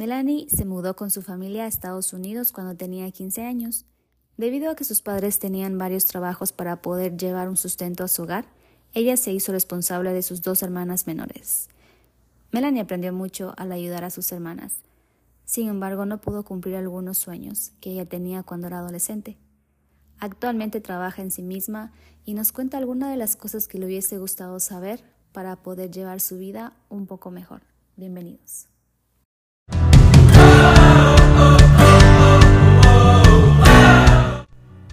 Melanie 0.00 0.48
se 0.48 0.64
mudó 0.64 0.96
con 0.96 1.10
su 1.10 1.20
familia 1.20 1.64
a 1.64 1.66
Estados 1.66 2.14
Unidos 2.14 2.52
cuando 2.52 2.74
tenía 2.74 3.10
15 3.10 3.44
años. 3.44 3.84
Debido 4.38 4.70
a 4.70 4.74
que 4.74 4.84
sus 4.84 5.02
padres 5.02 5.38
tenían 5.38 5.76
varios 5.76 6.06
trabajos 6.06 6.52
para 6.52 6.80
poder 6.80 7.18
llevar 7.18 7.50
un 7.50 7.58
sustento 7.58 8.02
a 8.02 8.08
su 8.08 8.22
hogar, 8.22 8.46
ella 8.94 9.18
se 9.18 9.30
hizo 9.30 9.52
responsable 9.52 10.14
de 10.14 10.22
sus 10.22 10.40
dos 10.40 10.62
hermanas 10.62 11.06
menores. 11.06 11.68
Melanie 12.50 12.80
aprendió 12.80 13.12
mucho 13.12 13.52
al 13.58 13.72
ayudar 13.72 14.04
a 14.04 14.08
sus 14.08 14.32
hermanas. 14.32 14.72
Sin 15.44 15.68
embargo, 15.68 16.06
no 16.06 16.18
pudo 16.18 16.46
cumplir 16.46 16.76
algunos 16.76 17.18
sueños 17.18 17.72
que 17.82 17.90
ella 17.90 18.06
tenía 18.06 18.42
cuando 18.42 18.68
era 18.68 18.78
adolescente. 18.78 19.36
Actualmente 20.18 20.80
trabaja 20.80 21.20
en 21.20 21.30
sí 21.30 21.42
misma 21.42 21.92
y 22.24 22.32
nos 22.32 22.52
cuenta 22.52 22.78
algunas 22.78 23.10
de 23.10 23.18
las 23.18 23.36
cosas 23.36 23.68
que 23.68 23.78
le 23.78 23.84
hubiese 23.84 24.16
gustado 24.16 24.60
saber 24.60 25.04
para 25.32 25.56
poder 25.56 25.90
llevar 25.90 26.22
su 26.22 26.38
vida 26.38 26.72
un 26.88 27.06
poco 27.06 27.30
mejor. 27.30 27.60
Bienvenidos. 27.96 28.70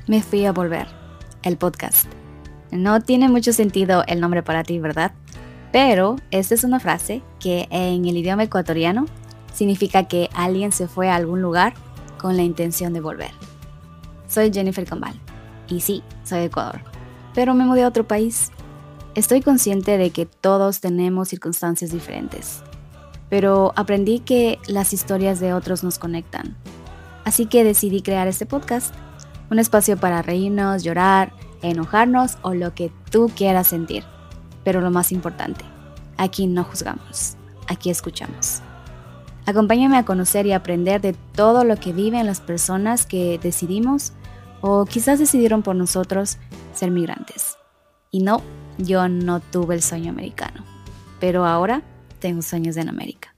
Me 0.08 0.22
fui 0.22 0.46
a 0.46 0.54
volver, 0.54 0.88
el 1.44 1.58
podcast. 1.58 2.06
No 2.72 3.02
tiene 3.02 3.28
mucho 3.28 3.52
sentido 3.52 4.06
el 4.08 4.22
nombre 4.22 4.42
para 4.42 4.64
ti, 4.64 4.80
¿verdad? 4.80 5.12
Pero 5.74 6.16
esta 6.32 6.56
es 6.56 6.64
una 6.64 6.80
frase 6.80 7.22
que 7.42 7.68
en 7.72 8.06
el 8.06 8.16
idioma 8.16 8.44
ecuatoriano 8.44 9.06
significa 9.54 10.08
que 10.08 10.30
alguien 10.34 10.72
se 10.72 10.88
fue 10.88 11.10
a 11.10 11.16
algún 11.16 11.42
lugar 11.42 11.74
con 12.18 12.38
la 12.38 12.44
intención 12.44 12.94
de 12.94 13.02
volver. 13.02 13.32
Soy 14.30 14.50
Jennifer 14.54 14.86
Cambal 14.86 15.20
y 15.68 15.82
sí, 15.82 16.04
soy 16.24 16.40
de 16.40 16.46
Ecuador, 16.46 16.80
pero 17.36 17.54
me 17.54 17.66
mudé 17.66 17.84
a 17.84 17.90
otro 17.90 18.08
país. 18.08 18.52
Estoy 19.14 19.42
consciente 19.42 19.98
de 19.98 20.12
que 20.12 20.26
todos 20.26 20.80
tenemos 20.80 21.28
circunstancias 21.28 21.92
diferentes, 21.92 22.62
pero 23.30 23.74
aprendí 23.76 24.20
que 24.20 24.58
las 24.68 24.94
historias 24.94 25.42
de 25.42 25.54
otros 25.54 25.84
nos 25.84 26.00
conectan. 26.00 26.55
Así 27.26 27.46
que 27.46 27.66
decidí 27.66 28.02
crear 28.02 28.30
este 28.30 28.46
podcast, 28.46 28.96
un 29.49 29.59
espacio 29.59 29.98
para 29.98 30.21
reírnos, 30.21 30.84
llorar, 30.84 31.34
enojarnos 31.62 32.37
o 32.41 32.53
lo 32.53 32.73
que 32.73 32.91
tú 33.12 33.31
quieras 33.35 33.67
sentir. 33.67 34.03
Pero 34.63 34.81
lo 34.81 34.91
más 34.91 35.12
importante, 35.12 35.63
aquí 36.17 36.48
no 36.48 36.63
juzgamos, 36.63 37.37
aquí 37.68 37.90
escuchamos. 37.90 38.62
Acompáñame 39.45 39.98
a 39.98 40.03
conocer 40.03 40.45
y 40.45 40.51
aprender 40.51 40.99
de 40.99 41.13
todo 41.13 41.63
lo 41.63 41.77
que 41.77 41.93
viven 41.93 42.25
las 42.25 42.41
personas 42.41 43.05
que 43.05 43.40
decidimos 43.41 44.12
o 44.59 44.85
quizás 44.85 45.20
decidieron 45.20 45.63
por 45.63 45.75
nosotros 45.75 46.37
ser 46.73 46.91
migrantes. 46.91 47.57
Y 48.12 48.21
no, 48.21 48.41
yo 48.77 49.07
no 49.07 49.40
tuve 49.40 49.75
el 49.75 49.81
sueño 49.81 50.09
americano, 50.12 50.65
pero 51.21 51.45
ahora 51.45 51.81
tengo 52.20 52.41
sueños 52.41 52.75
en 52.75 52.90
América. 52.90 53.34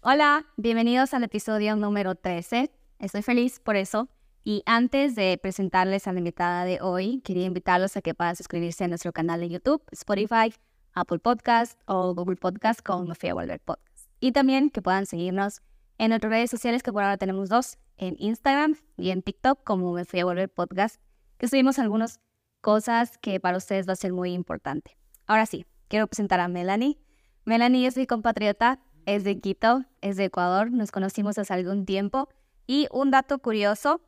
Hola, 0.00 0.46
bienvenidos 0.56 1.12
al 1.12 1.24
episodio 1.24 1.76
número 1.76 2.14
13. 2.14 2.70
Estoy 2.98 3.22
feliz 3.22 3.60
por 3.60 3.76
eso. 3.76 4.08
Y 4.42 4.62
antes 4.66 5.14
de 5.14 5.38
presentarles 5.40 6.08
a 6.08 6.12
la 6.12 6.18
invitada 6.18 6.64
de 6.64 6.80
hoy, 6.80 7.20
quería 7.20 7.46
invitarlos 7.46 7.96
a 7.96 8.02
que 8.02 8.14
puedan 8.14 8.34
suscribirse 8.34 8.84
a 8.84 8.88
nuestro 8.88 9.12
canal 9.12 9.40
de 9.40 9.50
YouTube, 9.50 9.82
Spotify, 9.92 10.52
Apple 10.94 11.18
Podcast 11.20 11.78
o 11.86 12.14
Google 12.14 12.36
Podcast 12.36 12.80
con 12.82 13.06
Me 13.06 13.14
Fui 13.14 13.28
a 13.28 13.34
Volver 13.34 13.60
Podcast. 13.60 14.10
Y 14.20 14.32
también 14.32 14.70
que 14.70 14.82
puedan 14.82 15.06
seguirnos 15.06 15.62
en 15.98 16.08
nuestras 16.08 16.30
redes 16.30 16.50
sociales, 16.50 16.82
que 16.82 16.92
por 16.92 17.02
ahora 17.02 17.18
tenemos 17.18 17.48
dos, 17.48 17.78
en 17.98 18.16
Instagram 18.18 18.76
y 18.96 19.10
en 19.10 19.22
TikTok, 19.22 19.62
como 19.64 19.92
Me 19.92 20.04
Fui 20.04 20.20
a 20.20 20.24
Volver 20.24 20.48
Podcast, 20.48 21.00
que 21.36 21.46
subimos 21.46 21.78
algunas 21.78 22.20
cosas 22.60 23.16
que 23.18 23.38
para 23.38 23.58
ustedes 23.58 23.88
va 23.88 23.92
a 23.92 23.96
ser 23.96 24.12
muy 24.12 24.32
importante. 24.32 24.96
Ahora 25.26 25.46
sí, 25.46 25.66
quiero 25.88 26.06
presentar 26.08 26.40
a 26.40 26.48
Melanie. 26.48 26.98
Melanie 27.44 27.86
es 27.86 27.96
mi 27.96 28.06
compatriota, 28.06 28.80
es 29.06 29.24
de 29.24 29.40
Quito, 29.40 29.84
es 30.00 30.16
de 30.16 30.24
Ecuador, 30.24 30.70
nos 30.72 30.90
conocimos 30.90 31.38
hace 31.38 31.54
algún 31.54 31.86
tiempo. 31.86 32.28
Y 32.68 32.86
un 32.92 33.10
dato 33.10 33.38
curioso 33.38 34.02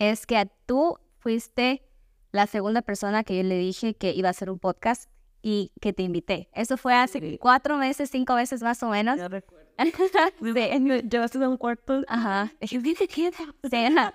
es 0.00 0.26
que 0.26 0.50
tú 0.66 0.98
fuiste 1.20 1.82
la 2.32 2.48
segunda 2.48 2.82
persona 2.82 3.22
que 3.22 3.36
yo 3.36 3.44
le 3.44 3.56
dije 3.56 3.94
que 3.94 4.12
iba 4.12 4.26
a 4.26 4.32
hacer 4.32 4.50
un 4.50 4.58
podcast 4.58 5.08
y 5.40 5.70
que 5.80 5.92
te 5.92 6.02
invité. 6.02 6.48
Eso 6.52 6.76
fue 6.76 6.94
hace 6.94 7.38
cuatro 7.38 7.78
meses, 7.78 8.10
cinco 8.10 8.34
meses 8.34 8.60
más 8.60 8.82
o 8.82 8.88
menos. 8.88 9.18
Ya 9.18 9.28
recuerdo. 9.28 9.70
Llevaste 11.08 11.42
a 11.42 11.48
un 11.48 11.56
cuarto. 11.56 12.02
Ajá. 12.08 12.52
sí, 12.60 12.82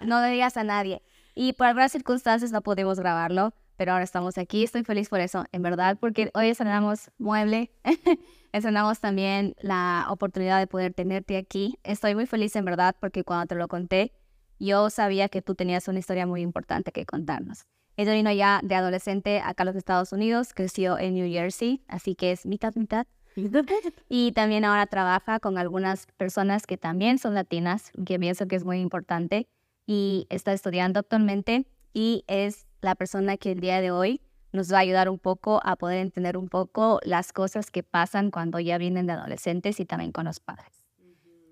no 0.01 0.21
le 0.21 0.29
digas 0.31 0.57
a 0.57 0.65
nadie. 0.65 1.01
Y 1.33 1.53
por 1.53 1.67
algunas 1.67 1.93
circunstancias 1.93 2.51
no 2.51 2.61
pudimos 2.61 2.99
grabarlo, 2.99 3.53
pero 3.77 3.93
ahora 3.93 4.03
estamos 4.03 4.37
aquí. 4.37 4.65
Estoy 4.65 4.83
feliz 4.83 5.07
por 5.07 5.21
eso, 5.21 5.45
en 5.53 5.61
verdad, 5.61 5.97
porque 5.97 6.29
hoy 6.33 6.49
estrenamos 6.49 7.09
mueble. 7.17 7.71
estrenamos 8.57 9.00
también 9.00 9.56
la 9.59 10.07
oportunidad 10.09 10.59
de 10.59 10.68
poder 10.68 10.94
tenerte 10.94 11.38
aquí. 11.38 11.78
Estoy 11.84 12.16
muy 12.16 12.25
feliz, 12.25 12.56
en 12.56 12.66
verdad, 12.66 12.95
porque 13.00 13.23
cuando 13.23 13.47
te 13.47 13.56
lo 13.56 13.68
conté, 13.68 14.13
yo 14.59 14.90
sabía 14.90 15.29
que 15.29 15.41
tú 15.41 15.56
tenías 15.56 15.88
una 15.88 16.00
historia 16.00 16.25
muy 16.25 16.41
importante 16.41 16.91
que 16.91 17.06
contarnos. 17.06 17.66
Ella 17.95 18.13
vino 18.13 18.31
ya 18.31 18.59
de 18.63 18.75
adolescente 18.75 19.40
acá 19.40 19.63
a 19.63 19.66
los 19.66 19.75
Estados 19.75 20.12
Unidos, 20.12 20.53
creció 20.53 21.00
en 21.00 21.16
New 21.16 21.31
Jersey, 21.31 21.84
así 21.88 22.16
que 22.16 22.31
es 22.31 22.45
mitad, 22.45 22.75
mitad. 22.75 23.07
Y 24.09 24.31
también 24.31 24.66
ahora 24.66 24.88
trabaja 24.88 25.39
con 25.39 25.57
algunas 25.57 26.07
personas 26.18 26.66
que 26.66 26.78
también 26.78 27.19
son 27.19 27.35
latinas, 27.35 27.91
que 28.06 28.19
pienso 28.19 28.47
que 28.47 28.56
es 28.56 28.66
muy 28.66 28.79
importante. 28.79 29.47
Y 29.85 30.25
está 30.29 30.53
estudiando 30.53 31.00
actualmente 31.00 31.66
y 31.94 32.24
es 32.28 32.68
la 32.81 32.95
persona 32.95 33.38
que 33.38 33.51
el 33.51 33.59
día 33.59 33.79
de 33.79 33.91
hoy 33.91 34.22
nos 34.51 34.71
va 34.71 34.77
a 34.77 34.81
ayudar 34.81 35.09
un 35.09 35.19
poco 35.19 35.59
a 35.63 35.75
poder 35.75 35.99
entender 35.99 36.37
un 36.37 36.47
poco 36.49 36.99
las 37.03 37.33
cosas 37.33 37.71
que 37.71 37.83
pasan 37.83 38.31
cuando 38.31 38.59
ya 38.59 38.77
vienen 38.77 39.07
de 39.07 39.13
adolescentes 39.13 39.79
y 39.79 39.85
también 39.85 40.11
con 40.11 40.25
los 40.25 40.39
padres. 40.39 40.87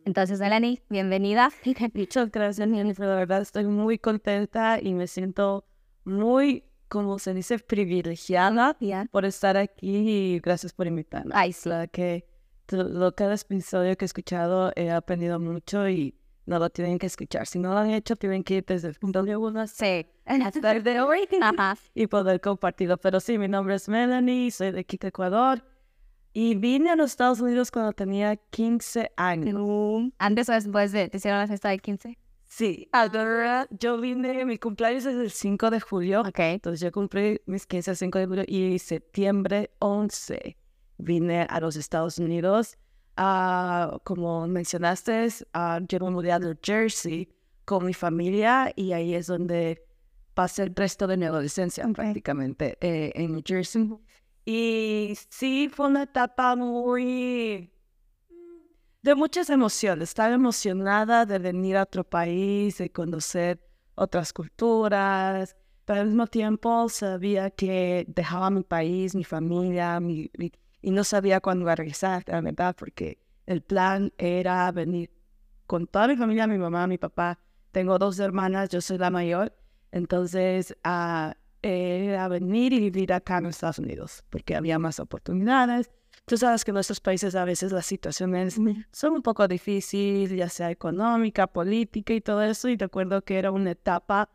Entonces, 0.06 0.39
Melanie, 0.39 0.81
bienvenida. 0.89 1.50
Muchas 1.94 2.31
gracias, 2.31 2.69
Jennifer. 2.69 3.07
La 3.07 3.16
verdad, 3.16 3.41
estoy 3.41 3.66
muy 3.66 3.97
contenta 3.97 4.79
y 4.79 4.94
me 4.94 5.07
siento 5.07 5.66
muy, 6.03 6.63
como 6.88 7.17
se 7.17 7.33
dice, 7.33 7.57
privilegiada 7.57 8.78
por 9.12 9.25
estar 9.25 9.57
aquí 9.57 10.35
y 10.35 10.39
gracias 10.39 10.73
por 10.73 10.85
invitarme. 10.85 11.31
Ay, 11.33 11.53
sí. 11.53 11.69
La 11.69 11.88
que 11.88 12.27
lo, 12.69 13.16
cada 13.16 13.33
episodio 13.33 13.97
que 13.97 14.06
he 14.06 14.07
escuchado 14.07 14.72
he 14.75 14.91
aprendido 14.91 15.39
mucho 15.39 15.89
y 15.89 16.16
no 16.45 16.59
lo 16.59 16.69
tienen 16.69 17.00
que 17.00 17.07
escuchar. 17.07 17.47
Si 17.47 17.59
no 17.59 17.73
lo 17.73 17.79
han 17.79 17.91
hecho, 17.91 18.16
tienen 18.16 18.44
que 18.44 18.56
ir 18.56 18.66
desde 18.66 18.89
el 18.89 18.95
punto 18.95 19.23
de 19.23 19.35
uno 19.35 19.66
sí. 19.67 20.06
hasta 20.25 20.79
de 20.79 21.01
hoy 21.01 21.28
y 21.95 22.07
poder 22.07 22.41
compartirlo. 22.41 22.97
Pero 22.97 23.19
sí, 23.19 23.38
mi 23.38 23.47
nombre 23.47 23.75
es 23.75 23.89
Melanie, 23.89 24.51
soy 24.51 24.72
de 24.72 24.83
Quito, 24.83 25.07
Ecuador. 25.07 25.63
Y 26.33 26.56
vine 26.56 26.91
a 26.91 26.95
los 26.95 27.11
Estados 27.11 27.39
Unidos 27.39 27.72
cuando 27.72 27.94
tenía 27.94 28.35
15 28.35 29.11
años. 29.16 30.11
¿Antes 30.17 30.50
o 30.50 30.51
después 30.51 30.91
de 30.91 31.07
te 31.07 31.17
hicieron 31.17 31.39
la 31.39 31.47
fiesta 31.47 31.69
de 31.69 31.79
15? 31.79 32.17
Sí, 32.44 32.88
ahora 32.91 33.67
yo 33.72 34.00
vine, 34.00 34.45
mi 34.45 34.57
cumpleaños 34.57 35.06
es 35.06 35.16
el 35.16 35.31
5 35.31 35.72
de 35.72 35.79
julio. 35.79 36.22
Ok. 36.22 36.39
Entonces 36.39 36.81
yo 36.81 36.91
cumplí 36.91 37.41
mis 37.45 37.66
15 37.66 37.91
el 37.91 37.97
5 37.97 38.19
de 38.19 38.25
julio 38.27 38.44
y 38.47 38.79
septiembre 38.79 39.72
11 39.79 40.57
vine 40.97 41.47
a 41.50 41.59
los 41.59 41.75
Estados 41.75 42.17
Unidos. 42.17 42.77
Uh, 43.18 43.98
como 44.03 44.46
mencionaste, 44.48 45.28
uh, 45.53 45.80
yo 45.88 46.00
me 46.00 46.12
mudé 46.12 46.31
a 46.34 46.40
New 46.40 46.58
Jersey 46.62 47.30
con 47.64 47.86
mi 47.86 47.94
familia 47.94 48.74
y 48.76 48.92
ahí 48.92 49.16
es 49.16 49.28
donde 49.28 49.86
pasé 50.34 50.64
el 50.64 50.76
resto 50.76 51.08
de 51.08 51.18
mi 51.18 51.25
adolescencia 51.25 51.88
prácticamente 51.88 52.78
eh, 52.81 53.12
en 53.16 53.31
New 53.31 53.42
Jersey. 53.46 53.90
Y 54.46 55.18
sí, 55.30 55.70
fue 55.74 55.88
una 55.88 56.04
etapa 56.04 56.56
muy 56.56 57.72
de 59.02 59.16
muchas 59.16 59.50
emociones. 59.50 60.09
Estaba 60.09 60.34
emocionada 60.34 61.25
de 61.25 61.40
venir 61.40 61.78
a 61.78 61.84
otro 61.84 62.04
país, 62.04 62.78
de 62.78 62.92
conocer 62.92 63.59
otras 63.96 64.34
culturas, 64.34 65.56
pero 65.86 66.02
al 66.02 66.08
mismo 66.08 66.28
tiempo 66.28 66.90
sabía 66.90 67.50
que 67.50 68.06
dejaba 68.08 68.50
mi 68.50 68.64
país, 68.64 69.16
mi 69.16 69.24
familia, 69.24 70.00
mi, 70.00 70.30
y 70.85 70.91
no 70.91 71.03
sabía 71.03 71.41
cuándo 71.41 71.63
iba 71.63 71.72
a 71.72 71.75
regresar, 71.78 72.23
la 72.28 72.41
verdad, 72.41 72.75
porque 72.78 73.18
el 73.47 73.63
plan 73.63 74.13
era 74.19 74.72
venir 74.72 75.10
con 75.65 75.88
toda 75.88 76.07
mi 76.07 76.15
familia, 76.15 76.45
mi 76.45 76.60
mamá, 76.60 76.86
mi 76.86 77.00
papá. 77.00 77.39
Tengo 77.71 77.98
dos 77.98 78.19
hermanas, 78.19 78.69
yo 78.69 78.81
soy 78.81 79.00
la 79.00 79.10
mayor, 79.10 79.51
entonces 79.92 80.77
a 80.83 81.38
era 81.63 82.27
venir 82.27 82.71
y 82.71 82.80
vivir 82.80 83.13
acá 83.13 83.39
en 83.39 83.48
Estados 83.48 83.80
Unidos, 83.80 84.24
porque 84.30 84.56
había 84.56 84.77
más 84.77 85.00
oportunidades. 85.00 85.89
Tú 86.25 86.38
sabes 86.38 86.63
que 86.63 86.69
en 86.69 86.75
nuestros 86.75 87.00
países 87.00 87.33
a 87.33 87.45
veces 87.45 87.71
las 87.71 87.88
situaciones 87.88 88.56
son 88.92 89.13
un 89.13 89.24
poco 89.24 89.48
difíciles, 89.48 90.30
ya 90.30 90.50
sea 90.50 90.69
económica, 90.69 91.48
política 91.48 92.13
y 92.13 92.21
todo 92.21 92.44
eso, 92.44 92.69
y 92.69 92.77
recuerdo 92.77 93.24
que 93.24 93.39
era 93.39 93.50
una 93.50 93.71
etapa 93.71 94.30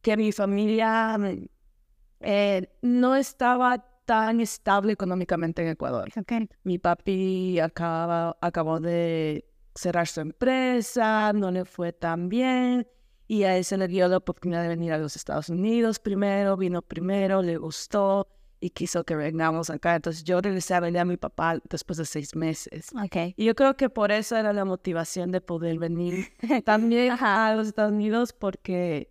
que 0.00 0.16
mi 0.16 0.32
familia 0.32 1.18
eh, 2.20 2.70
no 2.80 3.16
estaba 3.16 3.89
tan 4.10 4.40
estable 4.40 4.92
económicamente 4.92 5.62
en 5.62 5.68
Ecuador. 5.68 6.08
Mi 6.64 6.78
papi 6.80 7.60
acaba, 7.60 8.36
acabó 8.40 8.80
de 8.80 9.44
cerrar 9.76 10.08
su 10.08 10.20
empresa, 10.20 11.32
no 11.32 11.52
le 11.52 11.64
fue 11.64 11.92
tan 11.92 12.28
bien 12.28 12.88
y 13.28 13.44
a 13.44 13.56
él 13.56 13.64
se 13.64 13.76
le 13.76 13.86
dio 13.86 14.08
la 14.08 14.16
oportunidad 14.16 14.62
de 14.62 14.68
venir 14.68 14.92
a 14.92 14.98
los 14.98 15.14
Estados 15.14 15.48
Unidos 15.48 16.00
primero, 16.00 16.56
vino 16.56 16.82
primero, 16.82 17.40
le 17.40 17.56
gustó 17.56 18.26
y 18.58 18.70
quiso 18.70 19.04
que 19.04 19.14
vengamos 19.14 19.70
acá. 19.70 19.94
Entonces 19.94 20.24
yo 20.24 20.40
regresé 20.40 20.74
a 20.74 20.80
venir 20.80 20.98
a 20.98 21.04
mi 21.04 21.16
papá 21.16 21.60
después 21.70 21.96
de 21.96 22.04
seis 22.04 22.34
meses. 22.34 22.88
Ok. 23.00 23.34
Y 23.36 23.44
yo 23.44 23.54
creo 23.54 23.76
que 23.76 23.90
por 23.90 24.10
eso 24.10 24.36
era 24.36 24.52
la 24.52 24.64
motivación 24.64 25.30
de 25.30 25.40
poder 25.40 25.78
venir 25.78 26.30
también 26.64 27.12
a 27.20 27.54
los 27.54 27.68
Estados 27.68 27.92
Unidos, 27.92 28.32
porque 28.32 29.08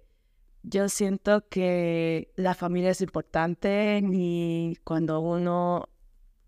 yo 0.64 0.90
siento 0.90 1.48
que 1.50 2.32
la 2.36 2.54
familia 2.54 2.92
es 2.92 3.02
importante 3.02 4.02
y 4.12 4.76
cuando 4.84 5.20
uno, 5.22 5.88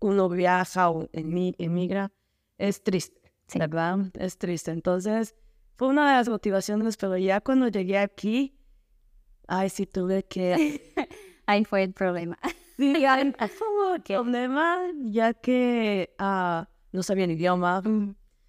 uno 0.00 0.28
viaja 0.28 0.90
o 0.90 1.08
emi- 1.12 1.54
emigra, 1.58 2.12
es 2.58 2.82
triste, 2.82 3.20
Sí. 3.46 3.58
¿verdad? 3.58 3.98
Es 4.18 4.38
triste. 4.38 4.70
Entonces, 4.70 5.34
fue 5.76 5.88
una 5.88 6.08
de 6.10 6.16
las 6.16 6.28
motivaciones, 6.28 6.96
pero 6.96 7.16
ya 7.16 7.40
cuando 7.40 7.68
llegué 7.68 7.98
aquí, 7.98 8.56
ay, 9.48 9.68
sí 9.70 9.86
tuve 9.86 10.22
que 10.24 10.80
Ahí 11.46 11.64
fue 11.64 11.82
el 11.84 11.92
problema. 11.92 12.38
Sí, 12.78 13.04
hay 13.04 13.32
como 13.58 14.02
problema, 14.02 14.78
ya 15.04 15.34
que 15.34 16.14
ah, 16.18 16.68
no 16.90 17.02
sabía 17.02 17.26
el 17.26 17.32
idioma, 17.32 17.80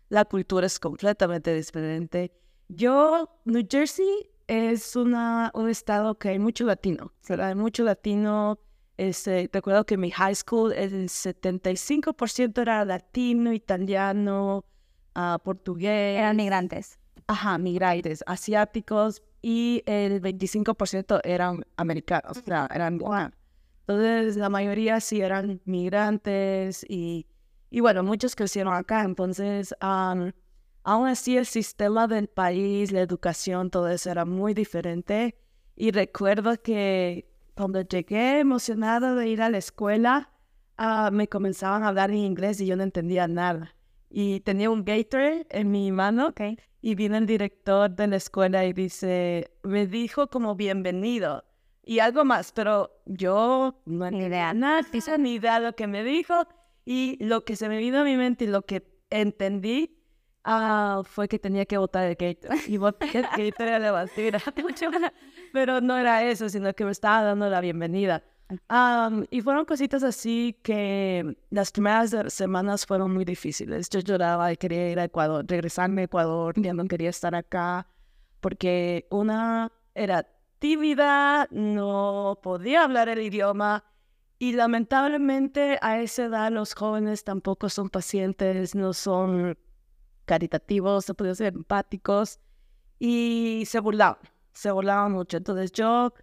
la 0.09 0.25
cultura 0.25 0.65
es 0.65 0.79
completamente 0.79 1.53
diferente. 1.53 2.31
Yo, 2.69 3.29
New 3.45 3.63
Jersey 3.69 4.31
es 4.53 4.95
una, 4.95 5.51
un 5.55 5.67
estado 5.67 6.17
que 6.19 6.29
hay 6.29 6.39
mucho 6.39 6.65
latino, 6.65 7.11
¿verdad? 7.27 7.49
Hay 7.49 7.55
mucho 7.55 7.83
latino. 7.83 8.59
Este, 8.97 9.49
recuerdo 9.51 9.85
que 9.85 9.97
mi 9.97 10.11
high 10.11 10.35
school, 10.35 10.71
el 10.73 11.09
75% 11.09 12.61
era 12.61 12.85
latino, 12.85 13.51
italiano, 13.51 14.63
ah, 15.15 15.39
portugués. 15.43 16.19
Eran 16.19 16.35
migrantes. 16.35 16.99
Ajá, 17.25 17.57
migrantes, 17.57 18.23
asiáticos 18.27 19.23
y 19.41 19.81
el 19.87 20.21
25% 20.21 21.21
eran 21.23 21.65
americanos, 21.77 22.37
o 22.37 22.41
sea, 22.41 22.69
eran 22.73 22.99
guanas. 22.99 23.33
Entonces, 23.87 24.37
la 24.37 24.49
mayoría 24.49 24.99
sí 24.99 25.21
eran 25.21 25.61
migrantes 25.65 26.85
y, 26.87 27.25
y 27.71 27.79
bueno, 27.79 28.03
muchos 28.03 28.35
crecieron 28.35 28.73
acá. 28.73 29.01
Entonces, 29.03 29.73
am, 29.79 30.31
aún 30.83 31.07
así, 31.07 31.37
el 31.37 31.45
sistema 31.45 32.07
del 32.07 32.27
país, 32.27 32.91
la 32.91 33.01
educación, 33.01 33.69
todo 33.69 33.89
eso 33.89 34.09
era 34.11 34.25
muy 34.25 34.53
diferente. 34.53 35.35
Y 35.75 35.91
recuerdo 35.91 36.61
que 36.61 37.29
cuando 37.55 37.81
llegué 37.81 38.39
emocionada 38.39 39.15
de 39.15 39.27
ir 39.27 39.41
a 39.41 39.49
la 39.49 39.57
escuela, 39.57 40.29
ah, 40.77 41.09
me 41.11 41.27
comenzaban 41.27 41.83
a 41.83 41.89
hablar 41.89 42.11
en 42.11 42.17
inglés 42.17 42.59
y 42.61 42.65
yo 42.65 42.75
no 42.75 42.83
entendía 42.83 43.27
nada. 43.27 43.75
Y 44.09 44.41
tenía 44.41 44.69
un 44.69 44.85
Gator 44.85 45.47
en 45.49 45.71
mi 45.71 45.91
mano 45.91 46.27
Ok. 46.27 46.41
y 46.81 46.95
viene 46.95 47.17
el 47.17 47.25
director 47.25 47.89
de 47.89 48.07
la 48.07 48.15
escuela 48.17 48.63
y 48.65 48.73
dice, 48.73 49.51
me 49.63 49.87
dijo 49.87 50.27
como 50.27 50.55
bienvenido 50.55 51.43
y 51.85 51.99
algo 51.99 52.23
más, 52.23 52.51
pero 52.51 52.91
yo 53.05 53.81
no 53.85 54.11
Ni 54.11 54.19
idea. 54.25 54.53
nada, 54.53 54.81
ni 55.19 55.33
idea 55.33 55.59
de 55.59 55.65
lo 55.67 55.75
que 55.75 55.87
me 55.87 56.03
dijo 56.03 56.35
y 56.85 57.17
lo 57.23 57.43
que 57.43 57.55
se 57.55 57.67
me 57.69 57.77
vino 57.79 57.99
a 57.99 58.03
mi 58.03 58.15
mente 58.15 58.45
y 58.45 58.47
lo 58.47 58.61
que 58.63 58.83
entendí 59.09 59.97
ah, 60.43 61.01
fue 61.05 61.27
que 61.27 61.39
tenía 61.39 61.65
que 61.65 61.77
votar 61.77 62.05
el 62.05 62.15
Gator 62.15 62.57
y 62.67 62.77
voté 62.77 63.05
el 63.17 63.23
Gator 63.23 63.67
a 63.67 63.79
la 63.79 63.91
basura. 63.91 64.39
pero 65.53 65.81
no 65.81 65.97
era 65.97 66.23
eso, 66.23 66.49
sino 66.49 66.73
que 66.73 66.85
me 66.85 66.91
estaba 66.91 67.23
dando 67.23 67.49
la 67.49 67.61
bienvenida. 67.61 68.23
Am, 68.67 69.25
y 69.31 69.41
fueron 69.41 69.65
cositas 69.65 70.03
así 70.03 70.59
que 70.63 71.37
las 71.49 71.71
primeras 71.71 72.15
semanas 72.27 72.85
fueron 72.85 73.13
muy 73.13 73.25
difíciles. 73.25 73.89
Yo 73.89 73.99
lloraba 73.99 74.51
y 74.51 74.57
quería 74.57 74.91
ir 74.91 74.99
a 74.99 75.05
Ecuador, 75.05 75.45
regresarme 75.47 76.01
a 76.01 76.05
Ecuador, 76.05 76.53
ya 76.57 76.73
no 76.73 76.85
quería 76.85 77.09
estar 77.09 77.33
acá, 77.35 77.87
porque 78.41 79.07
una 79.09 79.71
era 79.95 80.27
tímida, 80.59 81.47
no 81.51 82.39
podía 82.43 82.83
hablar 82.83 83.09
el 83.09 83.21
idioma 83.21 83.83
y 84.39 84.53
lamentablemente 84.53 85.79
a 85.81 86.01
esa 86.01 86.25
edad 86.25 86.51
los 86.51 86.73
jóvenes 86.73 87.23
tampoco 87.23 87.69
son 87.69 87.89
pacientes, 87.89 88.75
no 88.75 88.93
son 88.93 89.57
caritativos, 90.25 91.05
se 91.05 91.13
puede 91.13 91.35
ser 91.35 91.53
empáticos 91.53 92.39
y 92.99 93.63
se 93.65 93.79
burlaban, 93.79 94.17
se 94.53 94.71
burlaban 94.71 95.11
mucho. 95.11 95.37
Entonces 95.37 95.71
yo 95.71 96.13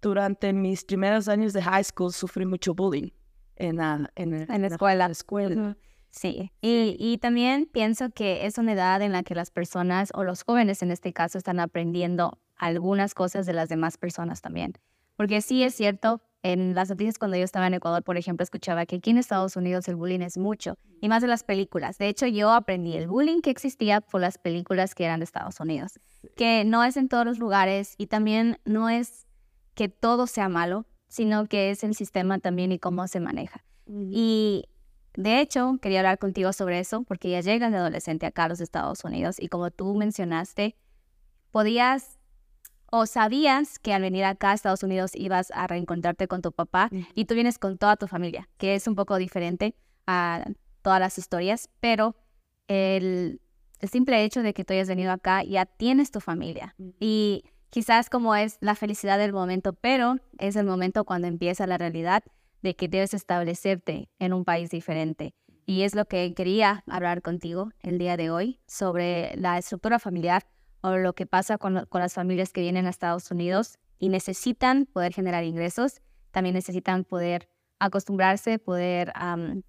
durante 0.00 0.52
mis 0.52 0.84
primeros 0.84 1.28
años 1.28 1.52
de 1.52 1.62
high 1.62 1.84
school 1.84 2.12
sufrí 2.12 2.46
mucho 2.46 2.74
bullying 2.74 3.10
en 3.56 3.76
la, 3.76 4.10
en, 4.14 4.34
el- 4.34 4.50
En 4.50 4.60
la 4.62 4.68
escuela. 4.68 5.06
escuela. 5.06 5.76
Sí, 6.10 6.52
y, 6.62 6.96
y 6.98 7.18
también 7.18 7.68
pienso 7.70 8.10
que 8.10 8.46
es 8.46 8.56
una 8.56 8.72
edad 8.72 9.02
en 9.02 9.12
la 9.12 9.22
que 9.22 9.34
las 9.34 9.50
personas, 9.50 10.10
o 10.14 10.24
los 10.24 10.42
jóvenes 10.42 10.82
en 10.82 10.90
este 10.90 11.12
caso, 11.12 11.36
están 11.36 11.60
aprendiendo 11.60 12.38
algunas 12.56 13.14
cosas 13.14 13.44
de 13.44 13.52
las 13.52 13.68
demás 13.68 13.98
personas 13.98 14.40
también. 14.40 14.72
Porque 15.16 15.42
sí 15.42 15.62
es 15.62 15.74
cierto, 15.74 16.22
en 16.42 16.74
las 16.74 16.88
noticias 16.88 17.18
cuando 17.18 17.36
yo 17.36 17.44
estaba 17.44 17.66
en 17.66 17.74
Ecuador, 17.74 18.02
por 18.02 18.16
ejemplo, 18.16 18.44
escuchaba 18.44 18.86
que 18.86 18.96
aquí 18.96 19.10
en 19.10 19.18
Estados 19.18 19.56
Unidos 19.56 19.88
el 19.88 19.96
bullying 19.96 20.20
es 20.20 20.38
mucho, 20.38 20.78
y 21.00 21.08
más 21.08 21.22
de 21.22 21.28
las 21.28 21.42
películas. 21.42 21.98
De 21.98 22.08
hecho, 22.08 22.26
yo 22.26 22.52
aprendí 22.52 22.96
el 22.96 23.08
bullying 23.08 23.40
que 23.40 23.50
existía 23.50 24.00
por 24.00 24.20
las 24.20 24.38
películas 24.38 24.94
que 24.94 25.04
eran 25.04 25.20
de 25.20 25.24
Estados 25.24 25.58
Unidos, 25.60 25.98
que 26.36 26.64
no 26.64 26.84
es 26.84 26.96
en 26.96 27.08
todos 27.08 27.24
los 27.24 27.38
lugares 27.38 27.94
y 27.98 28.06
también 28.06 28.58
no 28.64 28.88
es 28.88 29.26
que 29.74 29.88
todo 29.88 30.26
sea 30.26 30.48
malo, 30.48 30.86
sino 31.08 31.46
que 31.46 31.70
es 31.70 31.84
el 31.84 31.94
sistema 31.94 32.38
también 32.38 32.72
y 32.72 32.78
cómo 32.78 33.06
se 33.08 33.20
maneja. 33.20 33.64
Y 33.86 34.64
de 35.14 35.40
hecho, 35.40 35.78
quería 35.80 36.00
hablar 36.00 36.18
contigo 36.18 36.52
sobre 36.52 36.78
eso 36.78 37.02
porque 37.02 37.30
ya 37.30 37.40
llegas 37.40 37.72
de 37.72 37.78
adolescente 37.78 38.26
acá 38.26 38.44
a 38.44 38.48
los 38.48 38.60
Estados 38.60 39.02
Unidos 39.04 39.40
y 39.40 39.48
como 39.48 39.70
tú 39.70 39.94
mencionaste, 39.94 40.76
podías 41.50 42.17
o 42.90 43.06
sabías 43.06 43.78
que 43.78 43.92
al 43.92 44.02
venir 44.02 44.24
acá 44.24 44.50
a 44.50 44.54
Estados 44.54 44.82
Unidos 44.82 45.12
ibas 45.14 45.50
a 45.52 45.66
reencontrarte 45.66 46.28
con 46.28 46.42
tu 46.42 46.52
papá 46.52 46.90
y 47.14 47.24
tú 47.26 47.34
vienes 47.34 47.58
con 47.58 47.78
toda 47.78 47.96
tu 47.96 48.06
familia, 48.06 48.48
que 48.56 48.74
es 48.74 48.86
un 48.86 48.94
poco 48.94 49.16
diferente 49.16 49.74
a 50.06 50.44
todas 50.82 51.00
las 51.00 51.18
historias, 51.18 51.68
pero 51.80 52.16
el, 52.68 53.40
el 53.80 53.88
simple 53.88 54.24
hecho 54.24 54.42
de 54.42 54.54
que 54.54 54.64
tú 54.64 54.72
hayas 54.72 54.88
venido 54.88 55.12
acá 55.12 55.42
ya 55.42 55.66
tienes 55.66 56.10
tu 56.10 56.20
familia. 56.20 56.74
Y 56.98 57.44
quizás 57.70 58.08
como 58.08 58.34
es 58.34 58.56
la 58.60 58.74
felicidad 58.74 59.18
del 59.18 59.32
momento, 59.32 59.72
pero 59.74 60.16
es 60.38 60.56
el 60.56 60.66
momento 60.66 61.04
cuando 61.04 61.28
empieza 61.28 61.66
la 61.66 61.78
realidad 61.78 62.22
de 62.62 62.74
que 62.74 62.88
debes 62.88 63.14
establecerte 63.14 64.08
en 64.18 64.32
un 64.32 64.44
país 64.44 64.70
diferente. 64.70 65.34
Y 65.66 65.82
es 65.82 65.94
lo 65.94 66.06
que 66.06 66.32
quería 66.34 66.82
hablar 66.88 67.20
contigo 67.20 67.70
el 67.80 67.98
día 67.98 68.16
de 68.16 68.30
hoy 68.30 68.58
sobre 68.66 69.36
la 69.36 69.58
estructura 69.58 69.98
familiar 69.98 70.46
o 70.80 70.96
lo 70.96 71.14
que 71.14 71.26
pasa 71.26 71.58
con, 71.58 71.86
con 71.86 72.00
las 72.00 72.14
familias 72.14 72.52
que 72.52 72.60
vienen 72.60 72.86
a 72.86 72.90
Estados 72.90 73.30
Unidos 73.30 73.78
y 73.98 74.08
necesitan 74.08 74.86
poder 74.86 75.12
generar 75.12 75.44
ingresos, 75.44 76.00
también 76.30 76.54
necesitan 76.54 77.04
poder 77.04 77.48
acostumbrarse, 77.78 78.58
poder 78.58 79.12
am, 79.14 79.62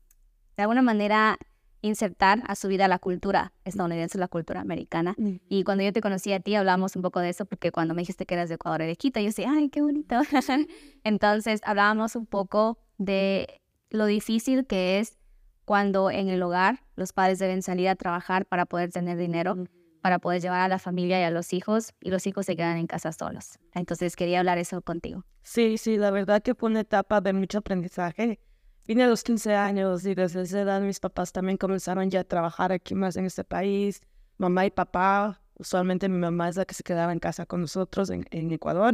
de 0.57 0.63
alguna 0.63 0.81
manera 0.81 1.37
insertar 1.81 2.43
a 2.45 2.55
su 2.55 2.67
vida 2.67 2.87
la 2.87 2.99
cultura 2.99 3.53
estadounidense, 3.63 4.17
la 4.17 4.27
cultura 4.27 4.59
americana. 4.59 5.15
Y 5.47 5.63
cuando 5.63 5.83
yo 5.83 5.93
te 5.93 6.01
conocí 6.01 6.33
a 6.33 6.41
ti, 6.41 6.55
hablamos 6.55 6.97
un 6.97 7.01
poco 7.01 7.21
de 7.21 7.29
eso, 7.29 7.45
porque 7.45 7.71
cuando 7.71 7.93
me 7.93 8.01
dijiste 8.01 8.25
que 8.25 8.33
eras 8.33 8.49
de 8.49 8.55
Ecuador, 8.55 8.81
de 8.81 8.95
Quito, 8.97 9.19
yo 9.21 9.27
decía, 9.27 9.49
ay, 9.49 9.69
qué 9.69 9.81
bonito. 9.81 10.19
Entonces, 11.05 11.61
hablábamos 11.63 12.17
un 12.17 12.25
poco 12.25 12.77
de 12.97 13.61
lo 13.89 14.05
difícil 14.05 14.67
que 14.67 14.99
es 14.99 15.17
cuando 15.63 16.11
en 16.11 16.29
el 16.29 16.43
hogar 16.43 16.81
los 16.95 17.13
padres 17.13 17.39
deben 17.39 17.61
salir 17.61 17.87
a 17.87 17.95
trabajar 17.95 18.45
para 18.45 18.65
poder 18.65 18.91
tener 18.91 19.17
dinero, 19.17 19.55
para 20.01 20.19
poder 20.19 20.41
llevar 20.41 20.61
a 20.61 20.67
la 20.67 20.79
familia 20.79 21.19
y 21.19 21.23
a 21.23 21.31
los 21.31 21.53
hijos, 21.53 21.93
y 22.01 22.09
los 22.09 22.25
hijos 22.27 22.45
se 22.45 22.55
quedan 22.55 22.77
en 22.77 22.87
casa 22.87 23.11
solos. 23.11 23.59
Entonces, 23.73 24.15
quería 24.15 24.39
hablar 24.39 24.57
eso 24.57 24.81
contigo. 24.81 25.25
Sí, 25.43 25.77
sí, 25.77 25.97
la 25.97 26.11
verdad 26.11 26.41
que 26.41 26.55
fue 26.55 26.69
una 26.69 26.81
etapa 26.81 27.21
de 27.21 27.33
mucho 27.33 27.59
aprendizaje. 27.59 28.39
Vine 28.85 29.03
a 29.03 29.07
los 29.07 29.23
15 29.23 29.53
años 29.53 30.05
y 30.05 30.15
desde 30.15 30.41
esa 30.41 30.61
edad 30.61 30.81
mis 30.81 30.99
papás 30.99 31.31
también 31.31 31.57
comenzaron 31.57 32.09
ya 32.09 32.21
a 32.21 32.23
trabajar 32.23 32.71
aquí 32.71 32.95
más 32.95 33.17
en 33.17 33.25
este 33.25 33.43
país. 33.43 34.01
Mamá 34.37 34.65
y 34.65 34.71
papá, 34.71 35.41
usualmente 35.59 36.09
mi 36.09 36.17
mamá 36.17 36.49
es 36.49 36.55
la 36.55 36.65
que 36.65 36.73
se 36.73 36.81
quedaba 36.81 37.11
en 37.11 37.19
casa 37.19 37.45
con 37.45 37.61
nosotros 37.61 38.09
en, 38.09 38.25
en 38.31 38.51
Ecuador, 38.51 38.93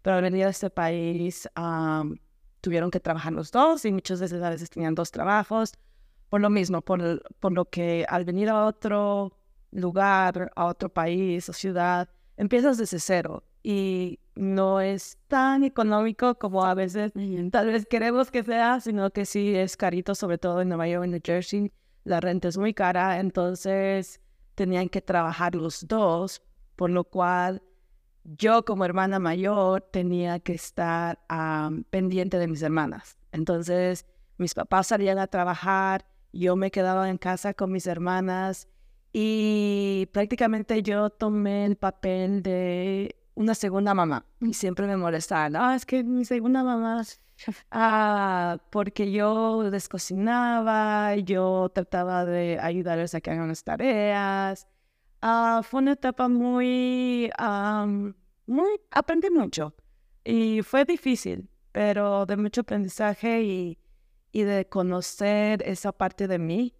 pero 0.00 0.16
al 0.16 0.22
venir 0.22 0.46
a 0.46 0.48
este 0.48 0.70
país 0.70 1.48
tuvieron 2.62 2.90
que 2.90 3.00
trabajar 3.00 3.34
los 3.34 3.50
dos 3.50 3.84
y 3.84 3.92
muchas 3.92 4.20
veces 4.20 4.42
a 4.42 4.48
veces 4.48 4.70
tenían 4.70 4.94
dos 4.94 5.10
trabajos. 5.10 5.74
Por 6.30 6.40
lo 6.40 6.48
mismo, 6.48 6.80
por, 6.80 7.22
por 7.38 7.52
lo 7.52 7.66
que 7.66 8.06
al 8.08 8.24
venir 8.24 8.48
a 8.48 8.64
otro 8.64 9.36
lugar, 9.74 10.50
a 10.56 10.66
otro 10.66 10.88
país 10.88 11.48
o 11.48 11.52
ciudad, 11.52 12.08
empiezas 12.36 12.78
desde 12.78 12.98
cero 12.98 13.44
y 13.62 14.20
no 14.34 14.80
es 14.80 15.18
tan 15.28 15.64
económico 15.64 16.36
como 16.36 16.64
a 16.64 16.74
veces 16.74 17.12
tal 17.50 17.66
vez 17.66 17.86
queremos 17.86 18.30
que 18.30 18.42
sea, 18.42 18.80
sino 18.80 19.10
que 19.10 19.26
sí 19.26 19.54
es 19.54 19.76
carito, 19.76 20.14
sobre 20.14 20.38
todo 20.38 20.60
en 20.60 20.68
Nueva 20.68 20.88
York, 20.88 21.04
en 21.04 21.10
New 21.12 21.20
Jersey, 21.24 21.72
la 22.04 22.20
renta 22.20 22.48
es 22.48 22.58
muy 22.58 22.74
cara, 22.74 23.20
entonces 23.20 24.20
tenían 24.54 24.88
que 24.88 25.00
trabajar 25.00 25.54
los 25.54 25.86
dos, 25.86 26.42
por 26.76 26.90
lo 26.90 27.04
cual 27.04 27.62
yo 28.24 28.64
como 28.64 28.84
hermana 28.84 29.18
mayor 29.18 29.82
tenía 29.92 30.38
que 30.40 30.54
estar 30.54 31.18
am, 31.28 31.84
pendiente 31.84 32.38
de 32.38 32.48
mis 32.48 32.62
hermanas. 32.62 33.18
Entonces 33.32 34.06
mis 34.36 34.54
papás 34.54 34.88
salían 34.88 35.18
a 35.18 35.26
trabajar, 35.26 36.06
yo 36.32 36.56
me 36.56 36.70
quedaba 36.70 37.08
en 37.08 37.18
casa 37.18 37.54
con 37.54 37.70
mis 37.70 37.86
hermanas 37.86 38.68
y 39.16 40.08
prácticamente 40.12 40.82
yo 40.82 41.08
tomé 41.08 41.64
el 41.66 41.76
papel 41.76 42.42
de 42.42 43.16
una 43.34 43.54
segunda 43.54 43.94
mamá 43.94 44.26
y 44.40 44.54
siempre 44.54 44.86
me 44.88 44.96
molestaban, 44.96 45.54
ah, 45.56 45.76
es 45.76 45.86
que 45.86 46.02
mi 46.02 46.24
segunda 46.24 46.64
mamá 46.64 47.04
Ah, 47.70 48.58
porque 48.70 49.12
yo 49.12 49.70
descocinaba, 49.70 51.16
yo 51.16 51.70
trataba 51.74 52.24
de 52.24 52.58
ayudarles 52.60 53.14
a 53.14 53.20
que 53.20 53.30
hagan 53.30 53.48
las 53.48 53.64
tareas. 53.64 54.68
Ah, 55.22 55.62
fue 55.64 55.80
una 55.80 55.92
etapa 55.92 56.28
muy, 56.28 57.30
muy, 58.46 58.80
aprendí 58.90 59.30
mucho 59.30 59.74
y 60.24 60.62
fue 60.62 60.84
difícil, 60.84 61.48
pero 61.72 62.26
de 62.26 62.36
mucho 62.36 62.62
aprendizaje 62.62 63.42
y, 63.42 63.78
y 64.32 64.42
de 64.42 64.66
conocer 64.68 65.62
esa 65.66 65.92
parte 65.92 66.28
de 66.28 66.38
mí. 66.38 66.74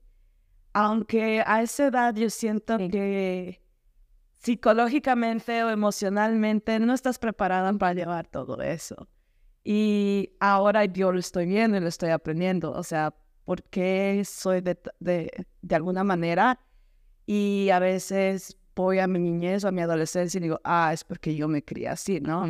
Aunque 0.75 1.43
a 1.47 1.62
esa 1.62 1.87
edad 1.87 2.14
yo 2.14 2.28
siento 2.28 2.76
que 2.76 3.62
psicológicamente 4.38 5.64
o 5.64 5.71
emocionalmente 5.71 6.78
no 6.81 6.93
estás 6.93 7.19
preparada 7.19 7.73
para 7.73 7.95
llevar 7.95 8.26
todo 8.26 8.61
eso. 8.61 9.09
Y 9.62 10.33
ahora 10.40 10.85
yo 10.85 11.12
lo 11.12 11.19
estoy 11.19 11.47
viendo 11.47 11.78
y 11.78 11.81
lo 11.81 11.88
estoy 11.88 12.11
aprendiendo. 12.11 12.73
O 12.73 12.83
sea, 12.83 13.14
¿por 13.45 13.62
qué 13.62 14.23
soy 14.26 14.61
de, 14.61 14.78
de, 15.00 15.47
de 15.62 15.75
alguna 15.75 16.04
manera? 16.04 16.61
Y 17.25 17.71
a 17.71 17.78
veces 17.78 18.59
voy 18.75 18.99
a 18.99 19.07
mi 19.07 19.19
niñez 19.19 19.64
o 19.64 19.69
a 19.69 19.73
mi 19.73 19.81
adolescencia 19.81 20.38
y 20.38 20.43
digo, 20.43 20.61
ah, 20.64 20.90
es 20.93 21.04
porque 21.04 21.35
yo 21.37 21.49
me 21.49 21.64
crié 21.64 21.88
así, 21.88 22.21
¿no? 22.21 22.47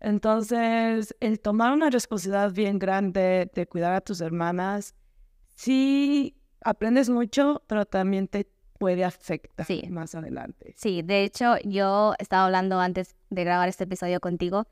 Entonces, 0.00 1.14
el 1.20 1.40
tomar 1.40 1.72
una 1.72 1.90
responsabilidad 1.90 2.52
bien 2.52 2.78
grande 2.78 3.50
de 3.54 3.66
cuidar 3.66 3.92
a 3.92 4.00
tus 4.00 4.20
hermanas, 4.20 4.94
sí 5.54 6.35
aprendes 6.66 7.08
mucho, 7.08 7.62
pero 7.66 7.86
también 7.86 8.26
te 8.26 8.48
puede 8.78 9.04
afectar 9.04 9.66
más 9.88 10.14
adelante. 10.14 10.74
Sí, 10.76 11.02
de 11.02 11.22
hecho, 11.22 11.56
yo 11.64 12.14
estaba 12.18 12.44
hablando 12.44 12.78
antes 12.80 13.14
de 13.30 13.44
grabar 13.44 13.68
este 13.68 13.84
episodio 13.84 14.20
contigo. 14.20 14.66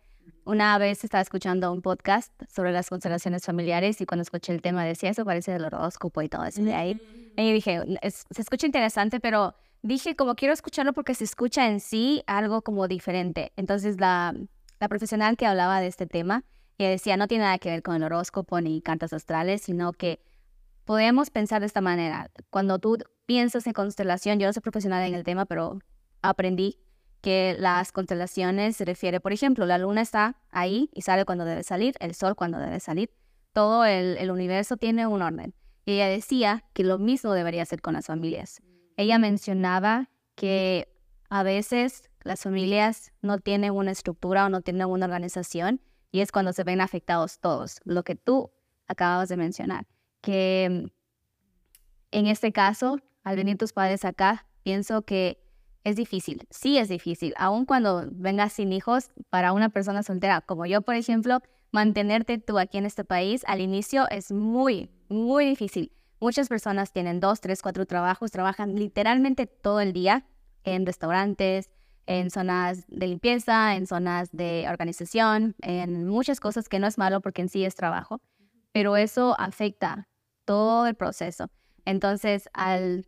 Una 0.44 0.76
vez 0.76 1.04
estaba 1.04 1.22
escuchando 1.22 1.72
un 1.72 1.80
podcast 1.80 2.32
sobre 2.50 2.72
las 2.72 2.90
constelaciones 2.90 3.44
familiares 3.44 4.00
y 4.00 4.06
cuando 4.06 4.22
escuché 4.22 4.52
el 4.52 4.60
tema 4.60 4.84
decía 4.84 5.10
eso 5.10 5.24
parece 5.24 5.52
del 5.52 5.64
horóscopo 5.64 6.20
y 6.20 6.28
todo 6.28 6.44
eso 6.44 6.62
de 6.62 6.74
ahí. 6.74 7.00
Y 7.36 7.52
dije, 7.52 7.80
se 8.02 8.42
escucha 8.42 8.66
interesante, 8.66 9.20
pero 9.20 9.54
dije 9.82 10.16
como 10.16 10.34
quiero 10.34 10.52
escucharlo 10.52 10.92
porque 10.92 11.14
se 11.14 11.24
escucha 11.24 11.68
en 11.68 11.80
sí 11.80 12.22
algo 12.26 12.62
como 12.62 12.88
diferente. 12.88 13.52
Entonces 13.56 14.00
la, 14.00 14.34
la 14.80 14.88
profesional 14.88 15.36
que 15.36 15.46
hablaba 15.46 15.80
de 15.80 15.86
este 15.86 16.06
tema, 16.06 16.44
ella 16.76 16.90
decía, 16.90 17.16
no 17.16 17.28
tiene 17.28 17.44
nada 17.44 17.58
que 17.58 17.70
ver 17.70 17.82
con 17.82 17.94
el 17.96 18.02
horóscopo 18.02 18.60
ni 18.60 18.82
cartas 18.82 19.12
astrales, 19.12 19.62
sino 19.62 19.92
que 19.92 20.20
podemos 20.84 21.30
pensar 21.30 21.60
de 21.60 21.66
esta 21.66 21.80
manera. 21.80 22.30
Cuando 22.50 22.78
tú 22.78 22.98
piensas 23.26 23.66
en 23.66 23.72
constelación, 23.72 24.38
yo 24.38 24.46
no 24.46 24.52
soy 24.52 24.62
profesional 24.62 25.06
en 25.06 25.14
el 25.14 25.24
tema, 25.24 25.46
pero 25.46 25.78
aprendí 26.22 26.78
que 27.20 27.56
las 27.58 27.90
constelaciones 27.90 28.76
se 28.76 28.84
refiere, 28.84 29.18
por 29.18 29.32
ejemplo, 29.32 29.64
la 29.64 29.78
luna 29.78 30.02
está 30.02 30.36
ahí 30.50 30.90
y 30.92 31.02
sale 31.02 31.24
cuando 31.24 31.46
debe 31.46 31.62
salir, 31.62 31.94
el 32.00 32.14
sol 32.14 32.36
cuando 32.36 32.58
debe 32.58 32.80
salir. 32.80 33.10
Todo 33.52 33.86
el, 33.86 34.30
universo 34.30 34.76
tiene 34.76 35.06
un 35.06 35.22
orden. 35.22 35.54
Y 35.86 35.92
ella 35.92 36.08
decía 36.08 36.64
que 36.74 36.84
lo 36.84 36.98
mismo 36.98 37.32
debería 37.32 37.64
ser 37.64 37.80
con 37.80 37.94
las 37.94 38.06
familias. 38.06 38.60
Ella 38.96 39.18
mencionaba 39.18 40.10
que 40.34 40.88
a 41.30 41.42
veces 41.42 42.10
las 42.24 42.42
familias 42.42 43.12
no 43.22 43.38
tienen 43.38 43.72
una 43.72 43.90
estructura 43.90 44.44
o 44.44 44.48
no 44.50 44.60
tienen 44.60 44.86
una 44.86 45.06
organización 45.06 45.80
y 46.12 46.20
es 46.20 46.30
cuando 46.30 46.52
se 46.52 46.64
ven 46.64 46.80
afectados 46.80 47.38
todos, 47.38 47.80
lo 47.84 48.02
que 48.02 48.16
tú 48.16 48.52
acabas 48.86 49.28
de 49.28 49.36
mencionar, 49.36 49.86
que 50.25 50.90
en 52.11 52.26
este 52.26 52.50
caso 52.50 52.99
al 53.25 53.37
venir 53.37 53.59
tus 53.59 53.73
padres 53.73 54.04
acá, 54.04 54.47
pienso 54.62 55.02
que 55.02 55.38
es 55.85 55.97
difícil, 55.97 56.47
sí 56.49 56.78
es 56.78 56.88
difícil, 56.88 57.35
aun 57.37 57.66
cuando 57.66 58.09
vengas 58.11 58.54
sin 58.54 58.73
hijos, 58.73 59.11
para 59.28 59.52
una 59.52 59.69
persona 59.69 60.02
soltera 60.02 60.40
como 60.40 60.64
yo, 60.64 60.81
por 60.81 60.95
ejemplo, 60.95 61.40
mantenerte 61.73 62.38
tú 62.38 62.59
aquí 62.59 62.78
en 62.78 62.87
este 62.87 63.04
país 63.04 63.45
al 63.47 63.61
inicio 63.61 64.09
es 64.09 64.33
muy, 64.33 64.90
muy 65.09 65.45
difícil. 65.45 65.93
Muchas 66.21 66.49
personas 66.49 66.90
tienen 66.90 67.21
dos, 67.21 67.43
tres, 67.43 67.61
cuatro 67.61 67.85
trabajos, 67.85 68.31
trabajan 68.31 68.76
literalmente 68.76 69.47
todo 69.47 69.81
el 69.81 69.93
día 69.93 70.25
en 70.62 70.87
restaurantes, 70.87 71.71
en 72.07 72.31
zonas 72.31 72.87
de 72.88 73.09
limpieza, 73.09 73.76
en 73.76 73.87
zonas 73.87 74.31
de 74.33 74.66
organización, 74.71 75.54
en 75.61 76.07
muchas 76.07 76.40
cosas 76.40 76.71
que 76.71 76.78
no 76.78 76.87
es 76.87 76.97
malo 76.97 77.21
porque 77.21 77.43
en 77.43 77.50
sí 77.50 77.64
es 77.64 77.75
trabajo, 77.75 78.23
pero 78.73 78.97
eso 78.97 79.38
afecta 79.38 80.09
todo 80.44 80.86
el 80.86 80.94
proceso. 80.94 81.50
Entonces, 81.84 82.48
al 82.52 83.06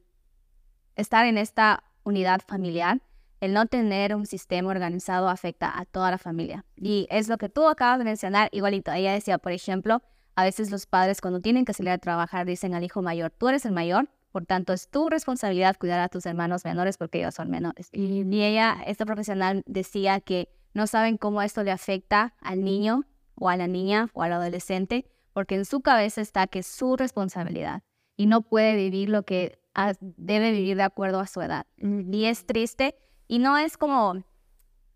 estar 0.96 1.26
en 1.26 1.38
esta 1.38 1.84
unidad 2.04 2.40
familiar, 2.46 3.00
el 3.40 3.52
no 3.52 3.66
tener 3.66 4.14
un 4.14 4.26
sistema 4.26 4.70
organizado 4.70 5.28
afecta 5.28 5.78
a 5.78 5.84
toda 5.84 6.10
la 6.10 6.18
familia. 6.18 6.64
Y 6.76 7.06
es 7.10 7.28
lo 7.28 7.38
que 7.38 7.48
tú 7.48 7.68
acabas 7.68 7.98
de 7.98 8.04
mencionar, 8.04 8.48
igualito. 8.52 8.92
Ella 8.92 9.12
decía, 9.12 9.38
por 9.38 9.52
ejemplo, 9.52 10.02
a 10.34 10.44
veces 10.44 10.70
los 10.70 10.86
padres 10.86 11.20
cuando 11.20 11.40
tienen 11.40 11.64
que 11.64 11.72
salir 11.72 11.90
a 11.90 11.98
trabajar 11.98 12.46
dicen 12.46 12.74
al 12.74 12.84
hijo 12.84 13.02
mayor, 13.02 13.30
tú 13.30 13.48
eres 13.48 13.64
el 13.64 13.72
mayor, 13.72 14.08
por 14.32 14.44
tanto 14.44 14.72
es 14.72 14.88
tu 14.88 15.08
responsabilidad 15.08 15.76
cuidar 15.78 16.00
a 16.00 16.08
tus 16.08 16.26
hermanos 16.26 16.64
menores 16.64 16.98
porque 16.98 17.18
ellos 17.18 17.34
son 17.34 17.50
menores. 17.50 17.88
Y, 17.92 18.20
ella, 18.42 18.76
esta 18.86 19.06
profesional, 19.06 19.62
decía 19.66 20.20
que 20.20 20.50
no 20.74 20.86
saben 20.86 21.16
cómo 21.16 21.40
esto 21.40 21.62
le 21.62 21.70
afecta 21.70 22.34
al 22.40 22.62
niño 22.62 23.04
o 23.34 23.48
a 23.48 23.56
la 23.56 23.66
niña 23.66 24.10
o 24.12 24.22
al 24.22 24.32
adolescente, 24.32 25.06
porque 25.36 25.54
en 25.54 25.66
su 25.66 25.82
cabeza 25.82 26.22
está 26.22 26.46
que 26.46 26.60
es 26.60 26.66
su 26.66 26.96
responsabilidad 26.96 27.82
y 28.16 28.24
no 28.24 28.40
puede 28.40 28.74
vivir 28.74 29.10
lo 29.10 29.24
que 29.24 29.58
debe 30.00 30.50
vivir 30.50 30.78
de 30.78 30.82
acuerdo 30.82 31.20
a 31.20 31.26
su 31.26 31.42
edad. 31.42 31.66
Y 31.76 32.24
es 32.24 32.46
triste 32.46 32.96
y 33.28 33.38
no 33.38 33.58
es 33.58 33.76
como, 33.76 34.24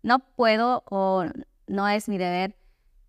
no 0.01 0.17
puedo 0.35 0.83
o 0.89 1.25
no 1.67 1.87
es 1.87 2.09
mi 2.09 2.17
deber 2.17 2.55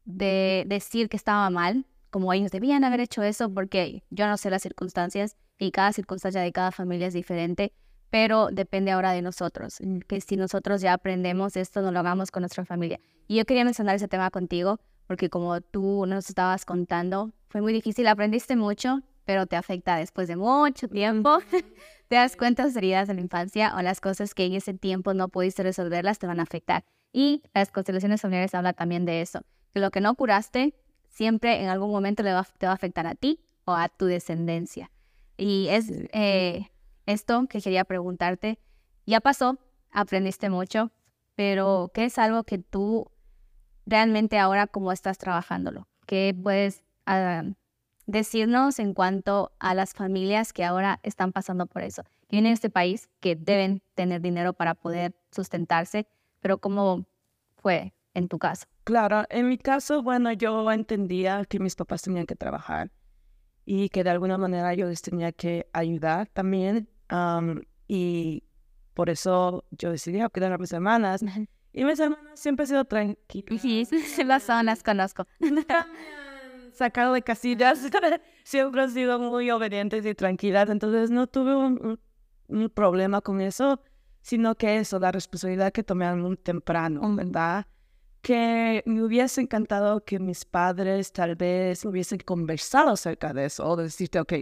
de 0.05 0.65
decir 0.67 1.09
que 1.09 1.17
estaba 1.17 1.49
mal, 1.49 1.87
como 2.11 2.35
ellos 2.35 2.51
debían 2.51 2.85
haber 2.85 3.01
hecho 3.01 3.23
eso, 3.23 3.49
porque 3.49 4.03
yo 4.11 4.27
no 4.27 4.37
sé 4.37 4.51
las 4.51 4.61
circunstancias 4.61 5.39
y 5.59 5.71
cada 5.71 5.95
circunstancia 5.95 6.43
de 6.43 6.53
cada 6.53 6.71
familia 6.71 7.07
es 7.07 7.15
diferente, 7.15 7.73
pero 8.11 8.49
depende 8.53 8.91
ahora 8.91 9.13
de 9.13 9.23
nosotros, 9.23 9.79
que 10.07 10.21
si 10.21 10.37
nosotros 10.37 10.83
ya 10.83 10.93
aprendemos 10.93 11.57
esto, 11.57 11.81
no 11.81 11.93
lo 11.93 12.01
hagamos 12.01 12.31
con 12.31 12.43
nuestra 12.43 12.67
familia. 12.67 13.01
Y 13.27 13.37
yo 13.37 13.47
quería 13.47 13.65
mencionar 13.65 13.97
ese 13.97 14.07
tema 14.07 14.31
contigo, 14.31 14.81
porque 15.13 15.29
como 15.29 15.61
tú 15.61 16.07
nos 16.07 16.31
estabas 16.31 16.65
contando, 16.65 17.33
fue 17.51 17.61
muy 17.61 17.75
difícil, 17.75 18.07
aprendiste 18.07 18.57
mucho, 18.57 19.03
pero 19.27 19.45
te 19.47 19.57
afecta 19.57 19.97
después 19.97 20.27
de 20.27 20.37
mucho 20.37 20.89
tiempo. 20.89 21.37
te 22.09 22.17
das 22.17 22.35
cuenta 22.35 22.63
de 22.63 22.69
las 22.71 22.77
heridas 22.79 23.09
de 23.09 23.15
la 23.15 23.21
infancia 23.21 23.75
o 23.77 23.83
las 23.83 24.01
cosas 24.01 24.33
que 24.33 24.47
en 24.47 24.55
ese 24.55 24.73
tiempo 24.73 25.13
no 25.13 25.29
pudiste 25.29 25.63
resolverlas 25.63 26.19
te 26.19 26.27
van 26.27 26.41
a 26.41 26.45
afectar. 26.45 26.83
Y 27.13 27.43
las 27.53 27.71
constelaciones 27.71 28.23
familiares 28.23 28.55
hablan 28.55 28.73
también 28.73 29.05
de 29.05 29.21
eso, 29.21 29.43
que 29.75 29.81
lo 29.81 29.91
que 29.91 30.01
no 30.01 30.15
curaste 30.15 30.75
siempre 31.11 31.63
en 31.63 31.69
algún 31.69 31.91
momento 31.91 32.23
le 32.23 32.33
va, 32.33 32.49
te 32.57 32.65
va 32.65 32.73
a 32.73 32.77
afectar 32.77 33.07
a 33.07 33.15
ti 33.15 33.39
o 33.67 33.75
a 33.75 33.91
tu 33.91 34.07
descendencia. 34.07 34.91
Y 35.37 35.67
es 35.69 35.91
eh, 35.91 36.71
esto 37.05 37.45
que 37.51 37.61
quería 37.61 37.85
preguntarte. 37.85 38.59
Ya 39.05 39.21
pasó, 39.21 39.59
aprendiste 39.91 40.49
mucho, 40.49 40.91
pero 41.35 41.91
¿qué 41.93 42.07
es 42.07 42.17
algo 42.17 42.45
que 42.45 42.57
tú 42.57 43.11
realmente 43.87 44.39
ahora 44.39 44.67
cómo 44.67 44.93
estás 44.93 45.19
trabajándolo? 45.19 45.89
¿Qué 46.07 46.37
puedes 46.41 46.83
ah, 47.07 47.45
decirnos 48.07 48.79
en 48.79 48.95
cuanto 48.95 49.53
a 49.59 49.75
las 49.75 49.95
familias 49.95 50.53
que 50.53 50.65
ahora 50.65 51.01
están 51.03 51.33
pasando 51.33 51.67
por 51.67 51.83
eso, 51.83 52.03
que 52.29 52.37
vienen 52.37 52.51
a 52.51 52.55
este 52.55 52.71
país, 52.71 53.09
que 53.21 53.37
deben 53.37 53.83
tener 53.95 54.21
dinero 54.21 54.53
para 54.53 54.75
poder 54.75 55.15
sustentarse, 55.31 56.07
pero 56.41 56.59
¿cómo 56.59 57.07
fue 57.57 57.95
en 58.15 58.29
tu 58.29 58.39
caso? 58.39 58.67
Claro, 58.85 59.25
en 59.31 59.49
mi 59.49 59.59
caso, 59.59 60.03
bueno, 60.03 60.33
yo 60.33 60.71
entendía 60.73 61.45
que 61.45 61.61
mis 61.61 61.77
papás 61.77 62.03
tenían 62.03 62.27
que 62.27 62.35
trabajar 62.35 62.91
y 63.65 63.89
que 63.91 64.03
de 64.03 64.11
alguna 64.11 64.39
manera 64.39 64.75
yo 64.75 64.87
les 64.87 65.03
tenía 65.03 65.33
que 65.33 65.69
ayudar 65.73 66.29
también. 66.29 66.89
y 67.87 68.45
por 68.95 69.09
eso 69.09 69.65
yo 69.71 69.91
decidí 69.91 70.21
cuidar 70.31 70.53
a 70.53 70.59
mis 70.59 70.73
hermanas. 70.73 71.23
Y 71.73 71.85
mis 71.85 71.99
hermanas 71.99 72.39
siempre 72.39 72.65
han 72.65 72.69
sido 72.69 72.85
tranquilas. 72.85 73.61
Sí, 73.61 73.87
las 74.25 74.43
zonas 74.43 74.83
conozco. 74.83 75.27
sacado 76.73 77.15
de 77.15 77.23
casillas, 77.23 77.79
siempre 78.45 78.83
han 78.83 78.91
sido 78.91 79.19
muy 79.19 79.51
obedientes 79.51 80.05
y 80.05 80.15
tranquilas, 80.15 80.69
entonces 80.71 81.11
no 81.11 81.27
tuve 81.27 81.55
un, 81.55 81.99
problema 82.75 83.21
con 83.21 83.41
eso, 83.41 83.81
sino 84.21 84.55
que 84.57 84.77
eso, 84.79 84.99
la 84.99 85.11
responsabilidad 85.13 85.73
que 85.73 85.83
tomé 85.83 86.13
muy 86.15 86.37
temprano, 86.37 87.01
¿verdad? 87.15 87.67
Que 88.21 88.83
me 88.85 89.03
hubiese 89.03 89.41
encantado 89.41 90.05
que 90.05 90.19
mis 90.19 90.45
padres 90.45 91.13
tal 91.13 91.35
vez 91.35 91.85
hubiesen 91.85 92.19
conversado 92.19 92.91
acerca 92.91 93.33
de 93.33 93.47
eso, 93.47 93.67
o 93.67 93.77
de 93.77 93.85
decirte, 93.85 94.21
ok, 94.21 94.33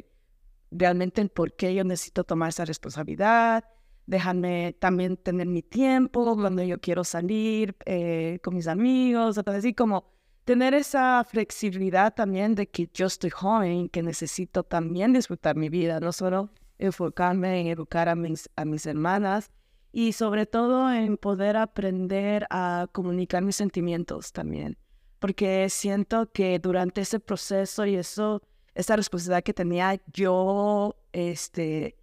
realmente 0.72 1.20
el 1.20 1.28
por 1.28 1.54
qué 1.54 1.75
yo 1.75 1.84
necesito 1.84 2.25
tomar 2.25 2.49
esa 2.49 2.64
responsabilidad, 2.64 3.64
déjame 4.07 4.75
también 4.78 5.16
tener 5.16 5.47
mi 5.47 5.62
tiempo 5.62 6.37
cuando 6.37 6.62
yo 6.62 6.80
quiero 6.80 7.04
salir 7.04 7.76
eh, 7.87 8.38
con 8.42 8.54
mis 8.54 8.66
amigos, 8.66 9.38
así 9.38 9.75
como 9.75 10.04
tener 10.45 10.75
esa 10.75 11.25
flexibilidad 11.25 12.14
también 12.14 12.54
de 12.54 12.69
que 12.69 12.88
yo 12.92 13.07
estoy 13.07 13.30
joven, 13.30 13.88
que 13.88 14.02
necesito 14.02 14.64
también 14.64 15.12
disfrutar 15.12 15.57
mi 15.57 15.69
vida, 15.69 16.00
no 16.00 16.12
solo 16.12 16.50
enfocarme 16.78 17.61
en 17.61 17.66
educar 17.69 18.09
a 18.09 18.14
mis, 18.16 18.50
a 18.57 18.64
mis 18.64 18.87
hermanas 18.87 19.50
y 19.92 20.12
sobre 20.12 20.47
todo 20.47 20.92
en 20.92 21.16
poder 21.16 21.57
aprender 21.57 22.47
a 22.50 22.88
comunicar 22.92 23.42
mis 23.42 23.57
sentimientos 23.57 24.33
también. 24.33 24.76
porque 25.21 25.69
siento 25.69 26.33
que 26.33 26.59
durante 26.59 27.02
ese 27.02 27.21
proceso 27.21 27.85
y 27.85 27.95
eso, 27.97 28.42
esa 28.75 28.97
responsabilidad 28.97 29.42
que 29.45 29.52
tenía, 29.52 30.00
yo, 30.12 30.97
este, 31.12 32.00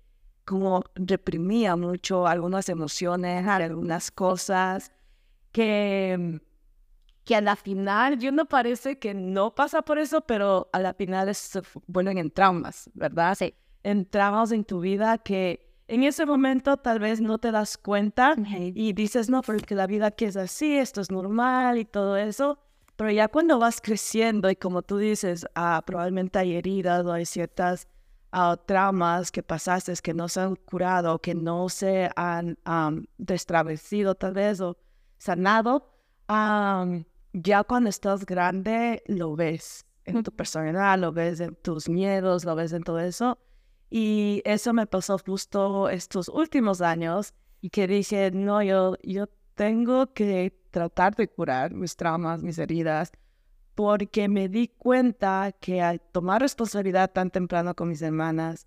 como 0.48 0.82
reprimía 0.96 1.76
mucho 1.76 2.26
algunas 2.26 2.70
emociones, 2.70 3.46
algunas 3.46 4.10
cosas 4.12 4.94
que, 5.52 6.40
que 7.26 7.36
a 7.36 7.42
la 7.42 7.58
final, 7.58 8.18
yo 8.18 8.32
no 8.32 8.46
parece 8.46 8.98
que 8.98 9.14
no 9.14 9.54
pasa 9.54 9.82
por 9.82 10.00
eso, 10.00 10.22
pero 10.22 10.70
a 10.72 10.80
la 10.80 10.94
final 10.94 11.36
se 11.36 11.62
vuelven 11.88 12.18
en 12.18 12.32
traumas, 12.32 12.90
¿verdad? 12.94 13.36
Sí. 13.36 13.54
En 13.84 14.06
traumas 14.06 14.54
en 14.54 14.64
tu 14.64 14.80
vida 14.80 15.18
que 15.18 15.68
en 15.90 16.04
ese 16.04 16.26
momento 16.26 16.78
tal 16.78 17.00
vez 17.00 17.20
no 17.20 17.40
te 17.40 17.52
das 17.52 17.78
cuenta 17.78 18.34
y 18.74 18.94
dices, 18.94 19.30
no, 19.30 19.42
porque 19.42 19.76
la 19.76 19.86
vida 19.86 20.08
aquí 20.08 20.26
es 20.26 20.38
así, 20.38 20.78
esto 20.78 21.02
es 21.02 21.12
normal 21.12 21.78
y 21.78 21.84
todo 21.84 22.16
eso. 22.16 22.58
Pero 22.96 23.12
ya 23.12 23.28
cuando 23.28 23.60
vas 23.60 23.82
creciendo 23.82 24.50
y 24.50 24.56
como 24.56 24.82
tú 24.82 24.98
dices, 24.98 25.46
ah, 25.56 25.84
probablemente 25.86 26.40
hay 26.40 26.56
heridas 26.56 27.06
o 27.06 27.12
hay 27.12 27.26
ciertas 27.26 27.88
uh, 28.34 28.58
traumas 28.66 29.32
que 29.32 29.44
pasaste 29.44 29.94
que 30.02 30.14
no 30.14 30.28
se 30.28 30.42
han 30.42 30.56
curado, 30.56 31.20
que 31.20 31.36
no 31.36 31.70
se 31.70 32.10
han 32.16 32.58
um, 32.66 33.06
tal 34.20 34.34
vez 34.34 34.62
o 34.62 34.78
sanado, 35.18 35.94
ya 37.34 37.64
cuando 37.64 37.90
estás 37.90 38.26
grande 38.26 39.04
lo 39.08 39.36
ves 39.36 39.86
en 40.06 40.24
tu 40.24 40.32
personalidad, 40.32 40.98
lo 41.00 41.12
ves 41.12 41.40
en 41.40 41.56
tus 41.56 41.90
miedos, 41.90 42.46
lo 42.46 42.56
ves 42.56 42.74
en 42.74 42.84
todo 42.84 43.00
eso. 43.00 43.38
Y 43.90 44.42
eso 44.46 44.74
me 44.74 44.86
pasó 44.86 45.18
justo 45.18 45.90
estos 45.90 46.28
últimos 46.30 46.82
años 46.82 47.34
y 47.62 47.70
que 47.70 47.88
dije, 47.88 48.32
no, 48.32 48.62
yo, 48.62 48.98
yo 49.04 49.28
tengo 49.56 50.14
que 50.14 50.54
tratar 50.72 51.16
de 51.16 51.28
curar 51.30 51.74
mis 51.74 51.96
traumas, 51.96 52.44
mis 52.44 52.58
heridas, 52.58 53.12
porque 53.78 54.28
me 54.28 54.50
di 54.50 54.70
cuenta 54.70 55.52
que 55.52 55.84
al 55.84 56.02
tomar 56.02 56.42
responsabilidad 56.42 57.12
tan 57.12 57.30
temprano 57.30 57.76
con 57.76 57.90
mis 57.90 58.02
hermanas, 58.02 58.66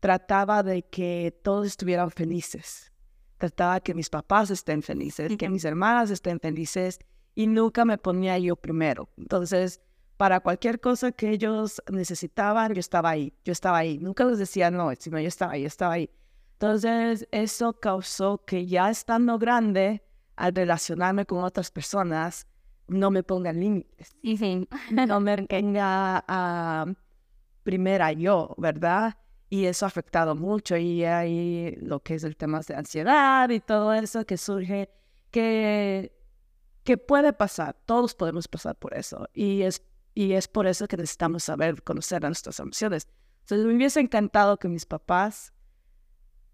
trataba 0.00 0.62
de 0.62 0.82
que 0.82 1.38
todos 1.42 1.66
estuvieran 1.66 2.10
felices. 2.10 2.90
Trataba 3.36 3.80
que 3.80 3.92
mis 3.92 4.08
papás 4.08 4.48
estén 4.48 4.82
felices, 4.82 5.36
que 5.36 5.50
mis 5.50 5.66
hermanas 5.66 6.10
estén 6.10 6.40
felices 6.40 6.98
y 7.34 7.48
nunca 7.48 7.84
me 7.84 7.98
ponía 7.98 8.38
yo 8.38 8.56
primero. 8.56 9.10
Entonces, 9.18 9.82
para 10.16 10.40
cualquier 10.40 10.80
cosa 10.80 11.12
que 11.12 11.32
ellos 11.32 11.82
necesitaban, 11.92 12.72
yo 12.72 12.80
estaba 12.80 13.10
ahí, 13.10 13.34
yo 13.44 13.52
estaba 13.52 13.76
ahí. 13.76 13.98
Nunca 13.98 14.24
les 14.24 14.38
decía 14.38 14.70
no, 14.70 14.90
sino 14.98 15.20
yo 15.20 15.28
estaba 15.28 15.52
ahí, 15.52 15.62
yo 15.62 15.68
estaba 15.68 15.92
ahí. 15.92 16.08
Entonces, 16.52 17.28
eso 17.30 17.74
causó 17.74 18.42
que 18.46 18.64
ya 18.66 18.88
estando 18.88 19.38
grande, 19.38 20.02
al 20.34 20.54
relacionarme 20.54 21.26
con 21.26 21.44
otras 21.44 21.70
personas, 21.70 22.46
no 22.88 23.10
me 23.10 23.22
pongan 23.22 23.60
límites. 23.60 24.16
Sí, 24.22 24.68
no 24.90 25.20
me 25.20 25.46
tenga 25.46 26.24
a 26.26 26.86
primera 27.62 28.12
yo, 28.12 28.54
¿verdad? 28.58 29.16
Y 29.48 29.66
eso 29.66 29.86
ha 29.86 29.88
afectado 29.88 30.34
mucho. 30.34 30.76
Y 30.76 31.04
hay 31.04 31.76
lo 31.80 32.00
que 32.00 32.14
es 32.14 32.24
el 32.24 32.36
tema 32.36 32.60
de 32.60 32.74
ansiedad 32.74 33.48
y 33.50 33.60
todo 33.60 33.92
eso 33.92 34.24
que 34.24 34.36
surge, 34.36 34.90
que, 35.30 36.12
que 36.84 36.96
puede 36.96 37.32
pasar. 37.32 37.76
Todos 37.86 38.14
podemos 38.14 38.48
pasar 38.48 38.76
por 38.76 38.94
eso. 38.94 39.28
Y 39.34 39.62
es, 39.62 39.82
y 40.14 40.32
es 40.32 40.48
por 40.48 40.66
eso 40.66 40.86
que 40.86 40.96
necesitamos 40.96 41.44
saber, 41.44 41.82
conocer 41.82 42.24
a 42.24 42.28
nuestras 42.28 42.58
emociones. 42.60 43.08
Entonces, 43.40 43.66
me 43.66 43.74
hubiese 43.74 44.00
encantado 44.00 44.56
que 44.56 44.68
mis 44.68 44.86
papás 44.86 45.52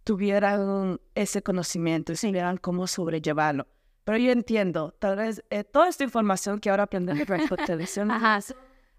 tuvieran 0.05 1.01
ese 1.15 1.43
conocimiento 1.43 2.13
y 2.13 2.17
supieran 2.17 2.57
cómo 2.57 2.87
sobrellevarlo. 2.87 3.67
Pero 4.05 4.19
yo 4.19 4.33
entiendo, 4.33 4.95
tal 4.99 5.17
vez 5.17 5.45
eh, 5.51 5.65
toda 5.65 5.89
esta 5.89 6.05
información 6.05 6.59
que 6.59 6.71
ahora 6.71 6.85
aprendemos 6.85 7.27
por 7.49 7.59
televisión, 7.59 8.11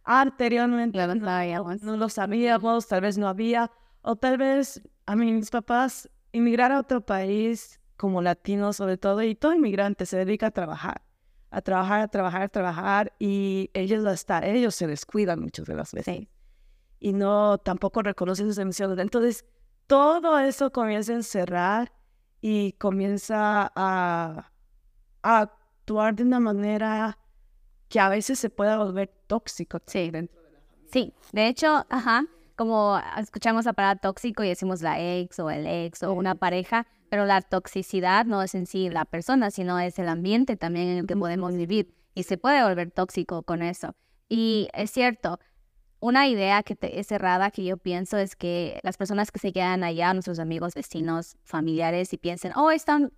anteriormente 0.04 1.06
no, 1.08 1.16
no, 1.16 1.98
lo 1.98 2.10
sabíamos, 2.10 2.88
tal 2.88 3.02
vez 3.02 3.18
no 3.18 3.28
había, 3.28 3.72
o 4.02 4.16
tal 4.16 4.38
vez 4.38 4.82
a 5.06 5.16
mí, 5.16 5.32
mis 5.32 5.50
papás 5.50 6.10
inmigrar 6.32 6.72
a 6.72 6.80
otro 6.80 7.02
país 7.02 7.80
como 7.98 8.22
latinos 8.22 8.78
sobre 8.78 8.98
todo, 8.98 9.22
y 9.24 9.36
todo 9.36 9.54
inmigrante 9.54 10.06
se 10.06 10.18
dedica 10.18 10.48
a 10.48 10.52
trabajar, 10.52 11.02
a 11.52 11.62
trabajar, 11.62 12.02
a 12.02 12.08
trabajar, 12.08 12.42
a 12.42 12.48
trabajar, 12.50 13.14
y 13.20 13.70
ellos 13.74 14.06
hasta 14.06 14.46
ellos 14.46 14.76
se 14.76 14.88
descuidan 14.88 15.40
muchas 15.40 15.66
de 15.66 15.76
las 15.76 15.94
veces. 15.94 16.28
Y 17.00 17.14
no, 17.14 17.58
tampoco 17.58 18.02
reconocen 18.02 18.48
sus 18.48 18.58
emisiones. 18.58 18.98
Entonces, 18.98 19.46
todo 19.88 20.40
eso 20.40 20.72
comienza 20.72 21.12
a 21.12 21.16
encerrar 21.16 21.92
y 22.42 22.74
comienza 22.74 23.72
a, 23.76 24.52
actuar 25.24 26.16
de 26.16 26.24
una 26.24 26.40
manera 26.40 27.18
que 27.90 28.00
a 28.00 28.10
veces 28.10 28.40
se 28.40 28.50
pueda 28.50 28.78
volver 28.78 29.12
tóxico 29.28 29.80
sí. 29.86 30.12
dentro 30.12 30.42
de 30.42 30.52
la 30.52 30.60
familia. 30.62 30.90
Sí, 30.92 31.14
de 31.32 31.48
hecho, 31.48 31.86
ajá, 31.90 32.26
como 32.56 33.00
escuchamos 33.18 33.66
la 33.66 33.74
palabra 33.74 34.00
tóxico 34.00 34.44
y 34.44 34.50
decimos 34.50 34.82
la 34.82 35.00
ex 35.00 35.40
o 35.40 35.50
el 35.50 35.66
ex 35.66 36.04
o 36.04 36.14
una 36.14 36.36
pareja, 36.36 36.88
pero 37.10 37.26
la 37.26 37.42
toxicidad 37.42 38.26
no 38.26 38.42
es 38.42 38.56
en 38.56 38.66
sí 38.66 38.90
la 38.90 39.06
persona, 39.06 39.52
sino 39.52 39.80
es 39.80 39.98
el 40.00 40.10
ambiente 40.10 40.56
también 40.56 40.88
en 40.88 40.98
el 41.00 41.08
que 41.08 41.16
podemos 41.16 41.56
vivir 41.56 41.94
y 42.16 42.24
se 42.24 42.38
puede 42.38 42.64
volver 42.64 42.92
tóxico 42.92 43.44
con 43.44 43.62
eso. 43.62 43.96
Y 44.30 44.68
es 44.74 44.92
cierto, 44.92 45.40
una 46.00 46.28
idea 46.28 46.64
que 46.64 46.78
es 46.82 47.08
cerrada 47.08 47.52
que 47.52 47.64
yo 47.64 47.78
pienso 47.78 48.18
es 48.18 48.36
que 48.36 48.80
las 48.84 48.98
personas 48.98 49.32
que 49.32 49.40
se 49.40 49.54
quedan 49.54 49.84
allá, 49.84 50.14
nuestros 50.14 50.40
amigos, 50.40 50.74
vecinos, 50.74 51.38
familiares, 51.44 52.14
y 52.14 52.18
piensen, 52.18 52.52
oh, 52.56 52.72
están, 52.72 53.14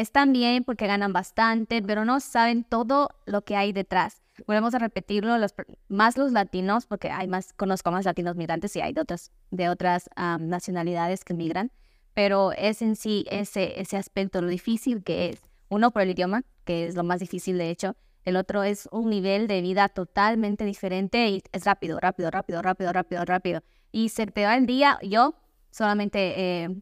están 0.00 0.32
bien 0.32 0.64
porque 0.64 0.86
ganan 0.86 1.12
bastante, 1.12 1.82
pero 1.82 2.04
no 2.04 2.20
saben 2.20 2.64
todo 2.64 3.10
lo 3.26 3.42
que 3.42 3.56
hay 3.56 3.72
detrás. 3.72 4.22
Volvemos 4.46 4.74
a 4.74 4.78
repetirlo, 4.78 5.36
los, 5.36 5.54
más 5.88 6.16
los 6.16 6.32
latinos, 6.32 6.86
porque 6.86 7.10
hay 7.10 7.28
más, 7.28 7.52
conozco 7.52 7.90
más 7.90 8.06
latinos 8.06 8.36
migrantes 8.36 8.74
y 8.76 8.80
hay 8.80 8.92
de 8.92 9.02
otras, 9.02 9.30
de 9.50 9.68
otras 9.68 10.08
nacionalidades 10.16 11.24
que 11.24 11.34
migran, 11.34 11.70
pero 12.14 12.52
es 12.52 12.80
en 12.80 12.96
sí 12.96 13.26
ese, 13.30 13.80
ese 13.80 13.96
aspecto, 13.96 14.40
lo 14.40 14.48
difícil 14.48 15.02
que 15.04 15.30
es. 15.30 15.42
Uno 15.68 15.90
por 15.92 16.02
el 16.02 16.10
idioma, 16.10 16.42
que 16.64 16.86
es 16.86 16.94
lo 16.94 17.04
más 17.04 17.20
difícil 17.20 17.58
de 17.58 17.70
hecho, 17.70 17.94
el 18.24 18.36
otro 18.36 18.62
es 18.62 18.88
un 18.92 19.08
nivel 19.08 19.46
de 19.46 19.62
vida 19.62 19.88
totalmente 19.88 20.64
diferente 20.64 21.28
y 21.28 21.42
es 21.52 21.64
rápido, 21.64 21.98
rápido, 22.00 22.30
rápido, 22.30 22.60
rápido, 22.62 22.92
rápido, 22.92 23.24
rápido. 23.24 23.62
Y 23.92 24.10
se 24.10 24.26
te 24.26 24.44
va 24.44 24.56
el 24.56 24.66
día. 24.66 24.98
Yo 25.02 25.34
solamente 25.70 26.64
eh, 26.64 26.76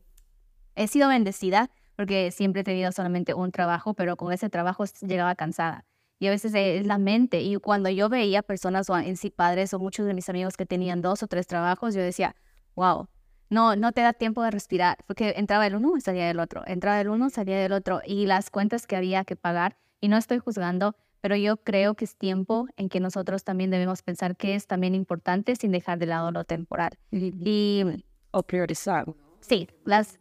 he 0.75 0.89
sido 0.89 1.09
bendecida 1.09 1.71
porque 1.99 2.31
siempre 2.31 2.61
he 2.61 2.65
tenido 2.65 2.93
solamente 2.93 3.35
un 3.35 3.51
trabajo, 3.51 3.93
pero 3.93 4.17
con 4.17 4.33
ese 4.33 4.49
trabajo 4.49 4.85
llegaba 5.01 5.35
cansada. 5.35 5.85
Y 6.21 6.29
a 6.29 6.31
veces 6.31 6.55
es 6.55 6.87
la 6.87 6.97
mente. 6.97 7.41
Y 7.41 7.57
cuando 7.57 7.91
yo 7.91 8.09
veía 8.09 8.43
personas 8.43 8.89
o 8.89 8.97
en 8.97 9.17
sí 9.17 9.31
padres 9.31 9.75
o 9.75 9.81
muchos 9.81 10.07
de 10.07 10.15
mis 10.15 10.29
amigos 10.29 10.57
que 10.57 10.65
tenían 10.65 11.03
dos 11.03 11.25
o 11.25 11.27
tres 11.27 11.49
trabajos, 11.49 11.97
yo 11.97 12.01
decía, 12.01 12.37
wow, 12.77 13.09
no, 13.51 13.75
no 13.75 13.91
te 13.91 14.03
da 14.03 14.13
tiempo 14.13 14.45
de 14.45 14.53
respirar, 14.53 14.99
porque 15.09 15.35
entraba 15.37 15.67
el 15.67 15.75
uno 15.75 15.97
y 15.97 16.01
salía 16.01 16.29
del 16.29 16.39
otro, 16.39 16.63
entraba 16.69 17.01
el 17.01 17.09
uno, 17.09 17.31
salía 17.31 17.59
del 17.59 17.73
otro, 17.73 18.01
y 18.07 18.27
las 18.27 18.51
cuentas 18.51 18.87
que 18.87 18.95
había 18.95 19.25
que 19.25 19.35
pagar, 19.35 19.77
y 20.01 20.07
no 20.07 20.19
estoy 20.19 20.39
juzgando, 20.39 20.95
pero 21.21 21.35
yo 21.35 21.57
creo 21.57 21.95
que 21.95 22.05
es 22.05 22.15
tiempo 22.15 22.69
en 22.77 22.89
que 22.89 23.01
nosotros 23.01 23.43
también 23.43 23.71
debemos 23.73 24.03
pensar 24.03 24.37
que 24.37 24.55
es 24.55 24.69
también 24.69 24.95
importante 24.95 25.57
sin 25.57 25.73
dejar 25.73 25.99
de 25.99 26.07
lado 26.07 26.31
lo 26.31 26.45
temporal. 26.45 26.97
Y, 27.11 27.83
o 28.31 28.45
priorizar. 28.45 29.07
Sí, 29.41 29.69
las... 29.85 30.21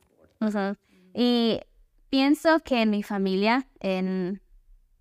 Y 1.13 1.59
pienso 2.09 2.59
que 2.59 2.81
en 2.81 2.89
mi 2.89 3.03
familia, 3.03 3.67
en, 3.79 4.41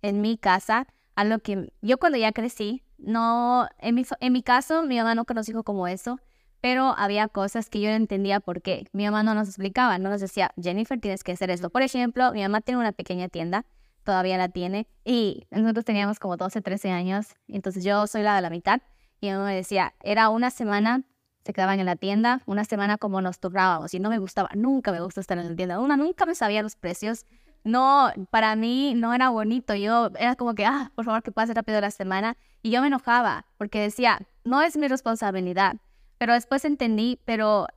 en 0.01 0.21
mi 0.21 0.37
casa, 0.37 0.87
a 1.15 1.23
lo 1.23 1.39
que 1.39 1.73
yo 1.81 1.97
cuando 1.97 2.17
ya 2.17 2.31
crecí, 2.31 2.83
no, 2.97 3.67
en 3.79 3.95
mi, 3.95 4.05
en 4.19 4.33
mi 4.33 4.43
caso, 4.43 4.83
mi 4.83 4.97
mamá 4.97 5.15
nunca 5.15 5.33
nos 5.33 5.45
dijo 5.45 5.63
como 5.63 5.87
eso, 5.87 6.19
pero 6.61 6.95
había 6.97 7.27
cosas 7.27 7.69
que 7.69 7.79
yo 7.81 7.89
no 7.89 7.95
entendía 7.95 8.39
por 8.39 8.61
qué. 8.61 8.87
Mi 8.91 9.05
mamá 9.05 9.23
no 9.23 9.33
nos 9.35 9.47
explicaba, 9.47 9.99
no 9.99 10.09
nos 10.09 10.21
decía, 10.21 10.51
Jennifer, 10.61 10.99
tienes 10.99 11.23
que 11.23 11.33
hacer 11.33 11.51
esto. 11.51 11.69
Por 11.69 11.81
ejemplo, 11.83 12.31
mi 12.33 12.41
mamá 12.41 12.61
tiene 12.61 12.79
una 12.79 12.91
pequeña 12.91 13.29
tienda 13.29 13.65
todavía 14.07 14.37
la 14.37 14.47
tiene. 14.47 14.87
Y 15.03 15.45
nosotros 15.51 15.83
teníamos 15.83 16.17
como 16.17 16.37
12, 16.37 16.61
13 16.61 16.91
años, 16.91 17.35
entonces 17.49 17.83
yo 17.83 18.07
soy 18.07 18.23
la 18.23 18.37
de 18.37 18.41
la 18.41 18.49
mitad. 18.49 18.79
Y 19.19 19.29
me 19.31 19.53
decía, 19.53 19.93
era 20.01 20.29
una 20.29 20.49
semana, 20.49 21.03
se 21.47 21.53
quedaban 21.53 21.79
en 21.79 21.85
la 21.85 21.95
tienda, 21.95 22.41
una 22.45 22.65
semana 22.65 22.97
como 22.97 23.21
nos 23.21 23.39
turnábamos 23.39 23.93
y 23.93 23.99
no 23.99 24.09
me 24.09 24.19
gustaba, 24.19 24.49
nunca 24.53 24.91
me 24.91 24.99
gustó 25.01 25.21
estar 25.21 25.37
en 25.37 25.49
la 25.49 25.55
tienda. 25.55 25.79
Una 25.79 25.97
nunca 25.97 26.25
me 26.25 26.35
sabía 26.35 26.61
los 26.61 26.75
precios. 26.75 27.25
No, 27.63 28.11
para 28.29 28.55
mí 28.55 28.93
no 28.95 29.13
era 29.13 29.29
bonito. 29.29 29.73
Yo 29.73 30.11
era 30.19 30.35
como 30.35 30.53
que, 30.53 30.65
ah, 30.65 30.91
por 30.95 31.05
favor, 31.05 31.23
que 31.23 31.31
pase 31.31 31.53
rápido 31.53 31.81
la 31.81 31.91
semana. 31.91 32.37
Y 32.61 32.71
yo 32.71 32.81
me 32.81 32.87
enojaba 32.87 33.45
porque 33.57 33.81
decía, 33.81 34.19
no 34.43 34.61
es 34.61 34.77
mi 34.77 34.87
responsabilidad. 34.87 35.77
Pero 36.17 36.33
después 36.33 36.65
entendí, 36.65 37.19
pero 37.25 37.67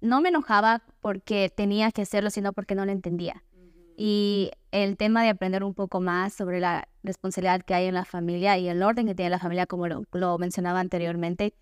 no 0.00 0.20
me 0.20 0.30
enojaba 0.30 0.82
porque 1.00 1.52
tenía 1.54 1.92
que 1.92 2.02
hacerlo, 2.02 2.30
sino 2.30 2.52
porque 2.52 2.74
no 2.74 2.84
lo 2.84 2.92
entendía. 2.92 3.42
Y 3.96 4.50
el 4.72 4.96
tema 4.96 5.22
de 5.22 5.28
aprender 5.28 5.62
un 5.62 5.74
poco 5.74 6.00
más 6.00 6.32
sobre 6.32 6.58
la 6.58 6.88
responsabilidad 7.02 7.62
que 7.62 7.74
hay 7.74 7.86
en 7.86 7.94
la 7.94 8.04
familia 8.04 8.56
y 8.58 8.68
el 8.68 8.82
orden 8.82 9.06
que 9.06 9.14
tiene 9.14 9.30
la 9.30 9.38
familia, 9.38 9.66
como 9.66 9.86
lo, 9.88 10.38
mencionaba 10.38 10.80
anteriormente, 10.80 11.54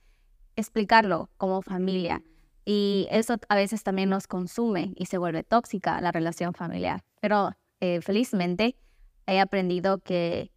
explicarlo 0.59 1.31
como 1.37 1.63
familia. 1.63 2.23
Y 2.65 3.07
eso 3.11 3.37
a 3.49 3.57
veces 3.57 3.83
también 3.83 4.11
nos 4.11 4.27
consume 4.27 4.93
y 4.97 5.07
se 5.07 5.17
vuelve 5.19 5.43
tóxica 5.43 6.01
la 6.01 6.13
relación 6.13 6.53
familiar. 6.53 7.03
Pero 7.21 7.53
eh, 7.81 8.01
felizmente 8.03 8.77
he 9.27 9.41
aprendido 9.41 9.99
que 9.99 10.51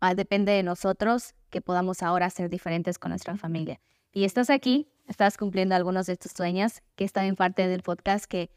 ah, 0.00 0.14
depende 0.14 0.52
de 0.52 0.62
nosotros 0.62 1.34
que 1.50 1.60
podamos 1.60 2.02
ahora 2.02 2.30
ser 2.30 2.50
diferentes 2.50 2.98
con 2.98 3.10
nuestra 3.10 3.36
familia. 3.36 3.80
Y 4.12 4.24
estás 4.24 4.50
aquí, 4.50 4.88
estás 5.06 5.36
cumpliendo 5.36 5.74
algunos 5.74 6.06
de 6.06 6.16
tus 6.16 6.32
sueños, 6.32 6.82
que 6.94 7.04
están 7.04 7.24
en 7.24 7.34
parte 7.34 7.66
del 7.66 7.82
podcast, 7.82 8.26
que 8.26 8.50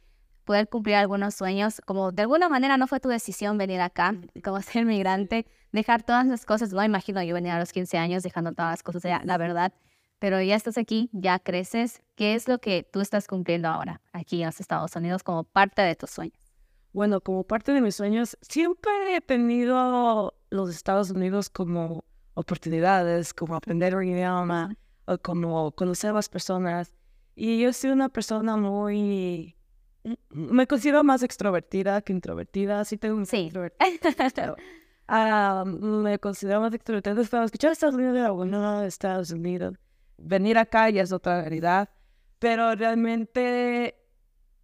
poder 0.44 0.68
cumplir 0.68 0.96
algunos 0.96 1.36
sueños, 1.36 1.82
como 1.86 2.12
de 2.12 2.24
alguna 2.24 2.50
manera 2.50 2.78
no 2.78 2.88
fue 2.88 3.00
tu 3.00 3.10
decisión 3.10 3.58
venir 3.58 3.80
acá, 3.80 4.16
como 4.44 4.62
ser 4.62 4.86
migrante, 4.86 5.46
dejar 5.72 6.04
todas 6.04 6.26
las 6.28 6.46
cosas, 6.46 6.74
no 6.74 6.84
imagino 6.84 7.24
yo 7.24 7.34
venir 7.34 7.52
a 7.52 7.60
los 7.60 7.72
15 7.72 7.98
años 7.98 8.24
dejando 8.24 8.52
todas 8.52 8.72
las 8.72 8.84
cosas, 8.84 9.04
la 9.24 9.38
verdad, 9.38 9.74
pero 10.22 10.40
ya 10.40 10.56
estás 10.56 10.78
aquí, 10.78 11.10
ya 11.14 11.40
creces, 11.40 12.04
¿qué 12.14 12.36
es 12.36 12.48
lo 12.48 12.60
que 12.60 12.84
tú 12.84 13.02
estás 13.02 13.28
cumpliendo 13.28 13.68
ahora 13.68 14.02
aquí 14.14 14.42
en 14.42 14.46
los 14.46 14.60
Estados 14.60 14.96
Unidos 14.96 15.24
como 15.24 15.44
parte 15.44 15.82
de 15.82 15.96
tus 15.96 16.12
sueños? 16.12 16.38
Bueno, 16.94 17.22
como 17.22 17.44
parte 17.44 17.72
de 17.72 17.82
mis 17.82 17.96
sueños, 17.96 18.38
siempre 18.40 19.16
he 19.16 19.22
tenido 19.22 20.36
los 20.52 20.70
Estados 20.70 21.10
Unidos 21.10 21.50
como 21.50 22.06
oportunidades, 22.36 23.34
como 23.34 23.56
aprender 23.56 23.96
un 23.96 24.04
idioma, 24.04 24.78
o 25.06 25.18
como 25.18 25.72
conocer 25.72 26.12
a 26.12 26.14
las 26.14 26.30
personas. 26.30 26.94
Y 27.34 27.60
yo 27.60 27.74
soy 27.74 27.90
una 27.90 28.10
persona 28.10 28.58
muy 28.58 29.56
me 30.30 30.68
considero 30.68 31.04
más 31.04 31.24
extrovertida 31.24 32.00
que 32.04 32.14
introvertida. 32.14 32.86
Sí, 32.86 32.98
tengo 32.98 33.16
un 33.16 33.26
sí. 33.26 33.52
Ah, 35.14 35.66
me 35.66 36.20
considero 36.20 36.62
más 36.62 36.74
extrovertida. 36.74 37.12
Entonces, 37.12 37.34
escuchar 37.44 37.72
Estados 37.74 37.96
Unidos 37.96 38.18
alguna 38.20 38.82
de 38.82 38.88
Estados 38.88 39.32
Unidos, 39.32 39.76
venir 40.24 40.58
acá 40.58 40.90
ya 40.90 41.04
es 41.04 41.12
otra 41.12 41.42
realidad. 41.42 41.90
Pero 42.40 42.76
realmente 42.76 43.96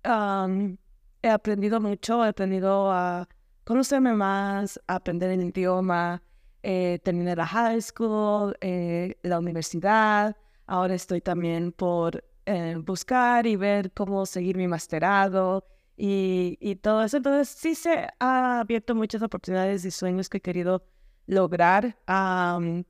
he 0.03 1.29
aprendido 1.29 1.79
mucho, 1.79 2.25
he 2.25 2.29
aprendido 2.29 2.91
a 2.91 3.27
conocerme 3.63 4.13
más, 4.13 4.79
a 4.87 4.95
aprender 4.95 5.31
el 5.31 5.43
idioma. 5.43 6.23
Eh, 6.63 6.99
terminé 7.03 7.35
la 7.35 7.45
high 7.45 7.81
school, 7.81 8.55
eh, 8.61 9.15
la 9.23 9.39
universidad. 9.39 10.35
Ahora 10.65 10.95
estoy 10.95 11.21
también 11.21 11.71
por 11.71 12.23
eh, 12.45 12.75
buscar 12.83 13.45
y 13.47 13.55
ver 13.55 13.91
cómo 13.93 14.25
seguir 14.25 14.57
mi 14.57 14.67
masterado 14.67 15.65
y, 15.95 16.57
y, 16.59 16.75
todo 16.75 17.03
eso. 17.03 17.17
Entonces 17.17 17.49
sí 17.49 17.75
se 17.75 18.07
ha 18.19 18.59
abierto 18.59 18.95
muchas 18.95 19.21
oportunidades 19.21 19.85
y 19.85 19.91
sueños 19.91 20.29
que 20.29 20.37
he 20.37 20.41
querido 20.41 20.83
lograr. 21.27 21.97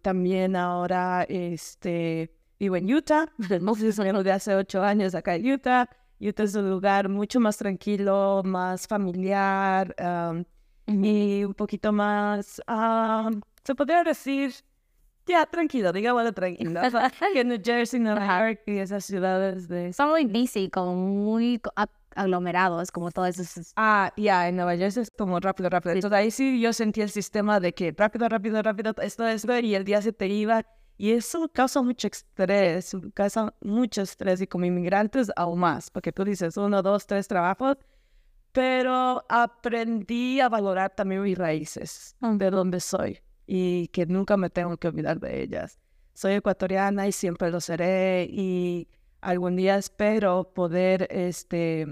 también 0.02 0.56
ahora 0.56 1.24
este, 1.30 2.37
vivo 2.60 2.76
en 2.76 2.94
Utah, 2.94 3.28
de 4.24 4.32
hace 4.32 4.56
ocho 4.56 4.84
años 4.84 5.16
acá 5.16 5.36
en 5.36 5.52
Utah. 5.52 5.90
Utah 6.20 6.44
es 6.44 6.56
un 6.56 6.70
lugar 6.70 7.10
mucho 7.10 7.40
más 7.40 7.58
tranquilo, 7.58 8.42
más 8.44 8.88
familiar 8.88 9.96
y 10.88 11.44
un 11.44 11.54
poquito 11.54 11.92
más, 11.92 12.62
se 13.64 13.76
podría 13.76 14.04
decir, 14.04 14.54
ya, 15.28 15.46
tranquilo, 15.46 15.92
digámoslo 15.92 16.32
tranquilo. 16.34 16.80
que 17.34 17.44
New 17.44 17.60
Jersey, 17.64 18.00
Nueva 18.00 18.40
York 18.40 18.62
y 18.66 18.78
esas 18.80 19.04
ciudades 19.06 19.68
de... 19.68 19.92
Son 19.92 20.10
muy 20.10 20.26
busy, 20.26 20.70
como 20.70 20.96
muy 20.96 21.62
aglomerados, 22.16 22.92
como 22.92 23.12
todo 23.12 23.26
eso. 23.26 23.44
Ah, 23.76 24.12
ya, 24.16 24.48
en 24.48 24.56
Nueva 24.56 24.78
Jersey 24.78 25.04
es 25.04 25.12
como 25.12 25.40
rápido, 25.40 25.70
rápido. 25.70 25.94
Entonces 25.94 26.18
ahí 26.18 26.32
sí 26.32 26.60
yo 26.62 26.72
sentí 26.72 27.02
el 27.02 27.10
sistema 27.10 27.60
de 27.60 27.74
que 27.74 27.94
rápido, 27.96 28.30
rápido, 28.30 28.62
rápido, 28.62 28.94
esto, 29.02 29.28
esto, 29.28 29.60
y 29.60 29.76
el 29.76 29.84
día 29.84 30.02
se 30.02 30.14
te 30.14 30.28
iba. 30.28 30.66
Y 30.98 31.12
eso 31.12 31.48
causa 31.50 31.82
mucho 31.82 32.08
estrés, 32.08 32.96
causa 33.14 33.54
mucho 33.62 34.02
estrés 34.02 34.42
y 34.42 34.48
como 34.48 34.66
inmigrantes 34.66 35.32
aún 35.36 35.60
más, 35.60 35.92
porque 35.92 36.12
tú 36.12 36.24
dices 36.24 36.58
uno, 36.58 36.82
dos, 36.82 37.06
tres 37.06 37.28
trabajos, 37.28 37.78
pero 38.52 39.24
aprendí 39.30 40.40
a 40.40 40.50
valorar 40.50 40.96
también 40.96 41.22
mis 41.22 41.38
raíces, 41.38 42.16
de 42.20 42.50
dónde 42.50 42.80
soy 42.80 43.20
y 43.46 43.90
que 43.90 44.08
nunca 44.08 44.38
me 44.38 44.50
tengo 44.50 44.76
que 44.78 44.88
olvidar 44.88 45.20
de 45.20 45.44
ellas. 45.44 45.80
Soy 46.14 46.34
ecuatoriana 46.34 47.08
y 47.08 47.12
siempre 47.12 47.52
lo 47.52 47.62
seré 47.62 48.28
y 48.30 48.88
algún 49.22 49.56
día 49.56 49.78
espero 49.78 50.52
poder 50.54 51.08
este, 51.12 51.86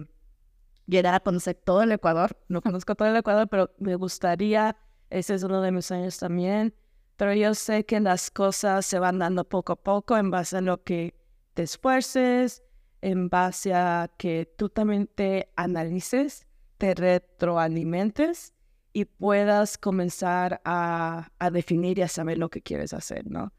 llegar 0.88 1.14
a 1.14 1.20
conocer 1.20 1.56
todo 1.56 1.84
el 1.84 1.92
Ecuador. 1.92 2.38
No 2.48 2.62
conozco 2.62 2.96
todo 2.96 3.08
el 3.08 3.16
Ecuador, 3.16 3.48
pero 3.48 3.72
me 3.78 3.96
gustaría, 3.96 4.76
ese 5.12 5.36
es 5.36 5.44
uno 5.44 5.62
de 5.62 5.72
mis 5.72 5.86
sueños 5.86 6.18
también. 6.18 6.74
Pero 7.18 7.34
yo 7.34 7.54
sé 7.54 7.86
que 7.86 8.00
las 8.00 8.30
cosas 8.30 8.86
se 8.86 9.00
van 9.00 9.20
dando 9.20 9.44
poco 9.46 9.74
a 9.74 9.76
poco 9.78 10.18
en 10.18 10.32
base 10.32 10.58
a 10.58 10.62
lo 10.62 10.84
que 10.84 11.16
te 11.54 11.64
esfuerces, 11.64 12.64
en 13.02 13.30
base 13.30 13.74
a 13.74 14.12
que 14.18 14.52
tú 14.58 14.70
también 14.70 15.08
te 15.08 15.52
analices, 15.56 16.48
te 16.78 16.94
retroalimentes 16.94 18.54
y 18.92 19.06
puedas 19.06 19.78
comenzar 19.78 20.62
a, 20.66 21.30
a, 21.40 21.52
definir 21.52 22.00
y 22.00 22.02
a 22.02 22.08
saber 22.08 22.38
lo 22.38 22.50
que 22.50 22.62
quieres 22.62 22.94
hacer, 22.94 23.26
¿no? 23.28 23.52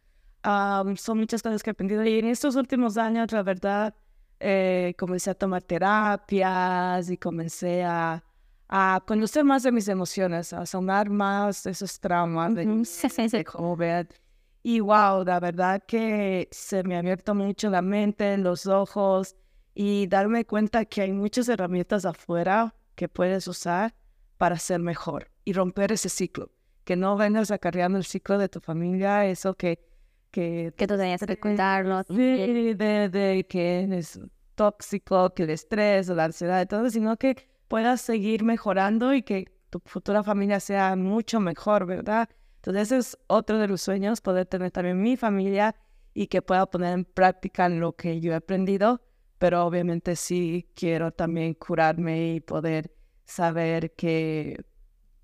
son 0.97 1.19
muchas 1.19 1.43
cosas 1.43 1.63
que 1.63 1.71
he 1.71 1.73
aprendido 1.73 2.05
y 2.05 2.21
en 2.21 2.27
estos 2.27 2.55
últimos 2.55 2.97
años, 2.99 3.33
la 3.33 3.43
verdad, 3.43 3.95
eh, 4.39 4.95
comencé 4.97 5.31
a 5.31 5.35
tomar 5.35 5.63
terapias 5.63 7.11
y 7.11 7.17
comencé 7.17 7.83
a, 7.83 8.23
a, 8.69 9.03
conocer 9.07 9.45
más 9.45 9.63
de 9.63 9.73
mis 9.73 9.89
emociones, 9.89 10.53
a 10.53 10.67
sanar 10.67 11.11
más 11.11 11.67
esos 11.67 12.01
traumas 12.01 12.55
de, 12.55 12.67
de 12.67 14.07
Y 14.63 14.81
wow, 14.81 15.25
la 15.25 15.39
verdad 15.39 15.85
que 15.87 16.49
se 16.51 16.83
me 16.83 16.97
ha 16.97 16.99
abierto 16.99 17.37
mucho 17.37 17.71
la 17.71 17.83
mente, 17.83 18.37
los 18.37 18.67
ojos 18.67 19.37
y 19.75 20.09
darme 20.09 20.45
cuenta 20.45 20.85
que 20.87 21.03
hay 21.03 21.13
muchas 21.13 21.49
herramientas 21.49 22.05
afuera 22.05 22.75
que 22.97 23.09
puedes 23.09 23.47
usar 23.47 23.95
para 24.39 24.59
ser 24.59 24.81
mejor 24.81 25.31
y 25.45 25.53
romper 25.53 25.93
ese 25.93 26.09
ciclo. 26.09 26.51
Que 26.83 26.97
no 26.97 27.17
vengas 27.17 27.53
acarreando 27.53 27.99
el 27.99 28.05
ciclo 28.05 28.39
de 28.39 28.49
tu 28.49 28.61
familia, 28.61 29.25
eso 29.27 29.55
que... 29.55 29.87
Que, 30.33 30.75
que 30.77 30.87
tú 30.87 30.97
tenías 30.97 31.25
que 31.25 31.39
cuidarlo. 31.39 32.03
De, 32.03 32.75
de, 32.75 33.09
de, 33.09 33.47
que 33.49 33.85
es 33.99 34.19
tóxico, 34.57 35.33
que 35.33 35.45
el 35.45 35.51
estrés 35.51 36.09
la 36.09 36.25
ansiedad 36.25 36.67
todo, 36.67 36.91
sino 36.91 37.17
que 37.17 37.37
puedas 37.69 38.01
seguir 38.01 38.45
mejorando 38.45 39.15
y 39.15 39.23
que 39.23 39.53
tu 39.71 39.81
futura 39.85 40.23
familia 40.23 40.61
sea 40.61 40.97
mucho 40.97 41.41
mejor, 41.41 41.87
¿verdad? 41.87 42.29
Entonces 42.57 42.83
ese 42.83 42.99
es 42.99 43.19
otro 43.27 43.59
de 43.59 43.69
los 43.69 43.81
sueños, 43.81 44.21
poder 44.21 44.47
tener 44.47 44.71
también 44.71 45.01
mi 45.01 45.17
familia 45.17 45.77
y 46.15 46.29
que 46.29 46.43
pueda 46.43 46.67
poner 46.67 46.95
en 46.95 47.05
práctica 47.05 47.69
lo 47.69 47.95
que 47.95 48.21
yo 48.21 48.33
he 48.33 48.37
aprendido, 48.37 49.03
pero 49.39 49.65
obviamente 49.65 50.17
sí 50.17 50.69
quiero 50.75 51.13
también 51.13 51.55
curarme 51.55 52.35
y 52.35 52.41
poder 52.41 52.93
saber 53.25 53.95
que, 53.95 54.65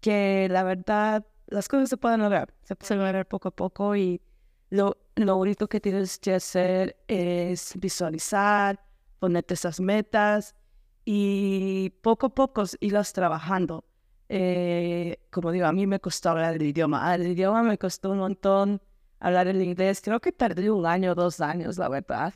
que 0.00 0.48
la 0.50 0.62
verdad 0.64 1.26
las 1.46 1.68
cosas 1.68 1.88
se 1.88 1.96
pueden 1.96 2.20
lograr, 2.20 2.54
se 2.62 2.76
pueden 2.76 2.98
lograr 2.98 3.26
poco 3.26 3.48
a 3.48 3.56
poco 3.56 3.96
y 3.96 4.20
lo, 4.70 4.98
lo 5.16 5.36
único 5.36 5.68
que 5.68 5.80
tienes 5.80 6.18
que 6.18 6.34
hacer 6.34 6.96
es 7.08 7.74
visualizar, 7.76 8.84
ponerte 9.18 9.54
esas 9.54 9.80
metas 9.80 10.54
y 11.04 11.90
poco 12.00 12.26
a 12.26 12.34
poco 12.34 12.64
irlas 12.80 13.12
trabajando. 13.12 13.84
Eh, 14.28 15.18
como 15.30 15.50
digo, 15.50 15.66
a 15.66 15.72
mí 15.72 15.86
me 15.86 16.00
costó 16.00 16.30
hablar 16.30 16.54
el 16.54 16.62
idioma. 16.62 17.14
El 17.14 17.26
idioma 17.26 17.62
me 17.62 17.78
costó 17.78 18.10
un 18.10 18.18
montón 18.18 18.80
hablar 19.20 19.46
el 19.46 19.60
inglés. 19.62 20.00
Creo 20.02 20.20
que 20.20 20.32
tardé 20.32 20.70
un 20.70 20.86
año, 20.86 21.14
dos 21.14 21.40
años, 21.40 21.78
la 21.78 21.88
verdad. 21.88 22.34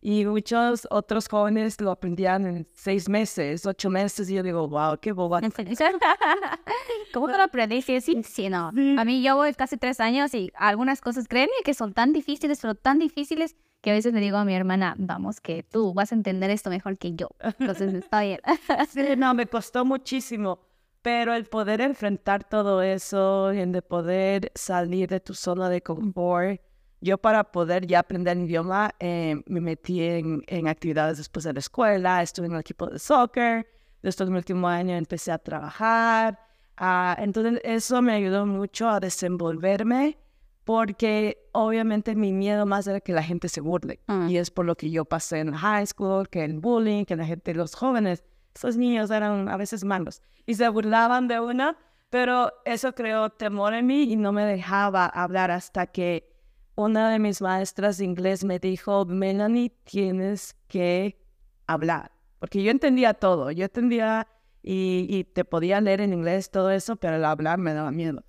Y 0.00 0.24
muchos 0.24 0.86
otros 0.90 1.28
jóvenes 1.28 1.80
lo 1.80 1.90
aprendían 1.90 2.46
en 2.46 2.68
seis 2.72 3.08
meses, 3.08 3.66
ocho 3.66 3.90
meses, 3.90 4.30
y 4.30 4.34
yo 4.34 4.44
digo, 4.44 4.68
wow, 4.68 4.96
qué 5.00 5.10
boba. 5.10 5.40
¿Cómo 7.12 7.26
que 7.26 7.32
lo 7.36 7.42
aprendiste? 7.42 8.00
Sí, 8.00 8.22
sí, 8.22 8.48
no. 8.48 8.68
A 8.68 9.04
mí 9.04 9.22
yo 9.22 9.34
voy 9.34 9.52
casi 9.54 9.76
tres 9.76 9.98
años 9.98 10.32
y 10.34 10.52
algunas 10.54 11.00
cosas, 11.00 11.26
créeme 11.26 11.52
que 11.64 11.74
son 11.74 11.94
tan 11.94 12.12
difíciles, 12.12 12.60
pero 12.60 12.76
tan 12.76 13.00
difíciles 13.00 13.56
que 13.80 13.90
a 13.90 13.94
veces 13.94 14.12
le 14.12 14.20
digo 14.20 14.36
a 14.36 14.44
mi 14.44 14.54
hermana, 14.54 14.94
vamos, 14.98 15.40
que 15.40 15.62
tú 15.62 15.94
vas 15.94 16.12
a 16.12 16.14
entender 16.14 16.50
esto 16.50 16.70
mejor 16.70 16.98
que 16.98 17.14
yo. 17.14 17.28
Entonces 17.58 17.94
está 17.94 18.22
bien. 18.22 18.40
sí, 18.90 19.16
no, 19.16 19.34
me 19.34 19.46
costó 19.46 19.84
muchísimo. 19.84 20.60
Pero 21.02 21.32
el 21.34 21.44
poder 21.44 21.80
enfrentar 21.80 22.42
todo 22.42 22.82
eso, 22.82 23.52
y 23.52 23.64
de 23.64 23.82
poder 23.82 24.50
salir 24.54 25.08
de 25.08 25.20
tu 25.20 25.32
zona 25.32 25.68
de 25.68 25.80
confort, 25.80 26.60
yo 27.00 27.18
para 27.18 27.44
poder 27.44 27.86
ya 27.86 28.00
aprender 28.00 28.36
el 28.36 28.44
idioma 28.44 28.90
eh, 28.98 29.36
me 29.46 29.60
metí 29.60 30.02
en, 30.02 30.42
en, 30.48 30.66
actividades 30.66 31.18
después 31.18 31.44
de 31.44 31.52
la 31.52 31.60
escuela, 31.60 32.22
estuve 32.22 32.46
en 32.46 32.54
el 32.54 32.60
equipo 32.60 32.88
de 32.88 32.98
soccer, 32.98 33.68
después 34.02 34.28
mi 34.28 34.36
último 34.36 34.66
año 34.66 34.96
empecé 34.96 35.30
a 35.30 35.38
trabajar. 35.38 36.40
Uh, 36.80 37.14
entonces 37.18 37.60
eso 37.64 38.02
me 38.02 38.12
ayudó 38.12 38.46
mucho 38.46 38.88
a 38.88 39.00
desenvolverme 39.00 40.18
porque 40.68 41.48
obviamente 41.52 42.14
mi 42.14 42.30
miedo 42.30 42.66
más 42.66 42.86
era 42.86 43.00
que 43.00 43.14
la 43.14 43.22
gente 43.22 43.48
se 43.48 43.62
burle. 43.62 44.00
Mm. 44.06 44.28
Y 44.28 44.36
es 44.36 44.50
por 44.50 44.66
lo 44.66 44.76
que 44.76 44.90
yo 44.90 45.06
pasé 45.06 45.38
en 45.38 45.54
high 45.54 45.86
school, 45.86 46.28
que 46.28 46.44
el 46.44 46.60
bullying, 46.60 47.06
que 47.06 47.16
la 47.16 47.24
gente, 47.24 47.54
los 47.54 47.74
jóvenes, 47.74 48.22
esos 48.54 48.76
niños 48.76 49.10
eran 49.10 49.48
a 49.48 49.56
veces 49.56 49.82
malos 49.82 50.20
y 50.44 50.56
se 50.56 50.68
burlaban 50.68 51.26
de 51.26 51.40
una, 51.40 51.78
pero 52.10 52.52
eso 52.66 52.94
creó 52.94 53.30
temor 53.30 53.72
en 53.72 53.86
mí 53.86 54.12
y 54.12 54.16
no 54.16 54.30
me 54.30 54.44
dejaba 54.44 55.06
hablar 55.06 55.50
hasta 55.50 55.86
que 55.86 56.36
una 56.74 57.10
de 57.10 57.18
mis 57.18 57.40
maestras 57.40 57.96
de 57.96 58.04
inglés 58.04 58.44
me 58.44 58.58
dijo, 58.58 59.06
Melanie, 59.06 59.70
tienes 59.84 60.54
que 60.66 61.18
hablar, 61.66 62.12
porque 62.40 62.62
yo 62.62 62.70
entendía 62.70 63.14
todo, 63.14 63.50
yo 63.52 63.64
entendía 63.64 64.28
y, 64.62 65.24
te 65.32 65.46
podía 65.46 65.80
leer 65.80 66.02
en 66.02 66.12
inglés 66.12 66.50
todo 66.50 66.70
eso, 66.70 66.96
pero 66.96 67.16
el 67.16 67.24
hablar 67.24 67.58
me 67.58 67.72
daba 67.72 67.90
miedo. 67.90 68.22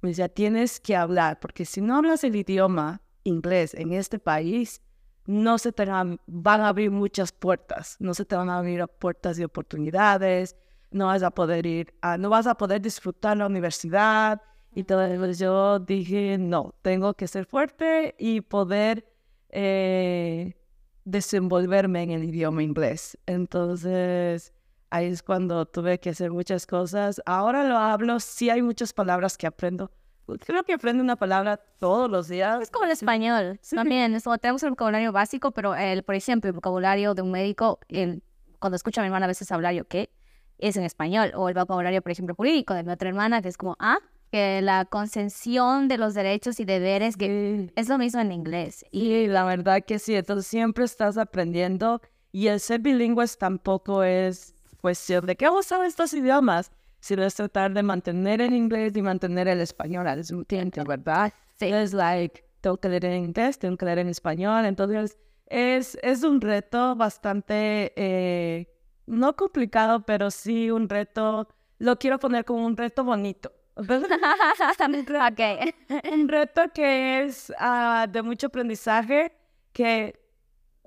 Me 0.00 0.10
decía, 0.10 0.28
tienes 0.28 0.80
que 0.80 0.94
hablar, 0.96 1.40
porque 1.40 1.64
si 1.64 1.80
no 1.80 1.96
hablas 1.96 2.24
el 2.24 2.36
idioma 2.36 3.02
inglés 3.24 3.74
en 3.74 3.92
este 3.92 4.18
país, 4.18 4.80
no 5.28 5.58
se 5.58 5.72
te 5.72 5.84
van, 5.84 6.18
a 6.44 6.68
abrir 6.68 6.90
muchas 6.90 7.32
puertas, 7.32 7.96
no 7.98 8.14
se 8.14 8.24
te 8.24 8.34
van 8.34 8.48
a 8.48 8.58
abrir 8.58 8.86
puertas 8.98 9.36
de 9.36 9.44
oportunidades, 9.44 10.56
no 10.90 11.06
vas 11.06 11.22
a 11.22 11.30
poder 11.30 11.66
ir, 11.66 11.94
no 12.18 12.30
vas 12.30 12.46
a 12.46 12.54
poder 12.56 12.80
disfrutar 12.80 13.36
la 13.36 13.46
universidad. 13.46 14.40
Y 14.74 14.84
todo 14.84 15.30
yo 15.32 15.80
dije, 15.80 16.38
no, 16.38 16.74
tengo 16.82 17.12
que 17.14 17.26
ser 17.26 17.44
fuerte 17.44 18.14
y 18.18 18.40
poder 18.40 19.06
eh, 19.50 20.54
desenvolverme 21.04 22.02
en 22.04 22.10
el 22.12 22.24
idioma 22.24 22.62
inglés. 22.62 23.18
Entonces, 23.26 24.54
ahí 24.90 25.06
es 25.06 25.22
cuando 25.22 25.66
tuve 25.66 25.98
que 25.98 26.10
hacer 26.10 26.30
muchas 26.30 26.66
cosas. 26.66 27.20
Ahora 27.26 27.64
lo 27.64 27.76
hablo, 27.76 28.20
sí 28.20 28.50
hay 28.50 28.62
muchas 28.62 28.92
palabras 28.92 29.36
que 29.36 29.46
aprendo. 29.46 29.90
Creo 30.40 30.62
que 30.62 30.74
aprendo 30.74 31.02
una 31.02 31.16
palabra 31.16 31.56
todos 31.78 32.10
los 32.10 32.28
días. 32.28 32.60
Es 32.60 32.70
como 32.70 32.84
el 32.84 32.90
español. 32.90 33.58
También 33.70 34.14
es 34.14 34.24
tenemos 34.40 34.62
el 34.62 34.70
vocabulario 34.70 35.10
básico, 35.10 35.52
pero 35.52 35.74
el, 35.74 36.02
por 36.02 36.14
ejemplo, 36.14 36.48
el 36.48 36.54
vocabulario 36.54 37.14
de 37.14 37.22
un 37.22 37.30
médico, 37.30 37.80
el, 37.88 38.22
cuando 38.58 38.76
escucho 38.76 39.00
a 39.00 39.04
mi 39.04 39.06
hermana 39.06 39.24
a 39.24 39.28
veces 39.28 39.50
hablar, 39.50 39.72
yo 39.72 39.86
qué, 39.86 40.10
es 40.58 40.76
en 40.76 40.84
español. 40.84 41.32
O 41.34 41.48
el 41.48 41.54
vocabulario, 41.54 42.02
por 42.02 42.12
ejemplo, 42.12 42.34
jurídico 42.34 42.74
de 42.74 42.82
mi 42.82 42.92
otra 42.92 43.08
hermana, 43.08 43.40
que 43.40 43.48
es 43.48 43.56
como, 43.56 43.76
ah, 43.78 43.98
que 44.30 44.60
la 44.60 44.84
concesión 44.84 45.88
de 45.88 45.96
los 45.96 46.12
derechos 46.12 46.60
y 46.60 46.66
deberes, 46.66 47.16
que 47.16 47.72
es 47.74 47.88
lo 47.88 47.96
mismo 47.96 48.20
en 48.20 48.32
inglés. 48.32 48.84
Y 48.90 49.26
la 49.28 49.44
verdad 49.44 49.82
que 49.86 49.98
sí, 49.98 50.14
entonces 50.14 50.46
siempre 50.46 50.84
estás 50.84 51.16
aprendiendo 51.16 52.02
y 52.32 52.48
el 52.48 52.60
ser 52.60 52.80
bilingües 52.80 53.38
tampoco 53.38 54.02
es 54.02 54.54
cuestión 54.80 55.26
de 55.26 55.36
que 55.36 55.48
usar 55.48 55.84
estos 55.84 56.12
idiomas, 56.14 56.70
sino 57.00 57.22
es 57.24 57.34
tratar 57.34 57.72
de 57.72 57.82
mantener 57.82 58.40
el 58.40 58.52
inglés 58.52 58.92
y 58.96 59.02
mantener 59.02 59.48
el 59.48 59.60
español 59.60 60.06
al 60.06 60.18
mismo 60.18 60.44
tiempo, 60.44 60.82
¿verdad? 60.84 61.32
Sí. 61.58 61.66
Es 61.66 61.92
like, 61.92 62.44
tengo 62.60 62.76
que 62.78 62.88
leer 62.88 63.04
en 63.06 63.24
inglés, 63.24 63.58
tengo 63.58 63.76
que 63.76 63.84
leer 63.84 63.98
en 63.98 64.08
español, 64.08 64.64
entonces 64.64 65.16
es, 65.46 65.98
es 66.02 66.22
un 66.22 66.40
reto 66.40 66.94
bastante, 66.96 67.92
eh, 67.96 68.68
no 69.06 69.36
complicado, 69.36 70.04
pero 70.04 70.30
sí 70.30 70.70
un 70.70 70.88
reto, 70.88 71.48
lo 71.78 71.98
quiero 71.98 72.18
poner 72.18 72.44
como 72.44 72.64
un 72.66 72.76
reto 72.76 73.04
bonito. 73.04 73.52
okay. 75.32 75.74
un 76.12 76.28
reto 76.28 76.62
que 76.74 77.22
es 77.22 77.52
uh, 77.60 78.10
de 78.10 78.22
mucho 78.22 78.48
aprendizaje, 78.48 79.32
que 79.72 80.18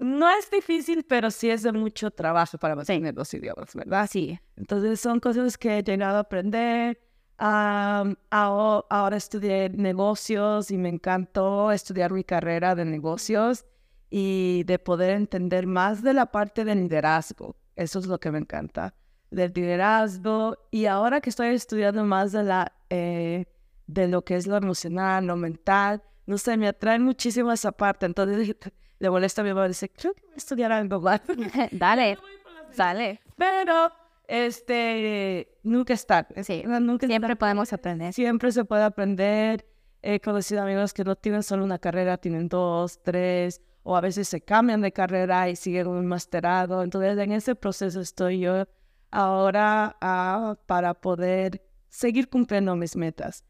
no 0.02 0.28
es 0.30 0.50
difícil, 0.50 1.04
pero 1.04 1.30
sí 1.30 1.50
es 1.50 1.62
de 1.62 1.72
mucho 1.72 2.10
trabajo 2.10 2.58
para 2.58 2.76
mantener 2.76 3.14
los 3.16 3.32
idiomas, 3.36 3.76
¿verdad? 3.76 4.10
Sí. 4.12 4.40
Entonces 4.58 5.00
son 5.00 5.20
cosas 5.20 5.58
que 5.58 5.78
he 5.78 5.84
llegado 5.84 6.18
a 6.18 6.22
aprender. 6.22 7.00
ahora, 7.38 9.16
estudié 9.16 9.70
negocios 9.70 10.72
y 10.72 10.78
me 10.78 10.90
encantó 10.90 11.72
estudiar 11.72 12.12
mi 12.12 12.24
carrera 12.24 12.74
de 12.74 12.84
negocios 12.86 13.66
y 14.10 14.64
de 14.66 14.80
poder 14.80 15.12
entender 15.12 15.68
más 15.68 16.02
de 16.02 16.14
la 16.14 16.26
parte 16.26 16.66
del 16.66 16.80
liderazgo. 16.80 17.56
Eso 17.76 18.00
es 18.00 18.08
lo 18.08 18.20
que 18.20 18.32
me 18.32 18.40
encanta, 18.40 18.96
del 19.30 19.54
liderazgo. 19.54 20.58
Y 20.72 20.88
ahora 20.88 21.22
que 21.22 21.30
estoy 21.30 21.50
estudiando 21.50 22.04
más 22.06 22.32
de, 22.32 22.44
la, 22.44 22.74
eh, 22.90 23.46
de 23.86 24.08
lo 24.08 24.24
que 24.24 24.36
es 24.36 24.48
lo 24.48 24.58
emocional, 24.58 25.28
lo 25.28 25.36
mental, 25.36 26.02
no 26.26 26.40
sé, 26.40 26.58
me 26.58 26.68
atrae 26.68 26.98
muchísimo 26.98 27.52
esa 27.52 27.72
parte. 27.72 28.08
Entonces 28.08 28.56
le 29.02 29.10
molesta 29.10 29.42
a 29.42 29.44
mi 29.44 29.52
mamá, 29.52 29.68
dice, 29.68 29.90
creo 29.90 30.14
que 30.14 30.22
voy 30.22 30.34
a 30.34 30.38
estudiar 30.38 30.72
algo 30.72 31.02
más. 31.02 31.22
Dale, 31.72 32.20
dale. 32.78 33.20
Pero, 33.36 33.92
este, 34.28 35.58
nunca 35.64 35.94
es 35.94 36.06
tarde. 36.06 36.44
Sí, 36.44 36.64
nunca 36.66 37.08
siempre 37.08 37.36
podemos 37.36 37.74
aprender. 37.74 38.14
Siempre 38.14 38.52
se 38.52 38.64
puede 38.64 38.84
aprender. 38.84 39.66
He 40.04 40.20
conocido 40.20 40.62
amigos 40.62 40.94
que 40.94 41.04
no 41.04 41.16
tienen 41.16 41.42
solo 41.42 41.64
una 41.64 41.80
carrera, 41.80 42.18
tienen 42.18 42.48
dos, 42.48 43.02
tres, 43.02 43.60
o 43.82 43.98
a 43.98 44.02
veces 44.02 44.28
se 44.28 44.42
cambian 44.42 44.82
de 44.82 44.92
carrera 44.92 45.50
y 45.50 45.56
siguen 45.56 45.88
un 45.88 46.06
masterado. 46.06 46.84
Entonces, 46.84 47.18
en 47.18 47.32
ese 47.32 47.56
proceso 47.56 48.02
estoy 48.02 48.40
yo 48.40 48.68
ahora 49.10 49.98
uh, 50.00 50.56
para 50.68 50.94
poder 50.94 51.60
seguir 51.90 52.30
cumpliendo 52.30 52.76
mis 52.76 52.96
metas. 52.96 53.44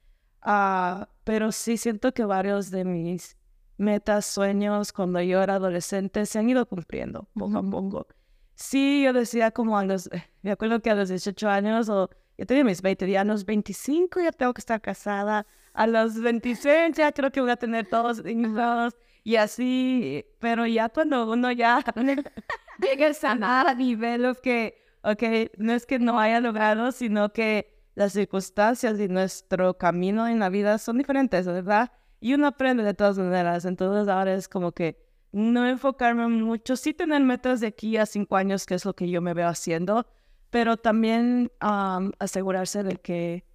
Uh, 0.46 1.06
pero 1.26 1.52
sí 1.52 1.76
siento 1.76 2.14
que 2.14 2.24
varios 2.24 2.72
de 2.72 2.86
mis 2.86 3.36
metas, 3.78 4.26
sueños 4.26 4.94
cuando 4.94 5.22
yo 5.22 5.42
era 5.42 5.56
adolescente 5.56 6.26
se 6.26 6.40
han 6.40 6.50
ido 6.50 6.66
cumpliendo 6.66 7.28
poco 7.34 7.58
a 7.58 7.64
poco. 7.64 8.08
Sí, 8.56 9.04
yo 9.04 9.14
decía 9.14 9.52
como 9.52 9.78
a 9.78 9.86
los, 9.86 10.10
me 10.42 10.52
acuerdo 10.52 10.82
que 10.82 10.92
a 10.92 10.96
los 10.96 11.10
18 11.10 11.50
años, 11.50 11.90
o 11.90 12.10
yo 12.38 12.46
tenía 12.46 12.64
mis 12.64 12.82
20, 12.82 13.10
ya 13.10 13.22
a 13.22 13.24
los 13.26 13.46
25 13.46 14.20
ya 14.22 14.32
tengo 14.32 14.54
que 14.54 14.62
estar 14.62 14.80
casada, 14.82 15.48
a 15.74 15.88
los 15.88 16.22
26 16.22 16.96
ya 16.96 17.12
creo 17.12 17.32
que 17.32 17.42
voy 17.42 17.52
a 17.52 17.56
tener 17.56 17.88
todos 17.88 18.24
hijos 18.26 18.96
y 19.24 19.36
así, 19.36 20.26
pero 20.40 20.66
ya 20.66 20.90
cuando 20.90 21.32
uno 21.32 21.52
ya 21.52 21.84
llega 22.80 23.12
a 23.32 23.74
niveles 23.76 24.40
que, 24.40 24.84
ok, 25.04 25.24
no 25.58 25.74
es 25.74 25.86
que 25.86 26.00
no 26.00 26.20
haya 26.20 26.40
logrado, 26.40 26.92
sino 26.92 27.32
que 27.32 27.82
las 27.96 28.14
circunstancias 28.14 29.00
y 29.00 29.08
nuestro 29.08 29.78
camino 29.78 30.28
en 30.28 30.40
la 30.40 30.50
vida 30.50 30.78
son 30.78 30.98
diferentes, 30.98 31.46
¿verdad? 31.46 31.92
Y 32.22 32.36
uno 32.36 32.48
aprende 32.48 32.84
de 32.84 32.94
todas 32.94 33.18
maneras. 33.18 33.66
Entonces 33.66 34.08
ahora 34.08 34.34
es 34.34 34.48
como 34.48 34.72
que 34.72 34.98
no 35.34 35.68
enfocarme 35.68 36.28
mucho, 36.28 36.78
sí 36.78 36.94
tener 36.94 37.22
metas 37.22 37.60
de 37.60 37.68
aquí 37.68 37.98
a 37.98 38.06
cinco 38.06 38.38
años, 38.38 38.66
que 38.66 38.76
es 38.76 38.86
lo 38.86 38.94
que 38.94 39.10
yo 39.10 39.22
me 39.22 39.34
veo 39.34 39.48
haciendo, 39.48 40.06
pero 40.50 40.78
también 40.78 41.52
asegurarse 41.60 42.84
de 42.84 42.98
que 42.98 43.46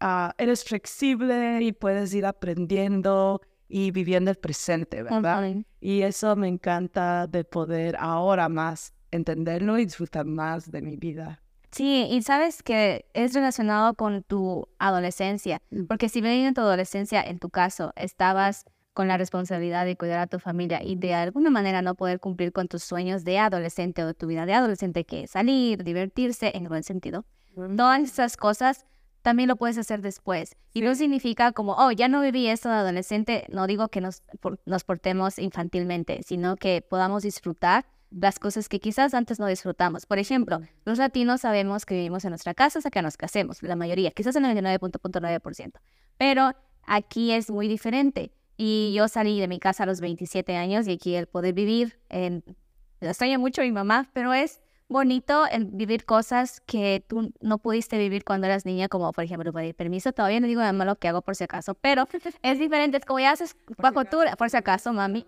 ah, 0.00 0.34
eres 0.38 0.64
flexible 0.64 1.60
y 1.60 1.72
puedes 1.72 2.14
ir 2.14 2.26
aprendiendo 2.26 3.40
y 3.68 3.90
viviendo 3.90 4.30
el 4.30 4.36
presente, 4.36 5.02
¿verdad? 5.02 5.54
Y 5.80 6.02
eso 6.02 6.34
me 6.36 6.48
encanta 6.48 7.26
de 7.26 7.44
poder 7.44 7.96
ahora 7.98 8.48
más 8.48 8.94
entenderlo 9.10 9.78
y 9.78 9.84
disfrutar 9.84 10.24
más 10.24 10.70
de 10.70 10.82
mi 10.82 10.96
vida. 10.96 11.42
Sí, 11.74 12.06
y 12.08 12.22
sabes 12.22 12.62
que 12.62 13.04
es 13.14 13.34
relacionado 13.34 13.94
con 13.94 14.22
tu 14.22 14.68
adolescencia, 14.78 15.60
mm. 15.70 15.86
porque 15.86 16.08
si 16.08 16.20
bien 16.20 16.46
en 16.46 16.54
tu 16.54 16.60
adolescencia, 16.60 17.20
en 17.20 17.40
tu 17.40 17.50
caso, 17.50 17.92
estabas 17.96 18.64
con 18.92 19.08
la 19.08 19.18
responsabilidad 19.18 19.84
de 19.84 19.96
cuidar 19.96 20.20
a 20.20 20.28
tu 20.28 20.38
familia 20.38 20.80
y 20.84 20.94
de 20.94 21.14
alguna 21.14 21.50
manera 21.50 21.82
no 21.82 21.96
poder 21.96 22.20
cumplir 22.20 22.52
con 22.52 22.68
tus 22.68 22.84
sueños 22.84 23.24
de 23.24 23.40
adolescente 23.40 24.04
o 24.04 24.14
tu 24.14 24.28
vida 24.28 24.46
de 24.46 24.54
adolescente, 24.54 25.04
que 25.04 25.24
es 25.24 25.32
salir, 25.32 25.82
divertirse, 25.82 26.52
en 26.54 26.68
buen 26.68 26.84
sentido. 26.84 27.24
Todas 27.76 28.02
esas 28.02 28.36
cosas 28.36 28.86
también 29.22 29.48
lo 29.48 29.56
puedes 29.56 29.76
hacer 29.76 30.00
después. 30.00 30.54
Y 30.74 30.82
no 30.82 30.94
significa 30.94 31.50
como, 31.50 31.72
oh, 31.72 31.90
ya 31.90 32.06
no 32.06 32.20
viví 32.20 32.46
esto 32.46 32.68
de 32.68 32.76
adolescente, 32.76 33.46
no 33.50 33.66
digo 33.66 33.88
que 33.88 34.00
nos, 34.00 34.22
nos 34.64 34.84
portemos 34.84 35.40
infantilmente, 35.40 36.22
sino 36.22 36.54
que 36.54 36.82
podamos 36.88 37.24
disfrutar 37.24 37.84
las 38.18 38.38
cosas 38.38 38.68
que 38.68 38.80
quizás 38.80 39.14
antes 39.14 39.40
no 39.40 39.46
disfrutamos. 39.46 40.06
Por 40.06 40.18
ejemplo, 40.18 40.60
los 40.84 40.98
latinos 40.98 41.40
sabemos 41.40 41.84
que 41.84 41.94
vivimos 41.94 42.24
en 42.24 42.30
nuestra 42.30 42.54
casa 42.54 42.78
hasta 42.78 42.90
que 42.90 43.02
nos 43.02 43.16
casemos, 43.16 43.62
la 43.62 43.76
mayoría, 43.76 44.10
quizás 44.12 44.36
el 44.36 44.44
99.9%. 44.44 45.72
Pero 46.16 46.52
aquí 46.84 47.32
es 47.32 47.50
muy 47.50 47.68
diferente. 47.68 48.32
Y 48.56 48.92
yo 48.94 49.08
salí 49.08 49.40
de 49.40 49.48
mi 49.48 49.58
casa 49.58 49.82
a 49.82 49.86
los 49.86 50.00
27 50.00 50.56
años 50.56 50.86
y 50.86 50.92
aquí 50.92 51.16
el 51.16 51.26
poder 51.26 51.54
vivir, 51.54 51.98
en, 52.08 52.44
extraño 53.00 53.40
mucho 53.40 53.62
a 53.62 53.64
mi 53.64 53.72
mamá, 53.72 54.10
pero 54.12 54.32
es 54.32 54.60
bonito 54.94 55.44
el 55.48 55.64
vivir 55.64 56.04
cosas 56.04 56.60
que 56.60 57.04
tú 57.08 57.32
no 57.40 57.58
pudiste 57.58 57.98
vivir 57.98 58.24
cuando 58.24 58.46
eras 58.46 58.64
niña, 58.64 58.88
como 58.88 59.12
por 59.12 59.24
ejemplo 59.24 59.52
pedir 59.52 59.74
permiso. 59.74 60.12
Todavía 60.12 60.38
no 60.38 60.46
digo 60.46 60.60
nada 60.60 60.72
malo 60.72 60.94
que 60.94 61.08
hago 61.08 61.20
por 61.20 61.34
si 61.34 61.42
acaso, 61.42 61.74
pero 61.74 62.06
es 62.42 62.58
diferente. 62.60 62.98
Es 62.98 63.04
como 63.04 63.18
ya 63.18 63.32
haces 63.32 63.56
bajo 63.76 64.04
tu, 64.04 64.18
por 64.38 64.50
si 64.50 64.56
acaso, 64.56 64.92
mami. 64.92 65.26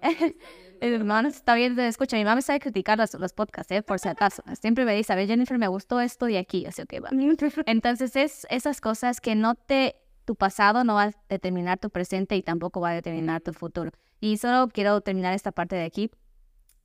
hermano 0.80 1.28
está 1.40 1.56
bien, 1.56 1.78
escucha, 1.80 2.16
mi 2.16 2.24
mamá 2.24 2.42
sabe 2.42 2.60
criticar 2.60 2.96
los, 2.96 3.12
los 3.14 3.32
podcasts, 3.32 3.72
¿eh? 3.72 3.82
por 3.82 3.98
si 3.98 4.08
acaso. 4.08 4.44
Siempre 4.60 4.84
me 4.84 4.94
dice, 4.94 5.12
a 5.12 5.16
ver, 5.16 5.26
Jennifer, 5.26 5.58
me 5.58 5.66
gustó 5.66 6.00
esto 6.00 6.26
de 6.26 6.38
aquí, 6.38 6.64
así 6.64 6.84
que 6.86 7.00
va. 7.00 7.10
Entonces, 7.66 8.14
es 8.14 8.46
esas 8.48 8.80
cosas 8.80 9.20
que 9.20 9.34
no 9.34 9.56
te, 9.56 9.96
tu 10.24 10.36
pasado 10.36 10.84
no 10.84 10.94
va 10.94 11.02
a 11.02 11.10
determinar 11.28 11.80
tu 11.80 11.90
presente 11.90 12.36
y 12.36 12.42
tampoco 12.42 12.80
va 12.80 12.90
a 12.90 12.94
determinar 12.94 13.40
tu 13.40 13.52
futuro. 13.52 13.90
Y 14.20 14.36
solo 14.36 14.68
quiero 14.68 15.00
terminar 15.00 15.34
esta 15.34 15.50
parte 15.50 15.74
de 15.74 15.84
aquí. 15.84 16.12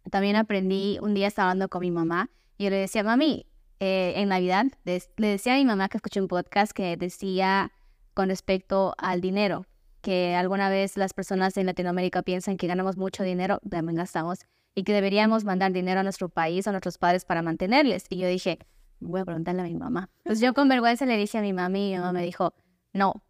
También 0.10 0.36
aprendí, 0.36 0.98
un 1.00 1.14
día 1.14 1.28
estaba 1.28 1.52
hablando 1.52 1.70
con 1.70 1.82
mi 1.82 1.92
mamá 1.92 2.32
yo 2.62 2.70
le 2.70 2.78
decía, 2.78 3.04
mami, 3.04 3.48
eh, 3.80 4.14
en 4.18 4.30
Navidad, 4.30 4.68
le 4.86 5.28
decía 5.28 5.56
a 5.56 5.58
mi 5.58 5.66
mamá 5.66 5.90
que 5.90 5.98
escuché 5.98 6.22
un 6.22 6.28
podcast 6.28 6.72
que 6.72 6.96
decía 6.96 7.72
con 8.14 8.30
respecto 8.30 8.94
al 8.98 9.22
dinero, 9.22 9.66
que 10.02 10.36
alguna 10.36 10.70
vez 10.70 10.98
las 10.98 11.14
personas 11.14 11.58
en 11.58 11.66
Latinoamérica 11.66 12.22
piensan 12.22 12.58
que 12.58 12.68
ganamos 12.68 12.98
mucho 12.98 13.24
dinero, 13.24 13.60
también 13.70 13.98
gastamos, 13.98 14.40
y 14.76 14.84
que 14.84 14.94
deberíamos 14.94 15.44
mandar 15.44 15.72
dinero 15.72 16.00
a 16.00 16.04
nuestro 16.04 16.30
país, 16.30 16.68
a 16.68 16.72
nuestros 16.72 16.98
padres 16.98 17.26
para 17.26 17.42
mantenerles. 17.42 18.06
Y 18.10 18.18
yo 18.18 18.28
dije, 18.28 18.60
voy 19.00 19.22
a 19.22 19.26
preguntarle 19.26 19.62
a 19.62 19.66
mi 19.66 19.76
mamá. 19.76 20.10
Pues 20.24 20.40
yo 20.40 20.54
con 20.54 20.70
vergüenza 20.70 21.06
le 21.06 21.18
dije 21.18 21.40
a 21.40 21.42
mi 21.42 21.54
mamá 21.54 21.78
y 21.78 21.92
mi 21.92 21.98
mamá 21.98 22.14
me 22.14 22.24
dijo, 22.24 22.54
no. 22.94 23.24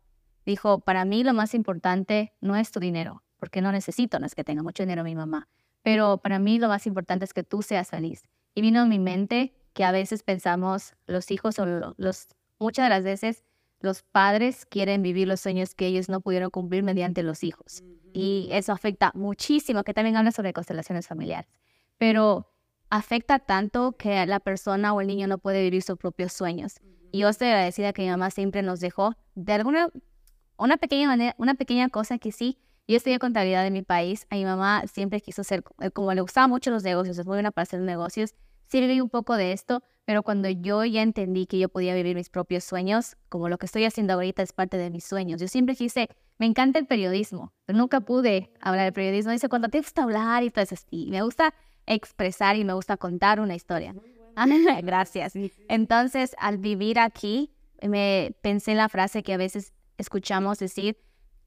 Dijo, 0.46 0.80
para 0.80 1.06
mí 1.06 1.24
lo 1.24 1.34
más 1.34 1.54
importante 1.54 2.34
no 2.42 2.56
es 2.56 2.72
tu 2.72 2.80
dinero, 2.80 3.24
porque 3.38 3.62
no 3.62 3.72
necesito, 3.72 4.20
no 4.20 4.26
es 4.26 4.36
que 4.36 4.44
tenga 4.44 4.64
mucho 4.64 4.84
dinero 4.84 5.04
mi 5.04 5.16
mamá, 5.16 5.48
pero 5.84 6.18
para 6.18 6.40
mí 6.40 6.60
lo 6.60 6.68
más 6.68 6.88
importante 6.88 7.26
es 7.26 7.34
que 7.34 7.44
tú 7.44 7.62
seas 7.62 7.90
feliz. 7.90 8.24
Y 8.54 8.62
vino 8.62 8.82
a 8.82 8.86
mi 8.86 9.00
mente 9.00 9.54
que 9.74 9.84
a 9.84 9.92
veces 9.92 10.24
pensamos, 10.24 10.94
los 11.08 11.32
hijos 11.32 11.60
o 11.60 11.66
los, 11.66 12.28
muchas 12.60 12.86
de 12.86 12.90
las 12.90 13.04
veces 13.04 13.46
los 13.80 14.04
padres 14.04 14.66
quieren 14.66 15.02
vivir 15.02 15.28
los 15.28 15.40
sueños 15.40 15.74
que 15.74 15.88
ellos 15.88 16.08
no 16.10 16.22
pudieron 16.22 16.52
cumplir 16.52 16.84
mediante 16.84 17.24
los 17.24 17.44
hijos. 17.44 17.84
Y 18.14 18.50
eso 18.52 18.74
afecta 18.74 19.12
muchísimo, 19.16 19.84
que 19.84 19.94
también 19.94 20.18
habla 20.18 20.32
sobre 20.32 20.54
constelaciones 20.54 21.08
familiares. 21.08 21.50
Pero 21.98 22.52
afecta 22.90 23.40
tanto 23.40 23.94
que 23.94 24.26
la 24.26 24.40
persona 24.40 24.94
o 24.94 25.02
el 25.02 25.08
niño 25.08 25.28
no 25.28 25.40
puede 25.40 25.64
vivir 25.64 25.82
sus 25.82 25.98
propios 25.98 26.34
sueños. 26.34 26.76
Y 27.12 27.20
yo 27.20 27.30
estoy 27.30 27.48
agradecida 27.48 27.94
que 27.94 28.04
mi 28.04 28.10
mamá 28.10 28.30
siempre 28.30 28.62
nos 28.62 28.80
dejó 28.80 29.16
de 29.34 29.54
alguna, 29.54 29.90
una 30.58 30.78
pequeña 30.78 31.08
manera, 31.08 31.36
una 31.38 31.56
pequeña 31.56 31.90
cosa 31.90 32.20
que 32.20 32.32
sí, 32.32 32.60
yo 32.88 32.98
estudié 32.98 33.20
contabilidad 33.20 33.64
de 33.64 33.72
mi 33.72 33.84
país, 33.84 34.26
a 34.30 34.36
mi 34.36 34.46
mamá 34.46 34.84
siempre 34.92 35.22
quiso 35.22 35.44
ser, 35.44 35.64
eh, 35.80 35.92
como 35.92 36.14
le 36.14 36.22
gustaban 36.22 36.50
mucho 36.50 36.72
los 36.72 36.84
negocios, 36.84 37.18
es 37.18 37.26
muy 37.26 37.36
buena 37.36 37.52
para 37.52 37.64
hacer 37.64 37.80
negocios, 37.82 38.34
sí 38.68 38.80
viví 38.80 39.02
un 39.02 39.10
poco 39.10 39.36
de 39.36 39.52
esto, 39.54 39.84
pero 40.06 40.24
cuando 40.24 40.50
yo 40.50 40.84
ya 40.86 41.02
entendí 41.02 41.46
que 41.46 41.60
yo 41.60 41.70
podía 41.70 41.94
vivir 41.94 42.16
mis 42.16 42.30
propios 42.30 42.64
sueños, 42.64 43.18
como 43.30 43.50
lo 43.50 43.58
que 43.58 43.66
estoy 43.66 43.86
haciendo 43.86 44.14
ahorita 44.14 44.42
es 44.42 44.54
parte 44.54 44.78
de 44.78 44.90
mis 44.90 45.04
sueños, 45.04 45.40
yo 45.40 45.48
siempre 45.48 45.76
quise, 45.76 46.10
me 46.38 46.46
encanta 46.46 46.80
el 46.80 46.88
periodismo, 46.88 47.54
pero 47.66 47.78
nunca 47.78 48.02
pude 48.02 48.52
hablar 48.60 48.86
de 48.86 48.92
periodismo, 48.92 49.32
dice, 49.32 49.50
cuando 49.50 49.70
te 49.70 49.80
gusta 49.80 50.04
hablar 50.04 50.44
y 50.44 50.50
todo 50.50 50.64
eso, 50.64 50.76
y 50.90 51.12
me 51.12 51.22
gusta 51.22 51.54
expresar 51.86 52.56
y 52.56 52.64
me 52.64 52.74
gusta 52.74 52.98
contar 52.98 53.40
una 53.40 53.56
historia. 53.56 53.96
Gracias. 54.84 55.34
Entonces, 55.68 56.36
al 56.40 56.58
vivir 56.58 57.00
aquí, 57.00 57.52
me 57.82 58.36
pensé 58.42 58.72
en 58.72 58.78
la 58.78 58.90
frase 58.90 59.24
que 59.24 59.34
a 59.34 59.38
veces 59.38 59.74
escuchamos 59.98 60.60
decir 60.60 60.98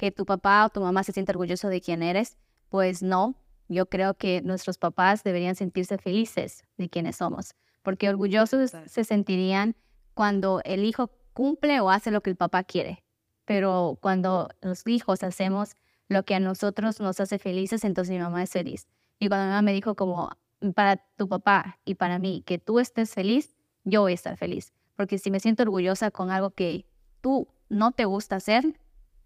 que 0.05 0.13
tu 0.13 0.27
papá 0.27 0.67
o 0.67 0.69
tu 0.69 0.83
mamá 0.83 1.03
se 1.03 1.13
siente 1.13 1.33
orgulloso 1.33 1.69
de 1.69 1.81
quién 1.81 2.03
eres. 2.03 2.37
Pues 2.69 3.03
no, 3.03 3.37
yo 3.69 3.87
creo 3.87 4.13
que 4.13 4.43
nuestros 4.43 4.77
papás 4.77 5.25
deberían 5.25 5.55
sentirse 5.55 5.97
felices 5.97 6.63
de 6.77 6.91
quienes 6.91 7.17
somos, 7.17 7.55
porque 7.83 8.11
orgullosos 8.11 8.73
se 8.85 9.05
sentirían 9.05 9.77
cuando 10.13 10.61
el 10.65 10.85
hijo 10.85 11.11
cumple 11.33 11.81
o 11.81 11.89
hace 11.89 12.11
lo 12.11 12.21
que 12.21 12.29
el 12.29 12.37
papá 12.37 12.65
quiere. 12.65 13.03
Pero 13.47 13.97
cuando 14.03 14.51
los 14.61 14.87
hijos 14.87 15.23
hacemos 15.23 15.75
lo 16.09 16.23
que 16.27 16.35
a 16.35 16.41
nosotros 16.41 17.01
nos 17.01 17.19
hace 17.19 17.39
felices, 17.39 17.83
entonces 17.83 18.13
mi 18.13 18.21
mamá 18.21 18.43
es 18.43 18.51
feliz. 18.51 18.87
Y 19.19 19.29
cuando 19.29 19.47
mi 19.47 19.51
mamá 19.53 19.63
me 19.63 19.73
dijo 19.73 19.95
como 19.95 20.37
para 20.75 20.99
tu 21.17 21.31
papá 21.31 21.79
y 21.87 21.95
para 21.95 22.19
mí 22.19 22.43
que 22.45 22.59
tú 22.59 22.79
estés 22.79 23.15
feliz, 23.15 23.57
yo 23.85 24.03
voy 24.03 24.13
a 24.13 24.17
estar 24.17 24.37
feliz. 24.37 24.75
Porque 24.97 25.17
si 25.17 25.31
me 25.31 25.41
siento 25.41 25.63
orgullosa 25.63 26.11
con 26.11 26.31
algo 26.31 26.51
que 26.51 26.85
tú 27.23 27.49
no 27.71 27.93
te 27.93 28.05
gusta 28.05 28.37
hacer, 28.37 28.79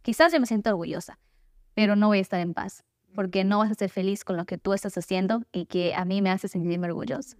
quizás 0.08 0.32
yo 0.32 0.40
me 0.40 0.46
siento 0.46 0.70
orgullosa, 0.70 1.18
pero 1.74 1.94
no 1.94 2.06
voy 2.06 2.16
a 2.16 2.22
estar 2.22 2.40
en 2.40 2.54
paz. 2.54 2.82
Porque 3.14 3.44
no 3.44 3.58
vas 3.58 3.70
a 3.70 3.74
ser 3.74 3.90
feliz 3.90 4.24
con 4.24 4.38
lo 4.38 4.46
que 4.46 4.56
tú 4.56 4.72
estás 4.72 4.96
haciendo 4.96 5.42
y 5.52 5.66
que 5.66 5.94
a 5.94 6.06
mí 6.06 6.22
me 6.22 6.30
hace 6.30 6.48
sentirme 6.48 6.86
orgullosa. 6.86 7.36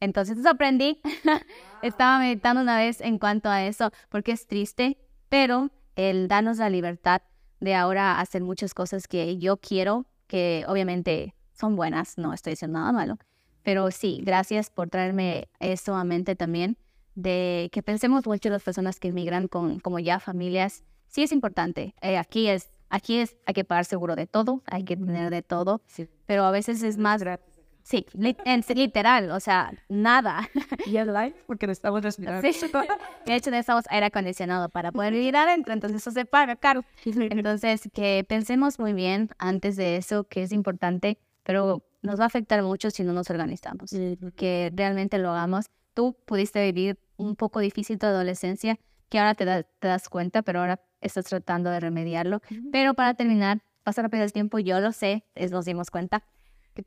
Entonces 0.00 0.38
eso 0.38 0.48
aprendí. 0.48 0.98
Estaba 1.82 2.18
meditando 2.18 2.62
una 2.62 2.78
vez 2.78 3.02
en 3.02 3.18
cuanto 3.18 3.50
a 3.50 3.66
eso, 3.66 3.90
porque 4.08 4.32
es 4.32 4.46
triste, 4.46 4.96
pero 5.28 5.68
el 5.94 6.26
darnos 6.26 6.56
la 6.56 6.70
libertad 6.70 7.20
de 7.60 7.74
ahora 7.74 8.18
hacer 8.18 8.42
muchas 8.42 8.72
cosas 8.72 9.08
que 9.08 9.36
yo 9.36 9.58
quiero, 9.58 10.06
que 10.26 10.64
obviamente 10.68 11.34
son 11.52 11.76
buenas, 11.76 12.16
no 12.16 12.32
estoy 12.32 12.52
diciendo 12.52 12.78
nada 12.78 12.92
malo, 12.92 13.18
pero 13.62 13.90
sí, 13.90 14.22
gracias 14.24 14.70
por 14.70 14.88
traerme 14.88 15.50
eso 15.60 15.94
a 15.94 16.04
mente 16.04 16.34
también, 16.34 16.78
de 17.14 17.68
que 17.72 17.82
pensemos 17.82 18.26
mucho 18.26 18.48
las 18.48 18.62
personas 18.62 19.00
que 19.00 19.08
emigran 19.08 19.48
con 19.48 19.80
como 19.80 19.98
ya 19.98 20.18
familias. 20.18 20.82
Sí 21.08 21.22
es 21.22 21.32
importante, 21.32 21.94
eh, 22.00 22.18
aquí 22.18 22.48
es, 22.48 22.70
aquí 22.90 23.18
es, 23.18 23.36
hay 23.46 23.54
que 23.54 23.64
pagar 23.64 23.84
seguro 23.84 24.16
de 24.16 24.26
todo, 24.26 24.62
hay 24.66 24.84
que 24.84 24.96
tener 24.96 25.30
de 25.30 25.42
todo, 25.42 25.82
pero 26.26 26.44
a 26.44 26.50
veces 26.50 26.82
es 26.82 26.98
más... 26.98 27.22
Sí, 27.82 28.04
literal, 28.14 29.30
o 29.30 29.38
sea, 29.38 29.72
nada. 29.88 30.48
Y 30.86 30.96
el 30.96 31.12
light, 31.12 31.36
porque 31.46 31.66
estamos 31.66 32.02
respirando. 32.02 32.42
Sí. 32.42 32.66
De 33.26 33.36
hecho, 33.36 33.52
necesitamos 33.52 33.84
aire 33.90 34.06
acondicionado 34.06 34.68
para 34.68 34.90
poder 34.90 35.12
vivir 35.12 35.36
adentro, 35.36 35.72
entonces 35.72 36.02
eso 36.02 36.10
se 36.10 36.24
paga 36.24 36.56
caro. 36.56 36.84
Entonces, 37.04 37.88
que 37.94 38.26
pensemos 38.28 38.80
muy 38.80 38.92
bien 38.92 39.30
antes 39.38 39.76
de 39.76 39.98
eso, 39.98 40.24
que 40.24 40.42
es 40.42 40.50
importante 40.50 41.20
pero 41.46 41.84
nos 42.02 42.18
va 42.18 42.24
a 42.24 42.26
afectar 42.26 42.60
mucho 42.64 42.90
si 42.90 43.04
no 43.04 43.12
nos 43.12 43.30
organizamos, 43.30 43.90
que 44.34 44.72
realmente 44.74 45.16
lo 45.18 45.30
hagamos. 45.30 45.66
Tú 45.94 46.16
pudiste 46.26 46.60
vivir 46.60 46.98
un 47.16 47.36
poco 47.36 47.60
difícil 47.60 48.00
tu 48.00 48.06
adolescencia, 48.06 48.78
que 49.08 49.20
ahora 49.20 49.36
te, 49.36 49.44
te 49.44 49.88
das 49.88 50.08
cuenta, 50.08 50.42
pero 50.42 50.60
ahora 50.60 50.80
estás 51.00 51.24
tratando 51.26 51.70
de 51.70 51.80
remediarlo. 51.80 52.40
Pero 52.72 52.94
para 52.94 53.14
terminar, 53.14 53.62
pasa 53.82 54.02
rápido 54.02 54.24
el 54.24 54.32
tiempo, 54.32 54.58
yo 54.58 54.80
lo 54.80 54.92
sé, 54.92 55.24
es, 55.34 55.50
nos 55.50 55.64
dimos 55.64 55.90
cuenta, 55.90 56.22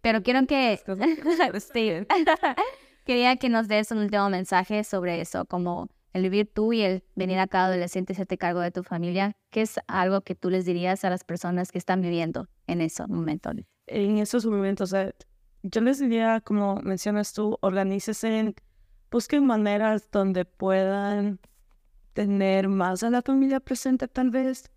pero 0.02 0.22
quiero 0.22 0.45
que... 0.45 0.80
Quería 3.06 3.38
que 3.38 3.50
nos 3.50 3.67
des 3.67 3.91
un 3.91 4.00
último 4.00 4.30
mensaje 4.30 4.84
sobre 4.84 5.19
eso, 5.22 5.45
como 5.45 5.88
el 6.13 6.24
vivir 6.24 6.52
tú 6.54 6.74
y 6.74 6.82
el 6.82 7.04
venir 7.15 7.39
a 7.39 7.48
cada 7.48 7.67
adolescente 7.67 8.13
y 8.13 8.15
hacerte 8.15 8.38
cargo 8.38 8.60
de 8.60 8.72
tu 8.72 8.84
familia, 8.84 9.36
¿qué 9.50 9.62
es 9.62 9.80
algo 9.88 10.22
que 10.22 10.36
tú 10.36 10.50
les 10.50 10.65
dirías 10.65 11.04
a 11.06 11.10
las 11.10 11.24
personas 11.24 11.72
que 11.72 11.78
están 11.80 12.02
viviendo 12.02 12.48
en 12.67 12.82
esos 12.82 13.10
momentos? 13.10 13.56
en 13.89 14.17
esos 14.19 14.45
momentos, 14.45 14.93
yo 15.63 15.82
les 15.82 16.00
diría, 16.00 16.41
como 16.41 16.76
mencionas 16.84 17.34
tú, 17.34 17.58
organícese, 17.62 18.54
busquen 19.12 19.45
maneras 19.45 20.10
donde 20.12 20.45
puedan 20.45 21.39
tener 22.13 22.67
más 22.67 23.04
a 23.04 23.10
la 23.10 23.22
familia 23.22 23.60
presente 23.60 24.08
tal 24.08 24.30
vez. 24.30 24.69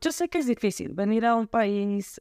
yo 0.00 0.12
sé 0.12 0.28
que 0.28 0.38
es 0.38 0.46
difícil 0.46 0.94
venir 0.94 1.26
a 1.26 1.34
un 1.34 1.46
país, 1.46 2.20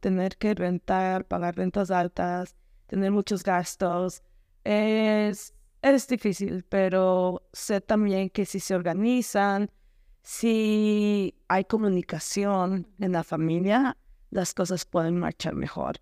tener 0.00 0.36
que 0.36 0.54
rentar, 0.54 1.26
pagar 1.26 1.56
rentas 1.56 1.90
altas, 1.90 2.56
tener 2.86 3.10
muchos 3.10 3.42
gastos. 3.42 4.22
Es, 4.64 5.54
es 5.82 6.08
difícil, 6.08 6.64
pero 6.68 7.48
sé 7.52 7.80
también 7.80 8.30
que 8.30 8.44
si 8.46 8.60
se 8.60 8.74
organizan, 8.74 9.70
si 10.22 11.36
hay 11.46 11.64
comunicación 11.64 12.88
en 12.98 13.12
la 13.12 13.22
familia, 13.22 13.96
las 14.30 14.54
cosas 14.54 14.84
pueden 14.84 15.18
marchar 15.18 15.54
mejor. 15.54 16.00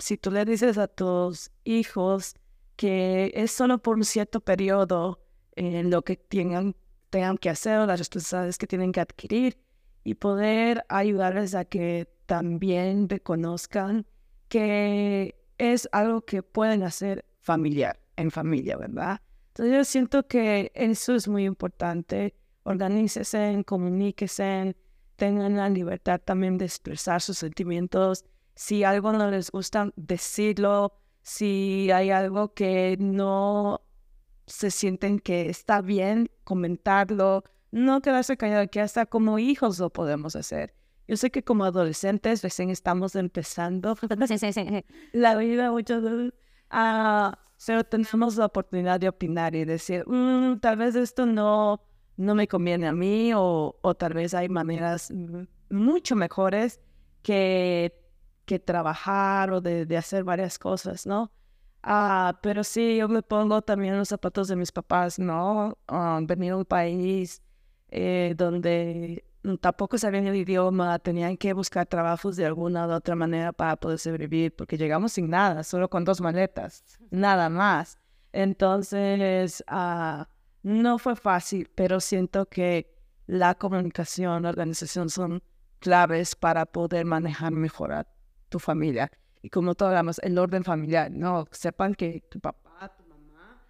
si 0.00 0.16
tú 0.16 0.30
le 0.30 0.44
dices 0.44 0.78
a 0.78 0.88
tus 0.88 1.50
hijos 1.64 2.34
que 2.76 3.32
es 3.34 3.50
solo 3.50 3.78
por 3.78 3.96
un 3.96 4.04
cierto 4.04 4.40
periodo 4.40 5.20
en 5.58 5.90
lo 5.90 6.02
que 6.02 6.16
tengan, 6.16 6.76
tengan 7.10 7.36
que 7.36 7.50
hacer 7.50 7.86
las 7.86 7.98
responsabilidades 7.98 8.58
que 8.58 8.66
tienen 8.66 8.92
que 8.92 9.00
adquirir 9.00 9.58
y 10.04 10.14
poder 10.14 10.84
ayudarles 10.88 11.54
a 11.54 11.64
que 11.64 12.08
también 12.26 13.08
reconozcan 13.08 14.06
que 14.48 15.36
es 15.58 15.88
algo 15.92 16.22
que 16.22 16.42
pueden 16.42 16.82
hacer 16.82 17.24
familiar, 17.40 17.98
en 18.16 18.30
familia, 18.30 18.76
¿verdad? 18.76 19.20
Entonces 19.48 19.74
yo 19.74 19.84
siento 19.84 20.28
que 20.28 20.70
eso 20.74 21.14
es 21.14 21.26
muy 21.26 21.44
importante. 21.44 22.34
Organícese, 22.62 23.62
comuníquese, 23.66 24.76
tengan 25.16 25.56
la 25.56 25.68
libertad 25.68 26.20
también 26.24 26.58
de 26.58 26.66
expresar 26.66 27.20
sus 27.20 27.38
sentimientos. 27.38 28.24
Si 28.54 28.84
algo 28.84 29.12
no 29.12 29.30
les 29.30 29.50
gusta, 29.50 29.90
decirlo. 29.96 30.92
Si 31.22 31.90
hay 31.90 32.10
algo 32.10 32.54
que 32.54 32.96
no 33.00 33.82
se 34.48 34.70
sienten 34.70 35.18
que 35.18 35.48
está 35.48 35.80
bien, 35.80 36.30
comentarlo. 36.44 37.44
No 37.70 38.00
quedarse 38.00 38.36
callado, 38.36 38.68
que 38.68 38.80
hasta 38.80 39.06
como 39.06 39.38
hijos 39.38 39.78
lo 39.78 39.90
podemos 39.90 40.34
hacer. 40.36 40.74
Yo 41.06 41.16
sé 41.16 41.30
que 41.30 41.42
como 41.42 41.64
adolescentes 41.64 42.42
recién 42.42 42.70
estamos 42.70 43.14
empezando 43.14 43.96
la 45.12 45.36
vida 45.36 45.70
muchas 45.70 46.02
veces, 46.02 46.32
ah, 46.70 47.38
pero 47.66 47.84
tenemos 47.84 48.36
la 48.36 48.46
oportunidad 48.46 49.00
de 49.00 49.08
opinar 49.08 49.54
y 49.54 49.64
decir, 49.64 50.04
mm, 50.06 50.60
tal 50.60 50.76
vez 50.76 50.94
esto 50.94 51.24
no, 51.24 51.82
no 52.16 52.34
me 52.34 52.46
conviene 52.46 52.86
a 52.88 52.92
mí 52.92 53.32
o, 53.34 53.74
tal 53.98 54.12
vez 54.12 54.34
hay 54.34 54.48
maneras 54.48 55.12
mucho 55.70 56.14
mejores 56.14 56.80
que, 57.22 57.94
que 58.44 58.58
trabajar 58.58 59.50
o 59.52 59.60
de, 59.60 59.96
hacer 59.96 60.24
varias 60.24 60.58
cosas, 60.58 61.06
¿no? 61.06 61.32
Ah, 61.90 62.38
pero 62.42 62.64
sí, 62.64 62.98
yo 62.98 63.08
me 63.08 63.22
pongo 63.22 63.62
también 63.62 63.96
los 63.96 64.08
zapatos 64.10 64.46
de 64.48 64.56
mis 64.56 64.70
papás, 64.70 65.18
¿no? 65.18 65.78
Ah, 65.88 66.20
venir 66.22 66.52
a 66.52 66.56
un 66.58 66.66
país 66.66 67.40
eh, 67.88 68.34
donde 68.36 69.24
tampoco 69.62 69.96
sabían 69.96 70.26
el 70.26 70.36
idioma, 70.36 70.98
tenían 70.98 71.38
que 71.38 71.54
buscar 71.54 71.86
trabajos 71.86 72.36
de 72.36 72.44
alguna 72.44 72.86
u 72.86 72.90
otra 72.90 73.14
manera 73.16 73.54
para 73.54 73.76
poder 73.76 73.98
sobrevivir, 73.98 74.54
porque 74.54 74.76
llegamos 74.76 75.12
sin 75.12 75.30
nada, 75.30 75.64
solo 75.64 75.88
con 75.88 76.04
dos 76.04 76.20
maletas, 76.20 76.84
nada 77.10 77.48
más. 77.48 77.98
Entonces, 78.32 79.64
ah, 79.66 80.28
no 80.62 80.98
fue 80.98 81.16
fácil, 81.16 81.70
pero 81.74 82.00
siento 82.00 82.44
que 82.46 82.94
la 83.26 83.54
comunicación, 83.54 84.42
la 84.42 84.50
organización 84.50 85.08
son 85.08 85.42
claves 85.78 86.36
para 86.36 86.66
poder 86.66 87.06
manejar 87.06 87.52
mejor 87.52 87.92
a 87.92 88.06
tu 88.50 88.58
familia. 88.58 89.10
Y 89.42 89.50
como 89.50 89.74
todos 89.74 89.90
hablamos, 89.90 90.18
el 90.20 90.38
orden 90.38 90.64
familiar, 90.64 91.10
no, 91.10 91.46
sepan 91.50 91.94
que 91.94 92.22
tu 92.28 92.40
papá, 92.40 92.92
tu 92.96 93.04
mamá... 93.04 93.62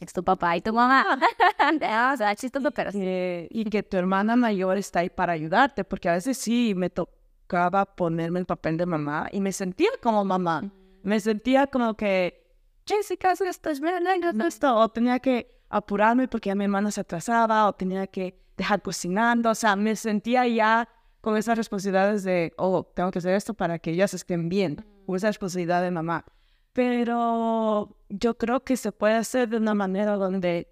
Es 0.00 0.12
tu 0.12 0.22
papá 0.22 0.56
y 0.56 0.60
tu 0.60 0.72
mamá. 0.72 1.18
o 2.12 2.16
sea, 2.16 2.34
chistoso, 2.34 2.70
pero 2.70 2.90
Y 2.94 3.64
que 3.70 3.82
tu 3.82 3.96
hermana 3.96 4.36
mayor 4.36 4.76
está 4.76 5.00
ahí 5.00 5.10
para 5.10 5.32
ayudarte, 5.32 5.84
porque 5.84 6.08
a 6.08 6.12
veces 6.12 6.36
sí 6.36 6.74
me 6.76 6.90
tocaba 6.90 7.84
ponerme 7.84 8.40
el 8.40 8.46
papel 8.46 8.76
de 8.76 8.86
mamá 8.86 9.28
y 9.32 9.40
me 9.40 9.52
sentía 9.52 9.90
como 10.02 10.24
mamá. 10.24 10.70
Me 11.02 11.20
sentía 11.20 11.66
como 11.66 11.94
que, 11.94 12.44
Jessica, 12.86 13.32
esto 13.32 13.44
es 13.44 13.80
esto, 13.80 14.76
o 14.76 14.88
tenía 14.88 15.18
que 15.18 15.54
apurarme 15.68 16.28
porque 16.28 16.50
ya 16.50 16.54
mi 16.54 16.64
hermana 16.64 16.90
se 16.90 17.00
atrasaba 17.00 17.66
o 17.68 17.72
tenía 17.72 18.06
que 18.06 18.38
dejar 18.56 18.82
cocinando. 18.82 19.50
O 19.50 19.54
sea, 19.54 19.76
me 19.76 19.96
sentía 19.96 20.46
ya 20.46 20.88
con 21.24 21.38
esas 21.38 21.56
responsabilidades 21.56 22.22
de, 22.22 22.52
oh, 22.58 22.84
tengo 22.84 23.10
que 23.10 23.18
hacer 23.18 23.34
esto 23.34 23.54
para 23.54 23.78
que 23.78 23.92
ellas 23.92 24.12
estén 24.12 24.50
bien, 24.50 24.84
con 25.06 25.16
esa 25.16 25.28
responsabilidad 25.28 25.80
de 25.80 25.90
mamá. 25.90 26.26
Pero 26.74 27.96
yo 28.10 28.36
creo 28.36 28.62
que 28.62 28.76
se 28.76 28.92
puede 28.92 29.14
hacer 29.14 29.48
de 29.48 29.56
una 29.56 29.72
manera 29.72 30.16
donde 30.16 30.68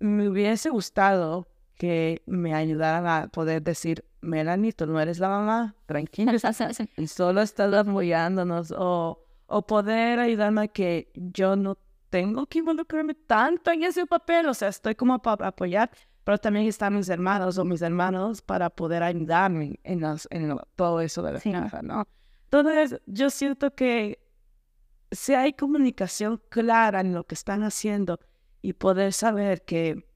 me 0.00 0.30
hubiese 0.30 0.70
gustado 0.70 1.46
que 1.76 2.22
me 2.24 2.54
ayudaran 2.54 3.06
a 3.06 3.28
poder 3.28 3.62
decir, 3.62 4.06
Melanie, 4.22 4.72
tú 4.72 4.86
no 4.86 4.98
eres 4.98 5.18
la 5.18 5.28
mamá, 5.28 5.76
tranquila, 5.84 6.32
y 6.96 7.06
solo 7.06 7.42
estás 7.42 7.74
apoyándonos, 7.74 8.72
o, 8.74 9.26
o 9.46 9.66
poder 9.66 10.20
ayudarme 10.20 10.62
a 10.62 10.68
que 10.68 11.12
yo 11.14 11.54
no 11.54 11.76
tengo 12.08 12.46
que 12.46 12.60
involucrarme 12.60 13.12
tanto 13.12 13.70
en 13.72 13.82
ese 13.82 14.06
papel, 14.06 14.46
o 14.46 14.54
sea, 14.54 14.68
estoy 14.68 14.94
como 14.94 15.20
para 15.20 15.48
apoyar, 15.48 15.90
pero 16.24 16.38
también 16.38 16.66
están 16.66 16.96
mis 16.96 17.08
hermanos 17.08 17.58
o 17.58 17.64
mis 17.64 17.82
hermanos 17.82 18.42
para 18.42 18.70
poder 18.70 19.02
ayudarme 19.02 19.78
en, 19.84 20.02
en 20.30 20.56
todo 20.74 21.00
eso 21.00 21.22
de 21.22 21.32
la 21.32 21.40
sí. 21.40 21.52
¿no? 21.82 22.08
Entonces, 22.44 23.00
yo 23.06 23.30
siento 23.30 23.74
que 23.74 24.24
si 25.10 25.34
hay 25.34 25.52
comunicación 25.52 26.42
clara 26.48 27.00
en 27.00 27.12
lo 27.12 27.24
que 27.24 27.34
están 27.34 27.62
haciendo 27.62 28.18
y 28.62 28.72
poder 28.72 29.12
saber 29.12 29.64
que 29.64 30.06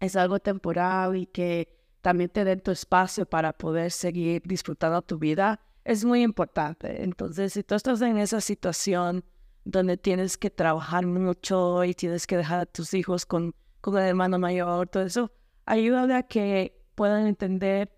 es 0.00 0.16
algo 0.16 0.40
temporal 0.40 1.16
y 1.16 1.26
que 1.26 1.74
también 2.02 2.30
te 2.30 2.44
den 2.44 2.60
tu 2.60 2.72
espacio 2.72 3.26
para 3.26 3.52
poder 3.52 3.90
seguir 3.90 4.42
disfrutando 4.44 5.00
tu 5.02 5.18
vida, 5.18 5.60
es 5.84 6.04
muy 6.04 6.22
importante. 6.22 7.02
Entonces, 7.04 7.52
si 7.52 7.62
tú 7.62 7.74
estás 7.74 8.00
en 8.02 8.18
esa 8.18 8.40
situación 8.40 9.24
donde 9.64 9.96
tienes 9.96 10.36
que 10.36 10.50
trabajar 10.50 11.06
mucho 11.06 11.84
y 11.84 11.94
tienes 11.94 12.26
que 12.26 12.36
dejar 12.36 12.60
a 12.60 12.66
tus 12.66 12.94
hijos 12.94 13.26
con 13.26 13.54
con 13.92 14.02
el 14.02 14.08
hermano 14.08 14.38
mayor, 14.38 14.88
todo 14.88 15.04
eso, 15.04 15.32
ayuda 15.64 16.18
a 16.18 16.22
que 16.22 16.80
puedan 16.94 17.26
entender 17.26 17.90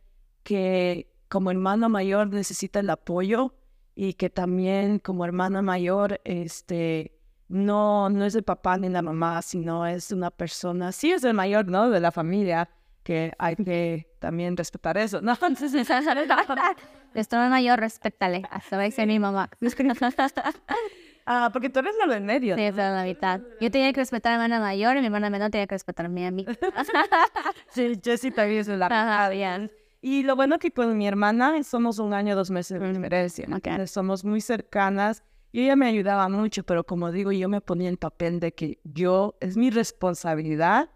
que 0.43 1.13
como 1.29 1.51
hermano 1.51 1.89
mayor 1.89 2.29
necesita 2.29 2.81
el 2.81 2.91
apoyo 2.91 3.55
y 3.95 4.15
que 4.15 4.31
también 4.31 4.99
como 4.99 5.25
hermana 5.25 5.63
mayor, 5.63 6.21
este, 6.25 7.19
no, 7.49 8.09
no 8.09 8.25
es 8.25 8.35
el 8.35 8.45
papá 8.45 8.77
ni 8.77 8.89
la 8.89 9.03
mamá, 9.03 9.43
sino 9.43 9.87
es 9.87 10.13
una 10.13 10.31
persona, 10.31 10.93
sí 10.93 11.13
es 11.13 11.25
el 11.25 11.35
mayor, 11.35 11.67
¿no? 11.67 11.91
De 11.91 12.01
la 12.01 12.13
familia, 12.13 12.71
que 13.03 13.33
hay 13.39 13.57
que 13.57 14.15
también 14.19 14.57
respetar 14.57 14.99
eso, 14.99 15.21
¿no? 15.21 15.37
Nuestro 17.15 17.39
mayor, 17.49 17.81
respétale, 17.81 18.43
hasta 18.51 18.77
va 18.77 18.85
a 18.85 19.07
mi 19.07 19.19
mamá. 19.19 19.51
Ah, 21.31 21.51
porque 21.53 21.69
tú 21.69 21.81
eres 21.81 21.95
la 22.01 22.15
del 22.15 22.25
medio. 22.25 22.57
Sí, 22.57 22.67
soy 22.69 22.77
la 22.77 23.05
mitad. 23.05 23.43
Yo 23.61 23.71
tenía 23.71 23.93
que 23.93 24.01
respetar 24.01 24.33
a 24.33 24.39
mi 24.39 24.45
hermana 24.45 24.61
mayor 24.61 24.97
y 24.97 25.01
mi 25.01 25.07
hermana 25.07 25.29
menor 25.29 25.51
tenía 25.51 25.67
que 25.67 25.75
respetarme 25.75 26.27
a 26.27 26.31
mí. 26.31 26.47
sí, 27.69 28.01
Jessie 28.03 28.31
también 28.31 28.61
es 28.61 28.69
la 28.69 28.87
Ajá, 28.87 29.29
bien. 29.29 29.71
Y 30.01 30.23
lo 30.23 30.37
bueno 30.37 30.59
que 30.59 30.71
con 30.71 30.97
mi 30.97 31.07
hermana 31.07 31.63
somos 31.65 31.99
un 31.99 32.15
año, 32.15 32.35
dos 32.35 32.51
meses 32.51 32.81
de 32.81 32.93
diferencia. 32.93 33.47
Okay. 33.59 33.87
Somos 33.87 34.25
muy 34.25 34.41
cercanas 34.41 35.23
y 35.53 35.65
ella 35.65 35.77
me 35.77 35.87
ayudaba 35.87 36.31
mucho, 36.31 36.63
pero 36.63 36.85
como 36.85 37.13
digo, 37.13 37.31
yo 37.31 37.51
me 37.51 37.61
ponía 37.61 37.91
en 37.91 37.99
papel 37.99 38.41
de 38.41 38.55
que 38.55 38.81
yo, 38.85 39.37
es 39.41 39.59
mi 39.59 39.69
responsabilidad 39.69 40.89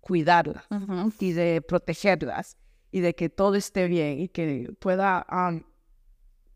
cuidarlas 0.00 0.68
y 1.18 1.32
de 1.32 1.62
protegerlas 1.62 2.56
y 2.92 3.00
de 3.00 3.14
que 3.16 3.28
todo 3.28 3.56
esté 3.56 3.88
bien 3.88 4.20
y 4.20 4.28
que 4.28 4.72
pueda 4.78 5.26
um, 5.32 5.62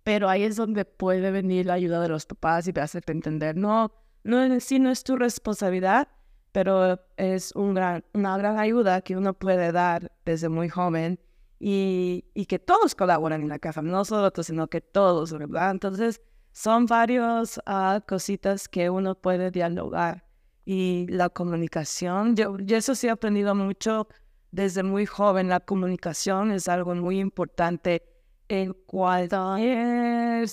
pero 0.05 0.29
ahí 0.29 0.45
es 0.45 0.57
donde 0.57 0.85
puede 0.85 1.31
venir 1.31 1.67
la 1.67 1.75
ayuda 1.75 2.01
de 2.01 2.09
los 2.09 2.27
papás 2.27 2.69
y 2.69 2.79
hacerte 2.79 3.13
entender, 3.13 3.57
no, 3.57 3.93
no 4.23 4.61
sí 4.61 4.79
no 4.79 4.91
es 4.91 5.03
tu 5.03 5.17
responsabilidad, 5.17 6.09
pero 6.53 7.01
es 7.17 7.53
un 7.57 7.75
gran, 7.75 8.05
una 8.13 8.37
gran 8.37 8.59
ayuda 8.59 9.01
que 9.01 9.17
uno 9.17 9.35
puede 9.35 9.73
dar 9.73 10.13
desde 10.25 10.49
muy 10.49 10.69
joven 10.69 11.19
y, 11.59 12.27
y 12.35 12.47
que 12.47 12.59
todos 12.59 12.95
colaboran 12.95 13.43
en 13.43 13.49
la 13.49 13.59
casa, 13.59 13.81
no 13.83 14.05
solo 14.05 14.31
tú, 14.31 14.45
sino 14.45 14.69
que 14.69 14.83
todos, 14.83 15.33
¿verdad? 15.33 15.71
Entonces, 15.71 16.21
son 16.53 16.87
varias 16.87 17.59
uh, 17.67 18.01
cositas 18.07 18.69
que 18.69 18.91
uno 18.91 19.15
puede 19.15 19.51
dialogar 19.51 20.25
y 20.67 21.07
la 21.09 21.31
comunicación, 21.31 22.37
yo, 22.37 22.59
yo 22.59 22.77
eso 22.77 22.95
sí 22.95 23.07
he 23.07 23.11
aprendido 23.11 23.55
mucho 23.55 24.07
desde 24.53 24.83
muy 24.83 25.07
joven, 25.07 25.49
la 25.49 25.61
comunicación 25.61 26.53
es 26.53 26.69
algo 26.69 26.95
muy 26.95 27.19
importante 27.19 28.14
en 28.49 28.75
cualquier 28.87 30.47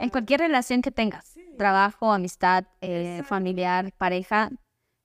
en 0.00 0.08
cualquier 0.10 0.40
relación 0.40 0.82
que 0.82 0.90
tengas, 0.90 1.34
trabajo, 1.56 2.12
amistad, 2.12 2.64
eh, 2.80 3.22
familiar, 3.24 3.92
pareja, 3.96 4.50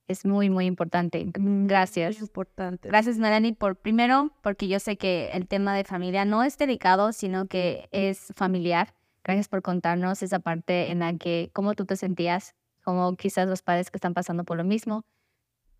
es 0.08 0.24
muy, 0.24 0.50
muy 0.50 0.66
importante. 0.66 1.24
Gracias. 1.32 2.16
Muy 2.16 2.26
importante. 2.26 2.88
Gracias, 2.88 3.18
Melanie, 3.18 3.54
por 3.54 3.76
primero, 3.76 4.32
porque 4.42 4.66
yo 4.66 4.80
sé 4.80 4.96
que 4.96 5.30
el 5.32 5.46
tema 5.46 5.74
de 5.76 5.84
familia 5.84 6.24
no 6.24 6.42
es 6.42 6.58
delicado, 6.58 7.12
sino 7.12 7.46
que 7.46 7.88
es 7.92 8.32
familiar. 8.34 8.94
Gracias 9.22 9.48
por 9.48 9.62
contarnos 9.62 10.22
esa 10.22 10.40
parte 10.40 10.90
en 10.90 10.98
la 10.98 11.16
que, 11.16 11.50
cómo 11.52 11.74
tú 11.74 11.84
te 11.86 11.94
sentías, 11.94 12.56
como 12.82 13.14
quizás 13.14 13.46
los 13.46 13.62
padres 13.62 13.90
que 13.90 13.98
están 13.98 14.14
pasando 14.14 14.44
por 14.44 14.56
lo 14.56 14.64
mismo 14.64 15.04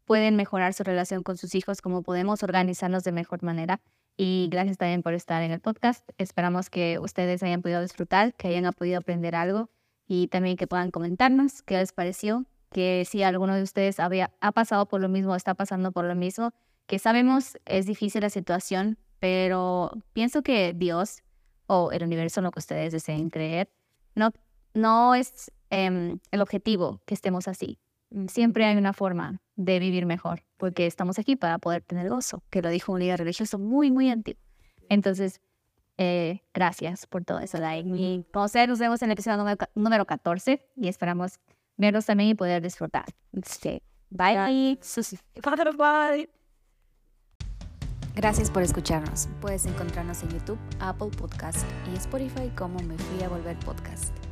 pueden 0.04 0.34
mejorar 0.34 0.74
su 0.74 0.82
relación 0.82 1.22
con 1.22 1.36
sus 1.36 1.54
hijos, 1.54 1.80
cómo 1.80 2.02
podemos 2.02 2.42
organizarnos 2.42 3.04
de 3.04 3.12
mejor 3.12 3.44
manera. 3.44 3.80
Y 4.16 4.48
gracias 4.50 4.76
también 4.76 5.02
por 5.02 5.14
estar 5.14 5.42
en 5.42 5.50
el 5.50 5.60
podcast. 5.60 6.08
Esperamos 6.18 6.68
que 6.68 6.98
ustedes 6.98 7.42
hayan 7.42 7.62
podido 7.62 7.80
disfrutar, 7.80 8.34
que 8.34 8.48
hayan 8.48 8.72
podido 8.72 8.98
aprender 8.98 9.34
algo 9.34 9.70
y 10.06 10.28
también 10.28 10.56
que 10.56 10.66
puedan 10.66 10.90
comentarnos 10.90 11.62
qué 11.62 11.76
les 11.76 11.92
pareció, 11.92 12.44
que 12.72 13.04
si 13.08 13.22
alguno 13.22 13.54
de 13.54 13.62
ustedes 13.62 14.00
había, 14.00 14.32
ha 14.40 14.52
pasado 14.52 14.86
por 14.86 15.00
lo 15.00 15.08
mismo, 15.08 15.34
está 15.34 15.54
pasando 15.54 15.92
por 15.92 16.04
lo 16.04 16.14
mismo, 16.14 16.52
que 16.86 16.98
sabemos 16.98 17.56
es 17.64 17.86
difícil 17.86 18.22
la 18.22 18.30
situación, 18.30 18.98
pero 19.20 19.92
pienso 20.12 20.42
que 20.42 20.72
Dios 20.74 21.22
o 21.66 21.92
el 21.92 22.02
universo, 22.02 22.40
lo 22.40 22.50
que 22.50 22.58
ustedes 22.58 22.92
deseen 22.92 23.30
creer, 23.30 23.70
no, 24.16 24.32
no 24.74 25.14
es 25.14 25.52
em, 25.70 26.18
el 26.32 26.40
objetivo 26.40 27.00
que 27.06 27.14
estemos 27.14 27.46
así. 27.46 27.78
Siempre 28.28 28.64
hay 28.64 28.76
una 28.76 28.92
forma 28.92 29.40
de 29.56 29.78
vivir 29.78 30.06
mejor, 30.06 30.42
porque 30.56 30.86
estamos 30.86 31.18
aquí 31.18 31.36
para 31.36 31.58
poder 31.58 31.82
tener 31.82 32.08
gozo, 32.08 32.42
que 32.50 32.62
lo 32.62 32.70
dijo 32.70 32.92
un 32.92 33.00
líder 33.00 33.20
religioso 33.20 33.58
muy, 33.58 33.90
muy 33.90 34.10
antiguo. 34.10 34.40
Entonces, 34.88 35.40
eh, 35.98 36.42
gracias 36.54 37.06
por 37.06 37.24
todo 37.24 37.40
eso, 37.40 37.58
Y 37.84 38.24
como 38.32 38.48
sea, 38.48 38.66
nos 38.66 38.78
vemos 38.78 39.02
en 39.02 39.10
el 39.10 39.12
episodio 39.12 39.56
número, 39.74 40.06
14 40.06 40.66
y 40.76 40.88
esperamos 40.88 41.38
verlos 41.76 42.06
también 42.06 42.30
y 42.30 42.34
poder 42.34 42.62
disfrutar. 42.62 43.04
Este, 43.32 43.82
bye. 44.08 44.78
Bye. 45.76 46.30
Gracias 48.14 48.50
por 48.50 48.62
escucharnos. 48.62 49.28
Puedes 49.40 49.66
encontrarnos 49.66 50.22
en 50.22 50.30
YouTube, 50.30 50.58
Apple 50.80 51.10
Podcast 51.16 51.66
y 51.92 51.96
Spotify 51.96 52.50
como 52.56 52.80
Me 52.80 52.96
Fui 52.96 53.22
a 53.22 53.28
Volver 53.28 53.58
Podcast. 53.58 54.29